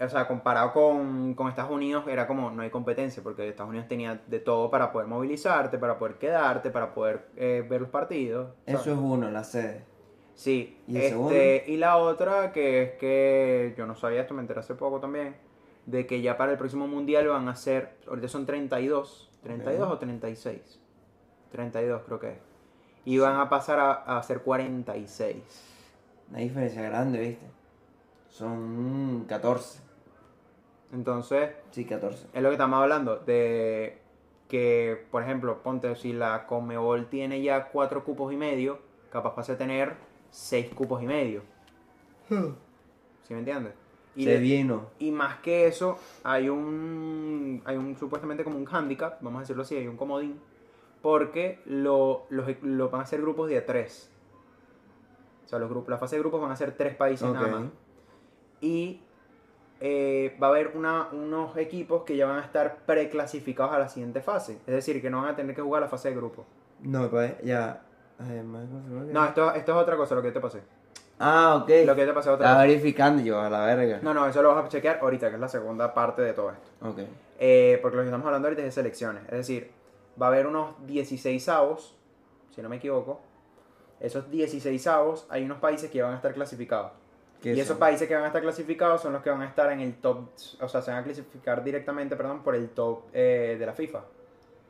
O 0.00 0.08
sea, 0.08 0.26
comparado 0.26 0.72
con, 0.72 1.34
con 1.34 1.48
Estados 1.48 1.70
Unidos, 1.70 2.04
era 2.08 2.26
como 2.26 2.50
no 2.50 2.62
hay 2.62 2.70
competencia, 2.70 3.22
porque 3.22 3.46
Estados 3.46 3.68
Unidos 3.68 3.86
tenía 3.86 4.20
de 4.26 4.40
todo 4.40 4.70
para 4.70 4.92
poder 4.92 5.06
movilizarte, 5.08 5.78
para 5.78 5.98
poder 5.98 6.14
quedarte, 6.16 6.70
para 6.70 6.94
poder 6.94 7.26
eh, 7.36 7.66
ver 7.68 7.82
los 7.82 7.90
partidos. 7.90 8.54
¿sabes? 8.64 8.80
Eso 8.80 8.92
es 8.92 8.98
uno, 8.98 9.30
la 9.30 9.44
sede. 9.44 9.84
Sí, 10.34 10.78
¿Y 10.86 10.96
este, 10.96 11.64
y 11.66 11.76
la 11.76 11.98
otra 11.98 12.50
que 12.52 12.82
es 12.82 12.90
que 12.92 13.74
yo 13.76 13.86
no 13.86 13.94
sabía 13.94 14.22
esto, 14.22 14.32
me 14.32 14.40
enteré 14.40 14.60
hace 14.60 14.74
poco 14.74 14.98
también, 14.98 15.36
de 15.84 16.06
que 16.06 16.22
ya 16.22 16.38
para 16.38 16.52
el 16.52 16.56
próximo 16.56 16.88
mundial 16.88 17.28
van 17.28 17.48
a 17.48 17.54
ser, 17.56 17.98
ahorita 18.08 18.28
son 18.28 18.46
32, 18.46 19.30
32 19.42 19.86
Ok. 19.86 19.92
o 19.92 19.98
36, 19.98 20.80
32 21.52 22.02
creo 22.06 22.18
que 22.20 22.28
es, 22.30 22.38
y 23.04 23.18
van 23.18 23.36
a 23.38 23.50
pasar 23.50 23.78
a, 23.80 23.92
a 23.92 24.22
ser 24.22 24.40
46. 24.40 25.36
Una 26.30 26.38
diferencia 26.38 26.80
grande, 26.82 27.18
¿viste? 27.20 27.46
Son 28.28 29.26
14. 29.28 29.89
Entonces, 30.92 31.50
Sí, 31.70 31.84
14. 31.84 32.26
es 32.32 32.42
lo 32.42 32.48
que 32.48 32.54
estamos 32.54 32.80
hablando, 32.82 33.16
de 33.18 33.98
que, 34.48 35.06
por 35.10 35.22
ejemplo, 35.22 35.62
ponte, 35.62 35.94
si 35.94 36.12
la 36.12 36.46
Comebol 36.46 37.06
tiene 37.06 37.40
ya 37.42 37.68
4 37.68 38.02
cupos 38.04 38.32
y 38.32 38.36
medio, 38.36 38.78
capaz 39.10 39.34
pase 39.36 39.52
a 39.52 39.58
tener 39.58 39.94
6 40.30 40.70
cupos 40.74 41.02
y 41.02 41.06
medio. 41.06 41.42
¿Sí 42.28 43.32
me 43.34 43.38
entiendes? 43.38 43.74
Y 44.16 44.24
Se 44.24 44.30
de- 44.30 44.38
vino. 44.38 44.86
Y 44.98 45.12
más 45.12 45.38
que 45.38 45.66
eso, 45.68 45.98
hay 46.24 46.48
un, 46.48 47.62
hay 47.64 47.76
un 47.76 47.96
supuestamente 47.96 48.42
como 48.42 48.58
un 48.58 48.66
handicap, 48.66 49.18
vamos 49.20 49.38
a 49.38 49.40
decirlo 49.42 49.62
así, 49.62 49.76
hay 49.76 49.86
un 49.86 49.96
comodín, 49.96 50.40
porque 51.02 51.60
lo, 51.64 52.26
los- 52.30 52.48
lo 52.62 52.90
van 52.90 53.02
a 53.02 53.04
hacer 53.04 53.20
grupos 53.20 53.48
de 53.48 53.60
tres. 53.60 54.10
O 55.44 55.48
sea, 55.48 55.58
los 55.60 55.70
grupos, 55.70 55.88
la 55.90 55.98
fase 55.98 56.16
de 56.16 56.20
grupos 56.22 56.40
van 56.40 56.50
a 56.50 56.56
ser 56.56 56.72
tres 56.76 56.96
países 56.96 57.28
nada 57.32 57.46
más. 57.46 57.62
Y 58.60 59.00
eh, 59.80 60.36
va 60.42 60.48
a 60.48 60.50
haber 60.50 60.72
una- 60.76 61.08
unos 61.12 61.56
equipos 61.56 62.02
que 62.04 62.16
ya 62.16 62.26
van 62.26 62.38
a 62.38 62.42
estar 62.44 62.78
preclasificados 62.86 63.72
a 63.74 63.78
la 63.78 63.88
siguiente 63.88 64.20
fase. 64.20 64.58
Es 64.66 64.74
decir, 64.74 65.00
que 65.00 65.08
no 65.10 65.22
van 65.22 65.30
a 65.30 65.36
tener 65.36 65.54
que 65.56 65.62
jugar 65.62 65.82
la 65.82 65.88
fase 65.88 66.10
de 66.10 66.16
grupo. 66.16 66.44
No, 66.82 67.08
pues 67.10 67.34
ya. 67.42 67.82
Además, 68.18 68.64
No, 68.68 69.24
esto, 69.24 69.54
esto 69.54 69.72
es 69.72 69.78
otra 69.78 69.96
cosa, 69.96 70.14
lo 70.14 70.22
que 70.22 70.32
te 70.32 70.40
pasé. 70.40 70.60
Ah, 71.18 71.56
ok. 71.62 71.70
Lo 71.86 71.94
que 71.96 72.06
te 72.06 72.12
pasé 72.12 72.30
otra 72.30 72.46
Estaba 72.46 72.54
cosa. 72.56 72.66
verificando 72.66 73.22
yo, 73.22 73.40
a 73.40 73.48
la 73.50 73.64
verga. 73.66 74.00
No, 74.02 74.12
no, 74.14 74.26
eso 74.26 74.42
lo 74.42 74.54
vas 74.54 74.64
a 74.64 74.68
chequear 74.68 74.98
ahorita, 75.00 75.28
que 75.28 75.34
es 75.34 75.40
la 75.40 75.48
segunda 75.48 75.92
parte 75.94 76.22
de 76.22 76.32
todo 76.32 76.50
esto. 76.50 76.70
Ok. 76.88 76.98
Eh, 77.38 77.78
porque 77.82 77.96
lo 77.96 78.02
que 78.02 78.08
estamos 78.08 78.26
hablando 78.26 78.48
ahorita 78.48 78.62
es 78.62 78.66
de 78.68 78.72
selecciones. 78.72 79.22
Es 79.24 79.30
decir, 79.32 79.70
va 80.20 80.26
a 80.26 80.28
haber 80.30 80.46
unos 80.46 80.74
16 80.86 81.48
avos, 81.48 81.96
si 82.54 82.60
no 82.62 82.68
me 82.68 82.76
equivoco. 82.76 83.20
Esos 84.00 84.30
16 84.30 84.86
avos, 84.86 85.26
hay 85.30 85.44
unos 85.44 85.58
países 85.58 85.90
que 85.90 86.00
van 86.02 86.12
a 86.12 86.16
estar 86.16 86.32
clasificados. 86.32 86.92
¿Qué 87.40 87.50
Y 87.50 87.54
son? 87.54 87.62
esos 87.62 87.78
países 87.78 88.06
que 88.06 88.14
van 88.14 88.24
a 88.24 88.26
estar 88.28 88.42
clasificados 88.42 89.00
son 89.00 89.12
los 89.14 89.22
que 89.22 89.30
van 89.30 89.40
a 89.42 89.46
estar 89.46 89.70
en 89.72 89.80
el 89.80 89.94
top, 89.96 90.28
o 90.60 90.68
sea, 90.68 90.82
se 90.82 90.90
van 90.90 91.00
a 91.00 91.04
clasificar 91.04 91.64
directamente, 91.64 92.14
perdón, 92.16 92.42
por 92.42 92.54
el 92.54 92.68
top 92.70 93.04
eh, 93.12 93.56
de 93.58 93.66
la 93.66 93.72
FIFA. 93.72 94.04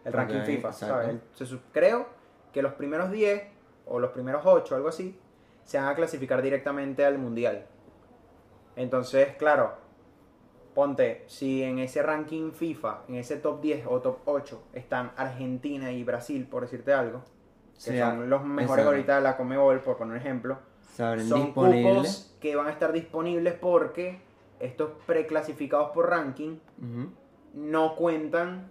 El 0.04 0.12
ranking 0.12 0.42
FIFA. 0.42 0.72
¿sabes? 0.72 1.08
El- 1.08 1.20
se 1.34 1.46
su- 1.46 1.60
creo 1.72 2.06
que 2.52 2.62
los 2.62 2.72
primeros 2.74 3.10
10 3.10 3.42
o 3.86 3.98
los 3.98 4.10
primeros 4.10 4.42
8, 4.46 4.76
algo 4.76 4.88
así, 4.88 5.18
se 5.64 5.78
van 5.78 5.88
a 5.88 5.94
clasificar 5.94 6.42
directamente 6.42 7.04
al 7.04 7.18
mundial. 7.18 7.66
Entonces, 8.76 9.34
claro, 9.36 9.74
ponte, 10.74 11.24
si 11.26 11.62
en 11.62 11.78
ese 11.80 12.02
ranking 12.02 12.52
FIFA, 12.52 13.00
en 13.08 13.16
ese 13.16 13.36
top 13.36 13.60
10 13.60 13.84
o 13.88 14.00
top 14.00 14.18
8 14.26 14.62
están 14.72 15.12
Argentina 15.16 15.90
y 15.92 16.04
Brasil, 16.04 16.46
por 16.48 16.62
decirte 16.62 16.92
algo, 16.92 17.22
que 17.74 17.92
Sí, 17.92 17.98
son 17.98 18.28
los 18.30 18.44
mejores 18.44 18.82
exacto. 18.84 18.88
ahorita 18.90 19.16
de 19.16 19.20
la 19.22 19.36
Comebol, 19.36 19.80
por 19.80 19.96
poner 19.96 20.12
un 20.14 20.20
ejemplo, 20.20 20.58
Son 20.96 21.18
disponibles. 21.18 21.84
cupos 21.84 22.36
que 22.40 22.56
van 22.56 22.66
a 22.66 22.70
estar 22.70 22.92
disponibles 22.92 23.54
porque 23.54 24.18
estos 24.58 24.90
preclasificados 25.06 25.90
por 25.90 26.10
ranking 26.10 26.56
no 27.54 27.96
cuentan 27.96 28.70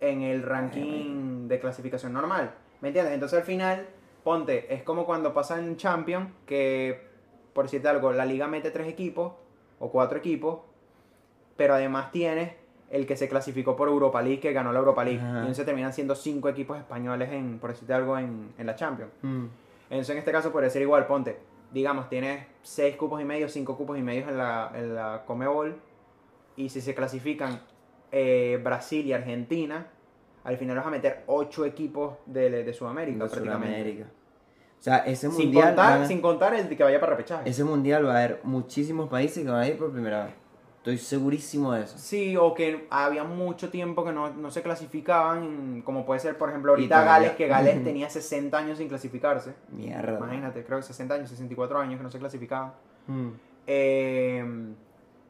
en 0.00 0.22
el 0.22 0.42
ranking 0.42 1.48
de 1.48 1.58
clasificación 1.60 2.12
normal. 2.12 2.54
¿Me 2.80 2.88
entiendes? 2.88 3.14
Entonces 3.14 3.38
al 3.38 3.44
final, 3.44 3.86
ponte, 4.22 4.72
es 4.74 4.82
como 4.82 5.06
cuando 5.06 5.32
pasa 5.32 5.58
en 5.58 5.76
Champions, 5.76 6.30
que 6.46 7.08
por 7.54 7.64
decirte 7.64 7.88
algo, 7.88 8.12
la 8.12 8.26
liga 8.26 8.46
mete 8.46 8.70
tres 8.70 8.88
equipos 8.88 9.32
o 9.78 9.90
cuatro 9.90 10.18
equipos, 10.18 10.60
pero 11.56 11.74
además 11.74 12.10
tienes 12.10 12.52
el 12.90 13.06
que 13.06 13.16
se 13.16 13.28
clasificó 13.28 13.76
por 13.76 13.88
Europa 13.88 14.20
League, 14.20 14.40
que 14.40 14.52
ganó 14.52 14.72
la 14.72 14.80
Europa 14.80 15.04
League. 15.04 15.20
Ajá. 15.20 15.36
Y 15.36 15.38
entonces 15.38 15.64
terminan 15.64 15.92
siendo 15.92 16.14
cinco 16.14 16.48
equipos 16.48 16.76
españoles 16.76 17.32
en, 17.32 17.58
por 17.58 17.70
decirte 17.70 17.94
algo, 17.94 18.18
en, 18.18 18.52
en 18.58 18.66
la 18.66 18.76
Champions. 18.76 19.10
Mm. 19.22 19.44
Entonces 19.94 20.10
en 20.10 20.18
este 20.18 20.32
caso 20.32 20.50
podría 20.52 20.70
ser 20.70 20.82
igual, 20.82 21.06
ponte, 21.06 21.38
digamos, 21.72 22.08
tienes 22.08 22.46
6 22.62 22.96
cupos 22.96 23.20
y 23.20 23.24
medio, 23.24 23.48
5 23.48 23.76
cupos 23.76 23.96
y 23.98 24.02
medio 24.02 24.28
en 24.28 24.36
la, 24.38 24.70
en 24.74 24.94
la 24.94 25.22
Comebol, 25.26 25.76
y 26.56 26.68
si 26.68 26.80
se 26.80 26.94
clasifican 26.94 27.60
eh, 28.12 28.60
Brasil 28.62 29.06
y 29.06 29.12
Argentina, 29.12 29.86
al 30.44 30.56
final 30.56 30.76
vas 30.76 30.86
a 30.86 30.90
meter 30.90 31.22
8 31.26 31.64
equipos 31.64 32.14
de, 32.26 32.50
de 32.64 32.72
Sudamérica 32.74 33.24
De 33.24 33.30
prácticamente. 33.30 33.66
Sudamérica. 33.76 34.06
O 34.78 34.82
sea, 34.84 34.98
ese 34.98 35.30
Sin 35.30 35.44
mundial. 35.46 35.68
contar, 35.68 35.92
van 35.94 36.02
a- 36.02 36.06
sin 36.06 36.20
contar 36.20 36.54
el 36.54 36.76
que 36.76 36.82
vaya 36.84 37.00
para 37.00 37.12
repechaje. 37.16 37.48
Ese 37.48 37.64
mundial 37.64 38.06
va 38.06 38.14
a 38.14 38.18
haber 38.24 38.40
muchísimos 38.44 39.08
países 39.08 39.42
que 39.44 39.50
van 39.50 39.60
a 39.62 39.66
ir 39.68 39.78
por 39.78 39.90
primera 39.92 40.26
vez. 40.26 40.34
Estoy 40.84 40.98
segurísimo 40.98 41.72
de 41.72 41.84
eso. 41.84 41.96
Sí, 41.96 42.36
o 42.36 42.52
que 42.52 42.86
había 42.90 43.24
mucho 43.24 43.70
tiempo 43.70 44.04
que 44.04 44.12
no, 44.12 44.28
no 44.34 44.50
se 44.50 44.60
clasificaban, 44.62 45.80
como 45.80 46.04
puede 46.04 46.20
ser, 46.20 46.36
por 46.36 46.50
ejemplo, 46.50 46.72
ahorita. 46.72 47.02
Gales, 47.02 47.32
que 47.32 47.48
Gales 47.48 47.82
tenía 47.84 48.10
60 48.10 48.58
años 48.58 48.76
sin 48.76 48.88
clasificarse. 48.88 49.54
Mierda. 49.70 50.18
Imagínate, 50.18 50.62
creo 50.62 50.76
que 50.80 50.82
60 50.84 51.14
años, 51.14 51.30
64 51.30 51.78
años 51.78 51.96
que 51.96 52.02
no 52.02 52.10
se 52.10 52.18
clasificaban. 52.18 52.74
Mm. 53.06 53.28
Eh, 53.66 54.74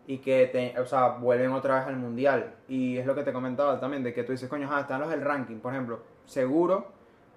y 0.09 0.19
que 0.19 0.47
te- 0.47 0.81
o 0.81 0.87
sea, 0.87 1.11
vuelven 1.11 1.53
otra 1.53 1.77
vez 1.79 1.87
al 1.87 1.99
mundial. 1.99 2.55
Y 2.67 2.99
es 2.99 3.07
lo 3.07 3.15
que 3.15 3.23
te 3.23 3.33
comentaba 3.33 3.79
también, 3.79 4.03
de 4.03 4.13
que 4.13 4.25
tú 4.25 4.33
dices, 4.33 4.49
coño, 4.49 4.69
ah, 4.73 4.81
están 4.81 5.01
los 5.03 5.09
del 5.09 5.21
ranking, 5.21 5.59
por 5.61 5.73
ejemplo. 5.73 6.01
Seguro 6.25 6.89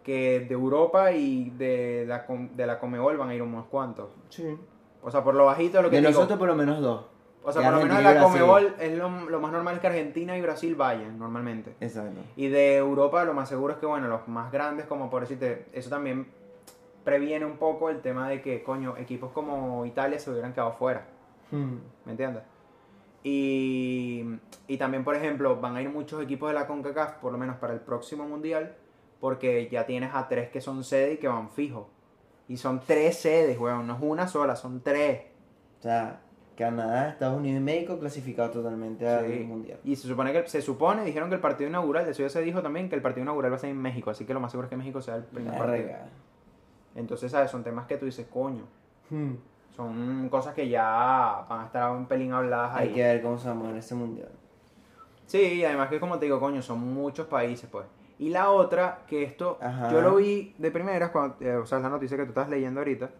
que 0.04 0.40
de 0.40 0.54
Europa 0.56 1.12
y 1.12 1.52
de 1.52 2.06
la, 2.08 2.26
de 2.56 2.66
la 2.66 2.80
Comebol 2.80 3.16
van 3.18 3.30
a 3.30 3.36
ir 3.36 3.44
unos 3.44 3.68
cuantos. 3.68 4.10
Sí. 4.30 4.58
O 5.04 5.12
sea, 5.12 5.24
por 5.24 5.36
lo 5.36 5.46
bajito, 5.46 5.84
lo 5.84 5.90
que 5.92 5.98
De 5.98 6.02
digo. 6.08 6.14
nosotros 6.14 6.40
por 6.40 6.48
lo 6.48 6.56
menos 6.56 6.82
dos. 6.82 7.06
O 7.48 7.52
sea, 7.54 7.64
por 7.64 7.80
lo 7.80 7.86
menos 7.88 8.04
la. 8.04 8.22
Comebol 8.22 8.76
es 8.78 8.98
lo, 8.98 9.10
lo 9.30 9.40
más 9.40 9.54
normal 9.54 9.76
es 9.76 9.80
que 9.80 9.88
Argentina 9.88 10.38
y 10.38 10.42
Brasil 10.42 10.76
vayan, 10.76 11.18
normalmente. 11.18 11.76
Exacto. 11.80 12.20
Y 12.36 12.50
de 12.50 12.76
Europa 12.76 13.24
lo 13.24 13.34
más 13.34 13.48
seguro 13.48 13.72
es 13.74 13.80
que, 13.80 13.86
bueno, 13.86 14.10
los 14.10 14.28
más 14.28 14.52
grandes, 14.52 14.86
como 14.86 15.10
por 15.10 15.22
decirte, 15.22 15.66
eso 15.72 15.90
también 15.90 16.28
previene 17.06 17.46
un 17.46 17.56
poco 17.56 17.90
el 17.90 18.02
tema 18.02 18.28
de 18.28 18.42
que, 18.42 18.64
coño, 18.64 18.98
equipos 18.98 19.32
como 19.32 19.86
Italia 19.86 20.20
se 20.20 20.30
hubieran 20.30 20.52
quedado 20.52 20.74
fuera. 20.74 21.06
Mm. 21.52 21.76
¿Me 22.04 22.12
entiendes? 22.12 22.44
Y, 23.24 24.26
y 24.68 24.78
también, 24.78 25.06
por 25.06 25.16
ejemplo, 25.16 25.56
van 25.62 25.78
a 25.78 25.82
ir 25.82 25.90
muchos 25.90 26.22
equipos 26.22 26.50
de 26.50 26.54
la 26.54 26.68
CONCACAF, 26.68 27.14
por 27.20 27.32
lo 27.32 27.38
menos 27.38 27.56
para 27.56 27.74
el 27.74 27.80
próximo 27.80 28.28
mundial, 28.28 28.76
porque 29.22 29.70
ya 29.72 29.86
tienes 29.86 30.14
a 30.14 30.28
tres 30.28 30.50
que 30.50 30.60
son 30.60 30.84
sede 30.84 31.14
y 31.14 31.18
que 31.18 31.30
van 31.30 31.50
fijos. 31.50 31.88
Y 32.50 32.58
son 32.58 32.82
tres 32.86 33.20
sedes, 33.20 33.58
weón, 33.58 33.88
no 33.88 33.96
es 33.96 34.02
una 34.02 34.28
sola, 34.28 34.58
son 34.58 34.82
tres. 34.82 35.28
O 35.80 35.84
sea, 35.84 36.20
Canadá, 36.58 37.10
Estados 37.10 37.38
Unidos 37.38 37.60
y 37.62 37.64
México 37.64 38.00
clasificados 38.00 38.52
totalmente 38.52 39.08
al 39.08 39.26
Sí. 39.32 39.40
mundial. 39.44 39.80
Y 39.84 39.96
se 39.96 40.08
supone 40.08 40.34
que 40.34 40.48
se 40.48 40.62
supone, 40.62 41.04
dijeron 41.06 41.30
que 41.30 41.36
el 41.36 41.42
partido 41.42 41.70
inaugural, 41.70 42.08
eso 42.10 42.24
ya 42.24 42.30
se 42.30 42.42
dijo 42.42 42.62
también, 42.62 42.90
que 42.90 42.96
el 42.96 43.02
partido 43.02 43.24
inaugural 43.24 43.52
va 43.52 43.56
a 43.58 43.60
ser 43.60 43.70
en 43.70 43.78
México, 43.82 44.10
así 44.10 44.26
que 44.26 44.34
lo 44.34 44.40
más 44.40 44.52
seguro 44.52 44.66
es 44.66 44.70
que 44.70 44.78
México 44.78 45.02
sea 45.02 45.16
el 45.18 45.24
primer 45.24 45.58
partido. 45.58 45.90
Entonces, 46.96 47.32
¿sabes? 47.32 47.52
Son 47.52 47.64
temas 47.64 47.86
que 47.86 47.98
tú 47.98 48.06
dices, 48.06 48.26
coño, 48.28 48.64
Mm. 49.10 49.34
son 49.76 50.28
cosas 50.30 50.54
que 50.54 50.68
ya 50.68 51.46
van 51.48 51.62
a 51.62 51.66
estar 51.68 51.92
un 51.92 52.08
pelín 52.08 52.34
habladas 52.34 52.76
ahí. 52.76 52.88
Hay 52.90 52.94
que 52.96 53.04
ver 53.04 53.22
cómo 53.22 53.38
se 53.38 53.46
va 53.48 53.52
a 53.52 53.56
mover 53.56 53.76
ese 53.78 53.94
mundial. 53.96 54.30
Sí, 55.26 55.64
además 55.64 55.90
que 55.90 56.00
como 56.00 56.18
te 56.18 56.26
digo, 56.26 56.40
coño, 56.40 56.62
son 56.62 56.80
muchos 56.94 57.28
países, 57.28 57.70
pues. 57.72 57.86
Y 58.20 58.30
la 58.30 58.50
otra, 58.50 59.00
que 59.08 59.22
esto, 59.24 59.60
Ajá. 59.62 59.92
yo 59.92 60.02
lo 60.02 60.16
vi 60.16 60.56
de 60.58 60.72
primeras, 60.72 61.12
cuando, 61.12 61.36
eh, 61.42 61.56
o 61.56 61.66
sea, 61.68 61.80
la 61.80 61.90
noticia 61.90 62.18
que 62.18 62.24
tú 62.24 62.30
estás 62.30 62.50
leyendo 62.50 62.80
ahorita, 62.80 63.12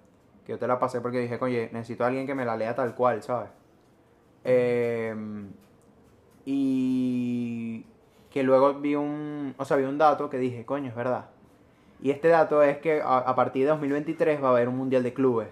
que 0.48 0.54
yo 0.54 0.60
te 0.60 0.66
la 0.66 0.80
pasé 0.80 1.02
porque 1.02 1.20
dije, 1.20 1.38
oye, 1.42 1.70
necesito 1.74 2.06
a 2.06 2.08
alguien 2.08 2.26
que 2.26 2.34
me 2.34 2.46
la 2.46 2.56
lea 2.56 2.74
tal 2.74 2.96
cual, 2.96 3.22
¿sabes? 3.22 3.50
Eh, 4.46 5.14
y 6.46 7.86
que 8.32 8.44
luego 8.44 8.76
vi 8.76 8.96
un, 8.96 9.54
o 9.58 9.66
sea, 9.66 9.76
vi 9.76 9.84
un 9.84 9.98
dato 9.98 10.30
que 10.30 10.38
dije, 10.38 10.66
coño, 10.66 10.88
es 10.88 10.96
verdad. 10.96 11.26
Y 12.02 12.12
este 12.12 12.30
dato 12.30 12.64
es 12.64 12.78
que 12.78 13.02
a, 13.02 13.18
a 13.18 13.36
partir 13.36 13.64
de 13.64 13.72
2023 13.72 14.42
va 14.42 14.48
a 14.48 14.52
haber 14.52 14.70
un 14.70 14.78
mundial 14.78 15.04
de 15.04 15.14
clubes. 15.14 15.50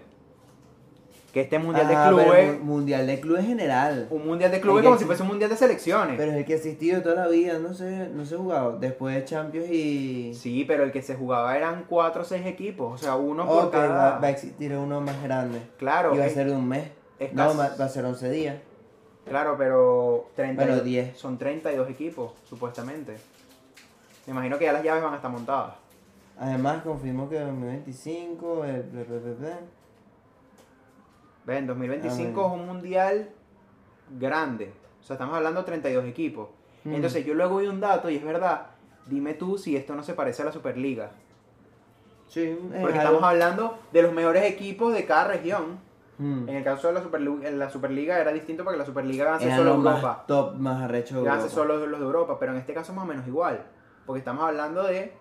Que 1.36 1.42
este 1.42 1.58
mundial 1.58 1.84
Ah, 1.86 1.90
de 1.90 2.16
pero 2.16 2.24
clubes, 2.32 2.58
mu- 2.60 2.64
mundial 2.76 3.06
de 3.06 3.20
clubes 3.20 3.44
general. 3.44 4.06
un 4.08 4.26
mundial 4.26 4.50
de 4.50 4.58
clubes 4.58 4.82
como 4.82 4.96
si 4.96 5.04
fuese 5.04 5.20
un 5.22 5.28
mundial 5.28 5.50
de 5.50 5.56
selecciones. 5.58 6.16
Pero 6.16 6.30
es 6.32 6.38
el 6.38 6.46
que 6.46 6.54
ha 6.54 6.56
existido 6.56 7.02
toda 7.02 7.14
la 7.14 7.28
vida, 7.28 7.58
no 7.58 7.74
sé, 7.74 8.08
no 8.08 8.24
se 8.24 8.36
ha 8.36 8.38
jugado. 8.38 8.78
Después 8.78 9.14
de 9.14 9.22
Champions 9.26 9.68
y. 9.70 10.32
Sí, 10.32 10.64
pero 10.66 10.82
el 10.84 10.92
que 10.92 11.02
se 11.02 11.14
jugaba 11.14 11.54
eran 11.54 11.84
cuatro 11.90 12.22
o 12.22 12.24
seis 12.24 12.46
equipos, 12.46 12.94
o 12.94 12.96
sea, 12.96 13.16
uno 13.16 13.46
por 13.46 13.70
cada... 13.70 13.88
va, 14.14 14.18
va 14.18 14.26
a 14.28 14.30
existir 14.30 14.72
uno 14.72 15.02
más 15.02 15.22
grande. 15.22 15.60
Claro, 15.76 16.14
y 16.14 16.18
va 16.18 16.24
a 16.24 16.28
ser 16.30 16.46
de 16.46 16.56
un 16.56 16.66
mes. 16.66 16.88
es 17.18 17.34
no, 17.34 17.48
casi- 17.54 17.58
va, 17.80 17.84
a 17.84 17.88
ser 17.90 18.06
11 18.06 18.30
días. 18.30 18.56
Claro, 19.28 19.56
pero 19.58 20.30
30 20.36 20.64
Bueno, 20.64 20.80
10. 20.80 21.18
son 21.18 21.36
32 21.36 21.90
equipos, 21.90 22.32
supuestamente. 22.48 23.18
Me 24.24 24.30
imagino 24.32 24.56
que 24.56 24.64
ya 24.64 24.72
las 24.72 24.82
llaves 24.82 25.02
van 25.02 25.12
a 25.12 25.16
estar 25.16 25.30
montadas. 25.30 25.74
Además, 26.38 26.82
confirmó 26.82 27.28
que 27.28 27.38
2025, 27.40 28.64
eh, 28.64 28.82
ble, 28.90 29.04
ble, 29.04 29.18
ble, 29.34 29.34
Ven, 31.46 31.66
2025 31.66 32.42
Ah, 32.44 32.46
es 32.54 32.60
un 32.60 32.66
mundial 32.66 33.30
grande. 34.18 34.72
O 35.00 35.02
sea, 35.02 35.14
estamos 35.14 35.36
hablando 35.36 35.60
de 35.60 35.66
32 35.66 36.04
equipos. 36.06 36.48
Mm. 36.84 36.94
Entonces, 36.94 37.24
yo 37.24 37.34
luego 37.34 37.58
vi 37.58 37.66
un 37.68 37.80
dato 37.80 38.10
y 38.10 38.16
es 38.16 38.24
verdad. 38.24 38.66
Dime 39.06 39.34
tú 39.34 39.56
si 39.56 39.76
esto 39.76 39.94
no 39.94 40.02
se 40.02 40.14
parece 40.14 40.42
a 40.42 40.46
la 40.46 40.52
Superliga. 40.52 41.10
Sí, 42.26 42.42
es 42.42 42.56
Porque 42.58 42.78
algo- 42.82 42.96
estamos 42.98 43.22
hablando 43.22 43.78
de 43.92 44.02
los 44.02 44.12
mejores 44.12 44.42
equipos 44.44 44.92
de 44.92 45.04
cada 45.06 45.28
región. 45.28 45.78
Mm. 46.18 46.48
En 46.48 46.56
el 46.56 46.64
caso 46.64 46.88
de 46.88 46.94
la 46.94 47.02
Superliga, 47.02 47.46
en 47.48 47.58
la 47.58 47.70
Superliga 47.70 48.18
era 48.18 48.32
distinto 48.32 48.64
porque 48.64 48.78
la 48.78 48.86
Superliga 48.86 49.36
Eran 49.40 49.56
solo 49.56 49.74
los 49.74 49.84
más 49.84 49.96
Europa. 49.96 50.24
top, 50.26 50.54
más 50.56 50.82
arrecho 50.82 51.18
Europa. 51.18 51.48
solo 51.48 51.86
los 51.86 52.00
de 52.00 52.04
Europa, 52.06 52.38
pero 52.40 52.52
en 52.52 52.58
este 52.58 52.74
caso 52.74 52.92
más 52.94 53.04
o 53.04 53.06
menos 53.06 53.26
igual. 53.28 53.64
Porque 54.06 54.18
estamos 54.20 54.42
hablando 54.44 54.82
de, 54.84 55.12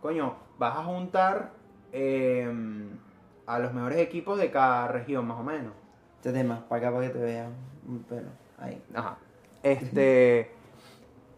coño, 0.00 0.36
vas 0.58 0.76
a 0.78 0.84
juntar 0.84 1.50
eh, 1.92 2.50
a 3.46 3.58
los 3.58 3.72
mejores 3.74 3.98
equipos 3.98 4.38
de 4.38 4.50
cada 4.50 4.88
región, 4.88 5.26
más 5.26 5.38
o 5.38 5.42
menos. 5.42 5.72
Este 6.16 6.32
tema, 6.32 6.64
para 6.68 6.88
acá 6.88 6.94
para 6.96 7.06
que 7.08 7.12
te 7.12 7.18
vean 7.24 7.52
pelo. 8.08 8.28
Ahí. 8.58 8.82
Ajá. 8.94 9.18
Este. 9.62 10.50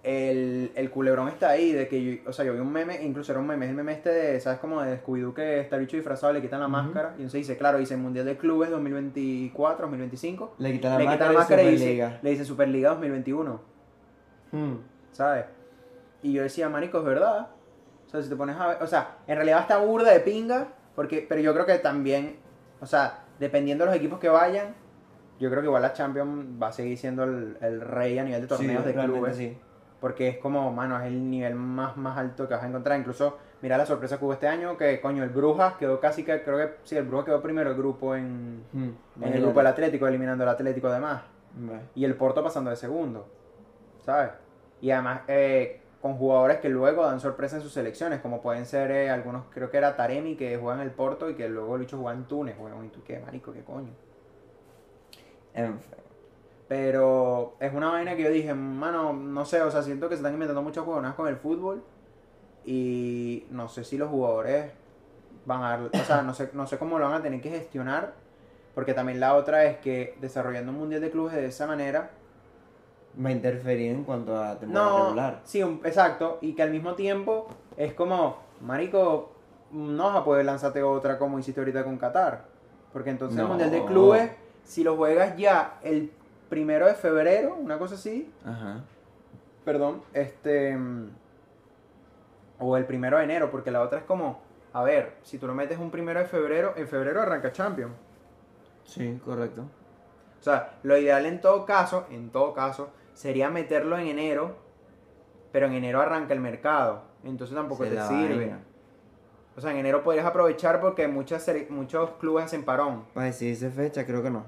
El, 0.02 0.70
el 0.76 0.90
culebrón 0.92 1.26
está 1.26 1.50
ahí, 1.50 1.72
de 1.72 1.88
que 1.88 2.00
yo, 2.22 2.30
o 2.30 2.32
sea, 2.32 2.44
yo 2.44 2.52
vi 2.52 2.60
un 2.60 2.70
meme, 2.70 3.02
incluso 3.02 3.32
era 3.32 3.40
un 3.40 3.46
meme, 3.48 3.64
es 3.64 3.70
el 3.70 3.76
meme 3.76 3.90
este 3.92 4.10
de, 4.10 4.38
¿sabes? 4.38 4.60
Como 4.60 4.80
de 4.80 5.02
Scooby-Doo 5.02 5.34
que 5.34 5.58
está 5.58 5.78
bicho 5.78 5.96
disfrazado, 5.96 6.32
le 6.32 6.40
quitan 6.40 6.60
la 6.60 6.68
máscara, 6.68 7.08
y 7.18 7.22
entonces 7.22 7.40
dice, 7.40 7.56
claro, 7.56 7.78
dice 7.78 7.96
Mundial 7.96 8.24
de 8.24 8.36
Clubes 8.36 8.70
2024, 8.70 9.82
2025, 9.86 10.54
Le 10.58 10.72
quitan 10.74 10.92
la 10.92 10.98
le 10.98 11.04
máscara, 11.06 11.16
quitan 11.18 11.32
la 11.34 11.38
máscara 11.40 11.62
y 11.64 11.70
dice, 11.72 11.78
Superliga. 11.86 12.18
le 12.22 12.30
dice 12.30 12.44
Superliga 12.44 12.90
2021, 12.90 13.60
Mm. 14.52 14.74
¿sabes? 15.10 15.46
Y 16.22 16.32
yo 16.34 16.44
decía, 16.44 16.68
marico, 16.68 16.98
es 16.98 17.04
verdad. 17.04 17.48
O 18.06 18.08
sea, 18.08 18.22
si 18.22 18.28
te 18.28 18.36
pones 18.36 18.54
a 18.56 18.68
ver, 18.68 18.82
o 18.84 18.86
sea, 18.86 19.16
en 19.26 19.34
realidad 19.34 19.62
está 19.62 19.78
burda 19.78 20.12
de 20.12 20.20
pinga, 20.20 20.68
porque, 20.96 21.24
pero 21.28 21.40
yo 21.40 21.52
creo 21.54 21.66
que 21.66 21.78
también, 21.78 22.36
o 22.80 22.86
sea, 22.86 23.24
dependiendo 23.38 23.84
de 23.84 23.90
los 23.90 23.96
equipos 23.96 24.18
que 24.18 24.28
vayan, 24.28 24.74
yo 25.38 25.50
creo 25.50 25.60
que 25.62 25.66
igual 25.68 25.82
la 25.82 25.92
Champions 25.92 26.60
va 26.60 26.68
a 26.68 26.72
seguir 26.72 26.96
siendo 26.98 27.22
el, 27.24 27.58
el 27.60 27.80
rey 27.82 28.18
a 28.18 28.24
nivel 28.24 28.40
de 28.40 28.46
torneos 28.48 28.82
Sí, 28.84 28.92
de 28.92 29.04
clubes. 29.04 29.36
sí. 29.36 29.58
Porque 30.00 30.28
es 30.28 30.38
como, 30.38 30.72
mano, 30.72 30.98
es 31.00 31.06
el 31.06 31.30
nivel 31.30 31.54
más, 31.54 31.96
más 31.96 32.16
alto 32.18 32.46
que 32.48 32.54
vas 32.54 32.62
a 32.62 32.68
encontrar. 32.68 32.98
Incluso, 32.98 33.38
mira 33.62 33.78
la 33.78 33.86
sorpresa 33.86 34.18
que 34.18 34.24
hubo 34.24 34.32
este 34.34 34.46
año, 34.48 34.76
que 34.76 35.00
coño, 35.00 35.22
el 35.22 35.30
Brujas 35.30 35.74
quedó 35.76 36.00
casi 36.00 36.22
que, 36.22 36.42
creo 36.42 36.58
que 36.58 36.74
sí, 36.84 36.96
el 36.96 37.04
Brujas 37.04 37.24
quedó 37.26 37.42
primero 37.42 37.70
el 37.70 37.76
grupo 37.76 38.14
en, 38.14 38.62
Mm. 38.72 38.90
en 39.22 39.32
el 39.32 39.40
grupo 39.42 39.60
del 39.60 39.68
Atlético, 39.68 40.06
eliminando 40.06 40.44
al 40.44 40.50
Atlético 40.50 40.88
además. 40.88 41.22
Y 41.94 42.04
el 42.04 42.14
Porto 42.14 42.42
pasando 42.44 42.68
de 42.70 42.76
segundo, 42.76 43.26
¿sabes? 44.04 44.30
Y 44.82 44.90
además 44.90 45.22
eh, 45.28 45.80
con 46.06 46.18
jugadores 46.18 46.58
que 46.58 46.68
luego 46.68 47.04
dan 47.04 47.18
sorpresa 47.18 47.56
en 47.56 47.62
sus 47.62 47.72
selecciones, 47.72 48.20
como 48.20 48.40
pueden 48.40 48.64
ser 48.64 48.92
eh, 48.92 49.10
algunos, 49.10 49.46
creo 49.50 49.72
que 49.72 49.76
era 49.76 49.96
Taremi 49.96 50.36
que 50.36 50.56
juega 50.56 50.76
en 50.76 50.82
el 50.82 50.92
Porto 50.92 51.28
y 51.28 51.34
que 51.34 51.48
luego 51.48 51.74
el 51.74 51.80
bicho 51.80 51.98
juega 51.98 52.16
en 52.16 52.26
Túnez, 52.26 52.56
weón, 52.58 52.86
y 52.86 52.88
tú 52.90 53.02
qué, 53.04 53.18
marico, 53.18 53.52
qué 53.52 53.64
coño. 53.64 53.90
En 55.52 55.80
fin. 55.80 55.98
Pero 56.68 57.56
es 57.58 57.74
una 57.74 57.90
vaina 57.90 58.14
que 58.14 58.22
yo 58.22 58.30
dije, 58.30 58.54
mano, 58.54 59.12
no 59.12 59.44
sé, 59.44 59.60
o 59.62 59.70
sea, 59.70 59.82
siento 59.82 60.08
que 60.08 60.14
se 60.14 60.20
están 60.20 60.32
inventando 60.32 60.62
muchas 60.62 60.84
jugadoras 60.84 61.14
con 61.14 61.26
el 61.26 61.36
fútbol 61.36 61.82
y 62.64 63.44
no 63.50 63.68
sé 63.68 63.82
si 63.82 63.98
los 63.98 64.08
jugadores 64.08 64.70
van 65.44 65.62
a, 65.64 65.88
o 65.92 66.04
sea, 66.04 66.22
no 66.22 66.34
sé, 66.34 66.50
no 66.52 66.68
sé 66.68 66.78
cómo 66.78 67.00
lo 67.00 67.06
van 67.06 67.14
a 67.14 67.22
tener 67.22 67.40
que 67.40 67.50
gestionar, 67.50 68.14
porque 68.76 68.94
también 68.94 69.18
la 69.18 69.34
otra 69.34 69.64
es 69.64 69.78
que 69.78 70.16
desarrollando 70.20 70.70
un 70.70 70.78
mundial 70.78 71.00
de 71.00 71.10
clubes 71.10 71.34
de 71.34 71.46
esa 71.46 71.66
manera, 71.66 72.12
Va 73.24 73.30
a 73.30 73.32
interferir 73.32 73.92
en 73.92 74.04
cuanto 74.04 74.36
a 74.36 74.58
temporada 74.58 74.90
no, 74.90 75.04
regular. 75.06 75.40
sí, 75.44 75.62
un- 75.62 75.80
exacto, 75.84 76.38
y 76.42 76.52
que 76.54 76.62
al 76.62 76.70
mismo 76.70 76.94
tiempo 76.94 77.48
es 77.76 77.94
como, 77.94 78.36
marico, 78.60 79.32
no 79.70 80.04
vas 80.08 80.16
a 80.16 80.24
poder 80.24 80.44
lanzarte 80.44 80.82
otra 80.82 81.18
como 81.18 81.38
hiciste 81.38 81.60
ahorita 81.60 81.82
con 81.84 81.96
Qatar, 81.96 82.44
porque 82.92 83.10
entonces 83.10 83.38
el 83.38 83.44
No. 83.44 83.48
mundial 83.48 83.70
de 83.70 83.84
clubes, 83.86 84.30
si 84.64 84.84
lo 84.84 84.96
juegas 84.96 85.36
ya 85.36 85.78
el 85.82 86.10
primero 86.50 86.86
de 86.86 86.94
febrero, 86.94 87.54
una 87.58 87.78
cosa 87.78 87.94
así, 87.94 88.30
Ajá. 88.44 88.80
perdón, 89.64 90.02
este. 90.12 90.76
O 92.58 92.76
el 92.76 92.84
primero 92.86 93.18
de 93.18 93.24
enero, 93.24 93.50
porque 93.50 93.70
la 93.70 93.82
otra 93.82 93.98
es 94.00 94.04
como. 94.04 94.40
A 94.72 94.82
ver, 94.82 95.14
si 95.22 95.38
tú 95.38 95.46
lo 95.46 95.54
metes 95.54 95.78
un 95.78 95.90
primero 95.90 96.20
de 96.20 96.26
febrero, 96.26 96.74
en 96.76 96.86
febrero 96.86 97.22
arranca 97.22 97.50
Champions. 97.52 97.94
Sí, 98.84 99.18
correcto. 99.24 99.62
O 100.40 100.42
sea, 100.42 100.74
lo 100.82 100.96
ideal 100.98 101.24
en 101.26 101.40
todo 101.40 101.64
caso, 101.64 102.06
en 102.10 102.30
todo 102.30 102.52
caso, 102.54 102.90
sería 103.16 103.48
meterlo 103.50 103.96
en 103.98 104.08
enero, 104.08 104.56
pero 105.52 105.66
en 105.66 105.72
enero 105.72 106.00
arranca 106.02 106.34
el 106.34 106.40
mercado. 106.40 107.02
Entonces 107.24 107.56
tampoco 107.56 107.84
Se 107.84 107.90
te 107.90 108.02
sirve. 108.02 108.36
vaina. 108.36 108.60
O 109.56 109.60
sea, 109.60 109.70
en 109.70 109.78
enero 109.78 110.02
podrías 110.02 110.26
aprovechar 110.26 110.82
porque 110.82 111.08
muchas 111.08 111.50
muchos 111.70 112.10
clubes 112.20 112.44
hacen 112.44 112.62
parón. 112.64 113.04
Para 113.14 113.26
decidirse 113.26 113.70
fecha, 113.70 114.04
creo 114.04 114.22
que 114.22 114.30
no. 114.30 114.44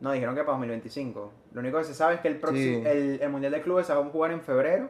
No, 0.00 0.12
dijeron 0.12 0.36
que 0.36 0.42
para 0.42 0.52
2025. 0.52 1.32
Lo 1.52 1.60
único 1.60 1.78
que 1.78 1.84
se 1.84 1.94
sabe 1.94 2.14
es 2.14 2.20
que 2.20 2.28
el, 2.28 2.38
próximo, 2.38 2.82
Sí. 2.82 2.86
el, 2.86 3.18
el 3.20 3.30
Mundial 3.30 3.50
de 3.52 3.60
Clubes 3.62 3.88
se 3.88 3.92
va 3.94 4.00
a 4.00 4.04
jugar 4.04 4.30
en 4.30 4.40
febrero. 4.40 4.88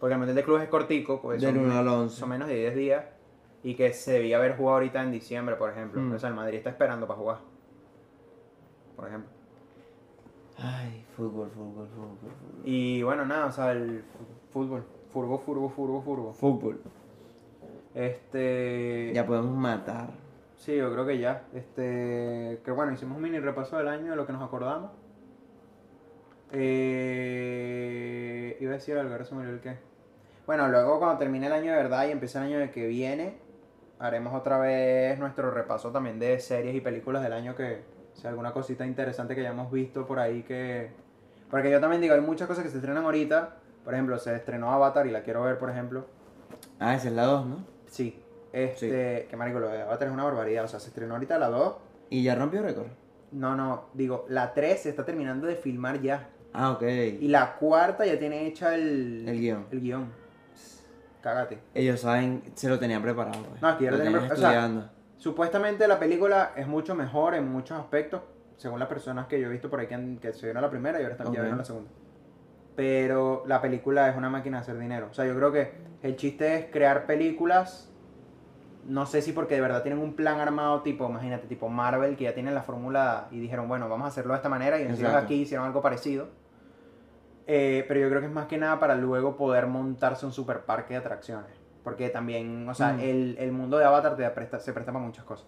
Porque 0.00 0.14
el 0.14 0.18
Mundial 0.18 0.34
de 0.34 0.42
Clubes 0.42 0.64
es 0.64 0.68
cortico, 0.68 1.22
pues 1.22 1.40
Del 1.40 1.54
son, 1.54 1.64
1 1.66 1.78
al 1.78 1.86
11. 1.86 2.16
son 2.16 2.28
menos 2.28 2.48
de 2.48 2.54
10 2.56 2.74
días. 2.74 3.04
Y 3.62 3.74
que 3.76 3.92
se 3.92 4.14
debía 4.14 4.38
haber 4.38 4.56
jugado 4.56 4.78
ahorita 4.78 5.00
en 5.00 5.12
diciembre, 5.12 5.54
por 5.54 5.70
ejemplo. 5.70 6.00
Mm. 6.00 6.12
O 6.14 6.18
sea, 6.18 6.28
el 6.30 6.34
Madrid 6.34 6.58
está 6.58 6.70
esperando 6.70 7.06
para 7.06 7.20
jugar. 7.20 7.38
Por 8.96 9.06
ejemplo. 9.06 9.30
Ay, 10.58 11.04
fútbol, 11.20 11.50
fútbol, 11.50 11.88
fútbol, 11.88 12.16
fútbol. 12.18 12.62
Y 12.64 13.02
bueno, 13.02 13.26
nada, 13.26 13.46
o 13.46 13.52
sea, 13.52 13.72
el 13.72 14.02
fútbol. 14.50 14.84
Furbo, 15.12 15.38
furbo, 15.38 15.68
furbo, 15.68 16.00
furbo. 16.00 16.32
Fútbol. 16.32 16.80
Este. 17.94 19.12
Ya 19.12 19.26
podemos 19.26 19.54
matar. 19.56 20.10
Sí, 20.56 20.76
yo 20.76 20.90
creo 20.92 21.04
que 21.04 21.18
ya. 21.18 21.46
Este. 21.52 22.60
Que 22.64 22.70
bueno, 22.70 22.92
hicimos 22.92 23.16
un 23.16 23.22
mini 23.22 23.40
repaso 23.40 23.76
del 23.76 23.88
año 23.88 24.12
de 24.12 24.16
lo 24.16 24.24
que 24.26 24.32
nos 24.32 24.42
acordamos. 24.42 24.92
Eh, 26.52 26.96
iba 28.60 28.70
a 28.70 28.74
decir 28.74 28.96
algo, 28.96 29.12
ahora 29.12 29.24
se 29.24 29.34
me 29.34 29.40
olvidó 29.40 29.56
el 29.56 29.60
qué. 29.60 29.78
Bueno, 30.46 30.68
luego 30.68 30.98
cuando 30.98 31.18
termine 31.18 31.48
el 31.48 31.52
año 31.52 31.72
de 31.72 31.76
verdad 31.76 32.08
y 32.08 32.12
empiece 32.12 32.38
el 32.38 32.44
año 32.44 32.58
de 32.58 32.70
que 32.70 32.86
viene, 32.86 33.34
haremos 33.98 34.34
otra 34.34 34.58
vez 34.58 35.18
nuestro 35.18 35.50
repaso 35.50 35.90
también 35.92 36.18
de 36.18 36.40
series 36.40 36.74
y 36.74 36.80
películas 36.80 37.22
del 37.22 37.34
año 37.34 37.54
que, 37.54 37.82
si 38.14 38.26
alguna 38.26 38.52
cosita 38.52 38.84
interesante 38.86 39.34
que 39.34 39.40
hayamos 39.42 39.70
visto 39.72 40.06
por 40.06 40.18
ahí 40.18 40.42
que... 40.42 40.90
Porque 41.50 41.70
yo 41.70 41.80
también 41.80 42.00
digo, 42.00 42.14
hay 42.14 42.20
muchas 42.20 42.46
cosas 42.48 42.64
que 42.64 42.70
se 42.70 42.76
estrenan 42.76 43.04
ahorita. 43.04 43.56
Por 43.84 43.94
ejemplo, 43.94 44.18
se 44.18 44.34
estrenó 44.36 44.70
Avatar 44.72 45.06
y 45.06 45.10
la 45.10 45.22
quiero 45.22 45.42
ver, 45.42 45.58
por 45.58 45.70
ejemplo. 45.70 46.06
Ah, 46.78 46.94
esa 46.94 47.08
es 47.08 47.14
la 47.14 47.24
2, 47.24 47.46
¿no? 47.46 47.64
Sí. 47.86 48.22
Este, 48.52 49.26
que 49.30 49.36
marico, 49.36 49.58
lo 49.60 49.68
de 49.68 49.82
Avatar 49.82 50.08
es 50.08 50.14
una 50.14 50.24
barbaridad. 50.24 50.64
O 50.64 50.68
sea, 50.68 50.80
se 50.80 50.88
estrenó 50.88 51.14
ahorita 51.14 51.38
la 51.38 51.48
2. 51.48 51.74
Y 52.10 52.22
ya 52.22 52.34
rompió 52.34 52.62
récord. 52.62 52.86
No, 53.32 53.54
no, 53.56 53.84
digo, 53.94 54.26
la 54.28 54.52
3 54.54 54.80
se 54.82 54.88
está 54.90 55.04
terminando 55.04 55.46
de 55.46 55.56
filmar 55.56 56.00
ya. 56.00 56.28
Ah, 56.52 56.72
ok. 56.72 56.82
Y 56.82 57.28
la 57.28 57.54
cuarta 57.56 58.04
ya 58.04 58.18
tiene 58.18 58.46
hecha 58.46 58.74
el, 58.74 59.28
El 59.28 59.38
guion. 59.40 59.66
El 59.70 59.80
guion. 59.80 60.12
Cágate. 61.22 61.58
Ellos 61.74 62.00
saben, 62.00 62.42
se 62.54 62.68
lo 62.68 62.78
tenían 62.78 63.02
preparado. 63.02 63.42
Pues. 63.44 63.62
No, 63.62 63.70
es 63.70 63.76
que 63.76 63.84
ya 63.84 63.90
lo 63.90 63.96
tenían 63.98 64.14
tenían 64.14 64.28
pre- 64.30 64.38
o 64.38 64.40
sea. 64.40 64.90
Supuestamente 65.18 65.86
la 65.86 65.98
película 65.98 66.52
es 66.56 66.66
mucho 66.66 66.94
mejor 66.94 67.34
en 67.34 67.46
muchos 67.46 67.78
aspectos, 67.78 68.22
según 68.60 68.78
las 68.78 68.88
personas 68.90 69.26
que 69.26 69.40
yo 69.40 69.46
he 69.46 69.50
visto 69.50 69.70
por 69.70 69.80
ahí 69.80 69.86
que, 69.86 69.94
han- 69.94 70.18
que 70.18 70.34
se 70.34 70.44
vieron 70.44 70.60
la 70.62 70.68
primera 70.68 70.98
y 71.00 71.02
ahora 71.02 71.14
están 71.14 71.28
Ok. 71.28 71.34
ya 71.34 71.40
vieron 71.40 71.56
la 71.58 71.64
segunda. 71.64 71.90
Pero 72.76 73.42
la 73.46 73.62
película 73.62 74.08
es 74.10 74.16
una 74.16 74.28
máquina 74.28 74.58
de 74.58 74.62
hacer 74.62 74.78
dinero. 74.78 75.08
O 75.10 75.14
sea, 75.14 75.24
yo 75.24 75.34
creo 75.34 75.50
que 75.50 75.72
el 76.02 76.16
chiste 76.16 76.56
es 76.56 76.66
crear 76.66 77.06
películas. 77.06 77.90
No 78.86 79.06
sé 79.06 79.22
si 79.22 79.32
porque 79.32 79.54
de 79.54 79.62
verdad 79.62 79.82
tienen 79.82 79.98
un 80.02 80.14
plan 80.14 80.40
armado 80.40 80.82
tipo, 80.82 81.08
imagínate, 81.08 81.46
tipo 81.46 81.70
Marvel, 81.70 82.16
que 82.16 82.24
ya 82.24 82.34
tienen 82.34 82.54
la 82.54 82.62
fórmula 82.62 83.28
y 83.30 83.40
dijeron, 83.40 83.66
bueno, 83.66 83.88
vamos 83.88 84.04
a 84.04 84.08
hacerlo 84.08 84.32
de 84.34 84.36
esta 84.38 84.48
manera 84.50 84.78
y 84.78 84.82
Exacto. 84.82 85.16
aquí 85.16 85.34
hicieron 85.36 85.66
algo 85.66 85.80
parecido. 85.80 86.28
Eh, 87.46 87.84
pero 87.88 87.98
yo 88.00 88.08
creo 88.08 88.20
que 88.20 88.26
es 88.26 88.32
más 88.32 88.46
que 88.46 88.58
nada 88.58 88.78
para 88.78 88.94
luego 88.94 89.36
poder 89.36 89.66
montarse 89.68 90.26
un 90.26 90.32
super 90.32 90.60
parque 90.60 90.94
de 90.94 91.00
atracciones. 91.00 91.50
Porque 91.82 92.10
también, 92.10 92.68
o 92.68 92.74
sea, 92.74 92.92
Mm. 92.92 93.00
el, 93.00 93.36
el 93.38 93.52
mundo 93.52 93.78
de 93.78 93.86
Avatar 93.86 94.16
te 94.16 94.28
presta, 94.30 94.60
se 94.60 94.72
presta 94.74 94.92
para 94.92 95.02
muchas 95.04 95.24
cosas. 95.24 95.46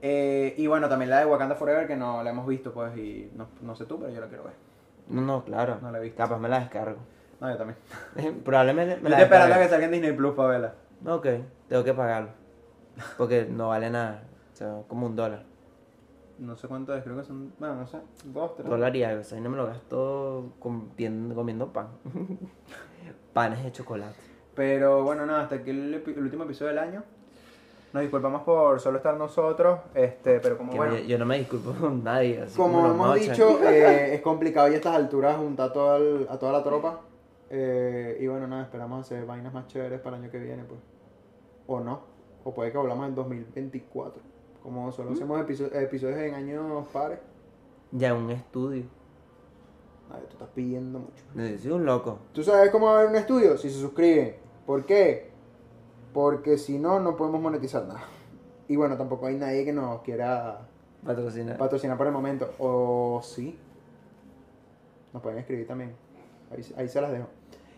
Eh, 0.00 0.54
y 0.56 0.66
bueno, 0.66 0.88
también 0.88 1.10
la 1.10 1.20
de 1.20 1.26
Wakanda 1.26 1.56
Forever, 1.56 1.86
que 1.86 1.96
no 1.96 2.22
la 2.22 2.30
hemos 2.30 2.46
visto, 2.46 2.72
pues, 2.72 2.96
y 2.96 3.30
no, 3.34 3.48
no 3.62 3.74
sé 3.74 3.84
tú, 3.84 3.98
pero 3.98 4.12
yo 4.12 4.20
la 4.20 4.28
quiero 4.28 4.44
ver. 4.44 4.54
No, 5.08 5.22
no, 5.22 5.44
claro. 5.44 5.78
No 5.80 5.90
la 5.90 5.98
he 5.98 6.02
visto. 6.02 6.18
Capaz 6.18 6.38
me 6.38 6.48
la 6.48 6.60
descargo. 6.60 6.98
No, 7.40 7.50
yo 7.50 7.56
también. 7.56 7.78
Probablemente 8.44 8.96
me 8.96 9.02
Yo 9.02 9.08
la 9.08 9.16
estoy 9.16 9.24
esperando 9.24 9.54
a 9.54 9.58
que 9.58 9.68
salga 9.68 9.86
en 9.86 9.92
Disney 9.92 10.12
Plus 10.12 10.34
para 10.34 10.48
verla. 10.48 10.74
Ok, 11.06 11.26
tengo 11.68 11.84
que 11.84 11.94
pagarlo. 11.94 12.30
Porque 13.16 13.46
no 13.48 13.68
vale 13.68 13.90
nada. 13.90 14.24
O 14.52 14.56
sea, 14.56 14.82
como 14.88 15.06
un 15.06 15.16
dólar. 15.16 15.44
No 16.38 16.56
sé 16.56 16.68
cuánto 16.68 16.94
es, 16.94 17.02
creo 17.02 17.16
que 17.16 17.24
son, 17.24 17.52
bueno, 17.58 17.76
no 17.76 17.86
sé, 17.86 17.98
dos, 18.24 18.54
tres. 18.54 18.68
Dólar 18.68 18.94
y 18.94 19.02
algo. 19.02 19.20
O 19.22 19.24
sea, 19.24 19.38
y 19.38 19.40
no 19.40 19.50
me 19.50 19.56
lo 19.56 19.66
gasto 19.66 20.52
comiendo, 20.58 21.34
comiendo 21.34 21.72
pan. 21.72 21.88
Panes 23.32 23.64
de 23.64 23.72
chocolate. 23.72 24.16
Pero 24.54 25.02
bueno, 25.02 25.26
nada, 25.26 25.42
hasta 25.42 25.56
aquí 25.56 25.70
el 25.70 26.02
último 26.16 26.44
episodio 26.44 26.70
del 26.70 26.78
año. 26.78 27.04
Nos 27.98 28.04
disculpamos 28.04 28.42
por 28.42 28.78
solo 28.78 28.98
estar 28.98 29.16
nosotros, 29.16 29.80
este, 29.92 30.38
pero 30.38 30.56
como 30.56 30.70
Que 30.70 30.76
bueno. 30.76 30.94
yo, 30.98 31.00
yo 31.04 31.18
no 31.18 31.26
me 31.26 31.36
disculpo 31.36 31.72
con 31.72 32.04
nadie. 32.04 32.42
Así 32.42 32.56
Como 32.56 32.78
hemos 32.86 32.96
mochan. 32.96 33.20
dicho, 33.30 33.58
eh, 33.68 34.14
es 34.14 34.20
complicado 34.20 34.68
y 34.68 34.74
a 34.74 34.76
estas 34.76 34.94
alturas 34.94 35.36
juntar 35.36 35.72
todo 35.72 35.96
el- 35.96 36.28
a 36.30 36.38
toda 36.38 36.52
la 36.52 36.62
tropa. 36.62 37.00
Eh, 37.50 38.16
y 38.20 38.26
bueno, 38.28 38.46
nada, 38.46 38.62
esperamos 38.62 39.00
hacer 39.04 39.26
vainas 39.26 39.52
más 39.52 39.66
chéveres 39.66 39.98
para 40.00 40.16
el 40.16 40.22
año 40.22 40.30
que 40.30 40.38
viene, 40.38 40.62
pues. 40.62 40.78
O 41.66 41.80
no. 41.80 42.02
O 42.44 42.54
puede 42.54 42.70
que 42.70 42.78
volvamos 42.78 43.08
en 43.08 43.16
2024. 43.16 44.22
Como 44.62 44.92
solo 44.92 45.10
hacemos 45.10 45.40
episo- 45.40 45.74
episodios 45.74 46.18
en 46.18 46.34
años 46.36 46.86
pares. 46.92 47.18
Ya 47.90 48.14
un 48.14 48.30
estudio. 48.30 48.84
Ay, 50.12 50.20
tú 50.28 50.34
estás 50.34 50.48
pidiendo 50.54 51.00
mucho. 51.00 51.24
Soy 51.60 51.72
un 51.72 51.84
loco. 51.84 52.20
¿Tú 52.32 52.44
sabes 52.44 52.70
cómo 52.70 52.86
va 52.86 52.92
a 52.92 52.98
haber 52.98 53.10
un 53.10 53.16
estudio? 53.16 53.56
Si 53.58 53.68
se 53.68 53.80
suscriben. 53.80 54.36
¿Por 54.64 54.84
qué? 54.84 55.27
Porque 56.12 56.58
si 56.58 56.78
no, 56.78 57.00
no 57.00 57.16
podemos 57.16 57.40
monetizar 57.40 57.86
nada. 57.86 58.04
Y 58.68 58.76
bueno, 58.76 58.96
tampoco 58.96 59.26
hay 59.26 59.36
nadie 59.36 59.64
que 59.64 59.72
nos 59.72 60.02
quiera 60.02 60.68
Patrocinar. 61.04 61.56
patrocinar 61.56 61.96
por 61.96 62.06
el 62.06 62.12
momento. 62.12 62.50
O 62.58 63.20
sí. 63.22 63.58
Nos 65.12 65.22
pueden 65.22 65.38
escribir 65.38 65.66
también. 65.66 65.94
Ahí, 66.50 66.64
ahí 66.76 66.88
se 66.88 67.00
las 67.00 67.12
dejo. 67.12 67.26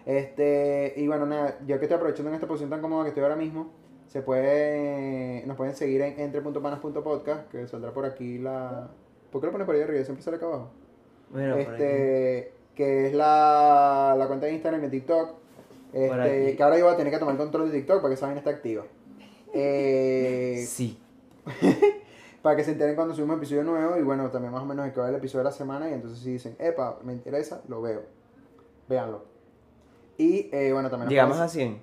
Este, 0.06 0.94
y 0.96 1.06
bueno, 1.06 1.26
nada, 1.26 1.58
yo 1.66 1.78
que 1.78 1.84
estoy 1.84 1.96
aprovechando 1.96 2.30
en 2.30 2.34
esta 2.34 2.46
posición 2.46 2.70
tan 2.70 2.80
cómoda 2.80 3.04
que 3.04 3.10
estoy 3.10 3.22
ahora 3.22 3.36
mismo, 3.36 3.70
se 4.06 4.22
puede, 4.22 5.44
nos 5.46 5.56
pueden 5.56 5.74
seguir 5.74 6.00
en 6.02 6.18
entre.panas.podcast, 6.18 7.48
que 7.50 7.68
saldrá 7.68 7.92
por 7.92 8.04
aquí 8.04 8.38
la... 8.38 8.88
¿Por 9.30 9.40
qué 9.40 9.46
lo 9.46 9.52
pones 9.52 9.66
por 9.66 9.76
ahí 9.76 9.82
arriba? 9.82 10.02
Siempre 10.02 10.24
sale 10.24 10.38
acá 10.38 10.46
abajo. 10.46 10.70
bueno, 11.30 11.52
por 11.52 11.60
este, 11.60 12.52
que 12.74 13.06
es 13.06 13.14
la, 13.14 14.16
la 14.18 14.26
cuenta 14.26 14.46
de 14.46 14.54
Instagram 14.54 14.80
y 14.80 14.84
de 14.86 14.90
TikTok. 14.90 15.39
Este, 15.92 16.56
que 16.56 16.62
ahora 16.62 16.78
yo 16.78 16.84
voy 16.84 16.94
a 16.94 16.96
tener 16.96 17.12
que 17.12 17.18
tomar 17.18 17.36
control 17.36 17.70
de 17.70 17.78
TikTok 17.78 17.96
para 17.96 18.08
que 18.08 18.14
esa 18.14 18.26
vaina 18.26 18.38
esté 18.38 18.50
activa. 18.50 18.84
Eh, 19.52 20.64
Sí. 20.66 20.98
para 22.42 22.56
que 22.56 22.64
se 22.64 22.72
enteren 22.72 22.94
cuando 22.94 23.14
subimos 23.14 23.36
episodio 23.36 23.64
nuevo 23.64 23.96
y 23.96 24.02
bueno, 24.02 24.30
también 24.30 24.52
más 24.52 24.62
o 24.62 24.66
menos 24.66 24.84
de 24.84 24.92
qué 24.92 25.00
va 25.00 25.08
el 25.08 25.14
episodio 25.14 25.40
de 25.40 25.50
la 25.50 25.52
semana 25.52 25.90
y 25.90 25.94
entonces 25.94 26.20
si 26.20 26.32
dicen, 26.32 26.56
epa, 26.58 26.98
me 27.02 27.12
interesa, 27.12 27.62
lo 27.68 27.82
veo. 27.82 28.02
Véanlo. 28.88 29.24
Y 30.16 30.48
eh, 30.52 30.72
bueno, 30.72 30.90
también... 30.90 31.08
Llegamos 31.08 31.38
a 31.38 31.48
100. 31.48 31.80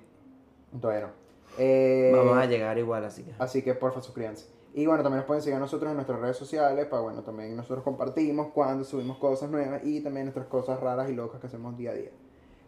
Todavía 0.80 1.06
no. 1.06 1.12
Eh, 1.58 2.12
Vamos 2.14 2.36
a 2.36 2.46
llegar 2.46 2.78
igual, 2.78 3.04
así 3.04 3.22
que. 3.24 3.32
Así 3.38 3.62
que 3.62 3.74
porfa 3.74 4.00
suscríbanse. 4.00 4.46
Y 4.74 4.86
bueno, 4.86 5.02
también 5.02 5.18
nos 5.18 5.26
pueden 5.26 5.42
seguir 5.42 5.56
a 5.56 5.60
nosotros 5.60 5.90
en 5.90 5.96
nuestras 5.96 6.20
redes 6.20 6.36
sociales, 6.36 6.86
para 6.86 7.02
bueno, 7.02 7.22
también 7.22 7.56
nosotros 7.56 7.82
compartimos 7.82 8.48
cuando 8.48 8.84
subimos 8.84 9.18
cosas 9.18 9.50
nuevas 9.50 9.80
y 9.84 10.00
también 10.02 10.26
nuestras 10.26 10.46
cosas 10.46 10.78
raras 10.78 11.10
y 11.10 11.14
locas 11.14 11.40
que 11.40 11.48
hacemos 11.48 11.76
día 11.76 11.90
a 11.90 11.94
día. 11.94 12.10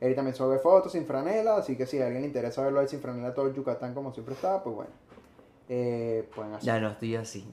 Él 0.01 0.14
también 0.14 0.34
sube 0.34 0.59
fotos 0.59 0.92
sin 0.92 1.05
franela, 1.07 1.57
así 1.57 1.76
que 1.76 1.86
si 1.86 2.01
a 2.01 2.07
alguien 2.07 2.22
le 2.22 2.28
interesa 2.28 2.62
verlo 2.62 2.80
de 2.80 2.88
sin 2.88 3.01
franela 3.01 3.34
todo 3.34 3.53
Yucatán 3.53 3.92
como 3.94 4.12
siempre 4.12 4.34
está, 4.34 4.62
pues 4.62 4.74
bueno. 4.76 4.90
Eh, 5.68 6.28
pueden 6.34 6.55
hacer. 6.55 6.66
Ya 6.66 6.80
no 6.80 6.88
estoy 6.90 7.16
así. 7.16 7.46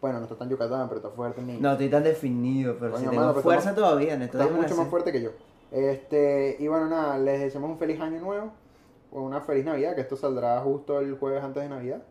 Bueno, 0.00 0.18
no 0.18 0.24
está 0.24 0.36
tan 0.36 0.48
Yucatán, 0.48 0.88
pero 0.88 1.00
está 1.00 1.10
fuerte, 1.10 1.42
niño. 1.42 1.58
No 1.60 1.72
estoy 1.72 1.90
tan 1.90 2.02
definido, 2.02 2.76
pero 2.78 2.92
Coño, 2.92 3.04
si 3.04 3.10
tengo 3.10 3.26
mano, 3.26 3.34
fuerza 3.40 3.70
estamos- 3.70 3.90
todavía. 3.90 4.14
Estos 4.14 4.40
Estás 4.40 4.50
mucho 4.56 4.74
más 4.76 4.88
fuerte 4.88 5.12
que 5.12 5.20
yo. 5.22 5.30
Este, 5.70 6.56
y 6.58 6.66
bueno, 6.68 6.86
nada, 6.88 7.18
les 7.18 7.40
deseamos 7.40 7.70
un 7.70 7.78
feliz 7.78 8.00
año 8.00 8.20
nuevo, 8.20 8.50
o 9.12 9.22
una 9.22 9.40
feliz 9.42 9.64
Navidad, 9.64 9.94
que 9.94 10.00
esto 10.00 10.16
saldrá 10.16 10.58
justo 10.62 10.98
el 11.00 11.16
jueves 11.18 11.44
antes 11.44 11.62
de 11.62 11.68
Navidad. 11.68 12.02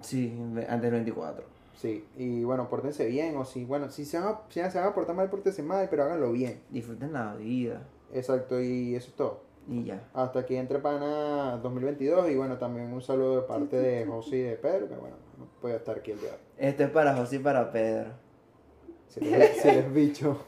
Sí, 0.00 0.32
antes 0.68 0.82
del 0.82 0.92
24. 0.92 1.44
Sí, 1.76 2.06
y 2.16 2.44
bueno, 2.44 2.68
pórtense 2.68 3.06
bien, 3.06 3.36
o 3.36 3.44
si, 3.44 3.64
bueno, 3.64 3.90
si 3.90 4.04
se 4.04 4.18
van 4.18 4.28
a, 4.28 4.40
si 4.48 4.60
se 4.60 4.78
van 4.78 4.88
a 4.88 4.94
portar 4.94 5.16
mal, 5.16 5.28
pórtense 5.28 5.62
mal, 5.62 5.88
pero 5.90 6.04
háganlo 6.04 6.30
bien. 6.32 6.60
Disfruten 6.70 7.12
la 7.12 7.34
vida. 7.34 7.82
Exacto, 8.12 8.60
y 8.60 8.94
eso 8.94 9.08
es 9.08 9.16
todo. 9.16 9.40
Y 9.68 9.84
ya. 9.84 10.08
Hasta 10.12 10.40
aquí 10.40 10.56
entre 10.56 10.78
pana 10.80 11.58
2022 11.62 12.30
y 12.30 12.36
bueno, 12.36 12.58
también 12.58 12.92
un 12.92 13.00
saludo 13.00 13.36
de 13.36 13.42
parte 13.42 13.76
de 13.76 14.04
José 14.06 14.36
y 14.36 14.42
de 14.42 14.56
Pedro, 14.56 14.88
que 14.88 14.94
bueno, 14.96 15.16
no 15.38 15.46
puede 15.60 15.76
estar 15.76 15.98
aquí 15.98 16.10
el 16.10 16.20
día 16.20 16.30
de 16.30 16.34
hoy. 16.34 16.40
Esto 16.58 16.84
es 16.84 16.90
para 16.90 17.16
José 17.16 17.36
y 17.36 17.38
para 17.38 17.70
Pedro. 17.70 18.10
Si 19.08 19.20
si 19.20 19.28
eres 19.68 19.92
bicho. 19.92 20.38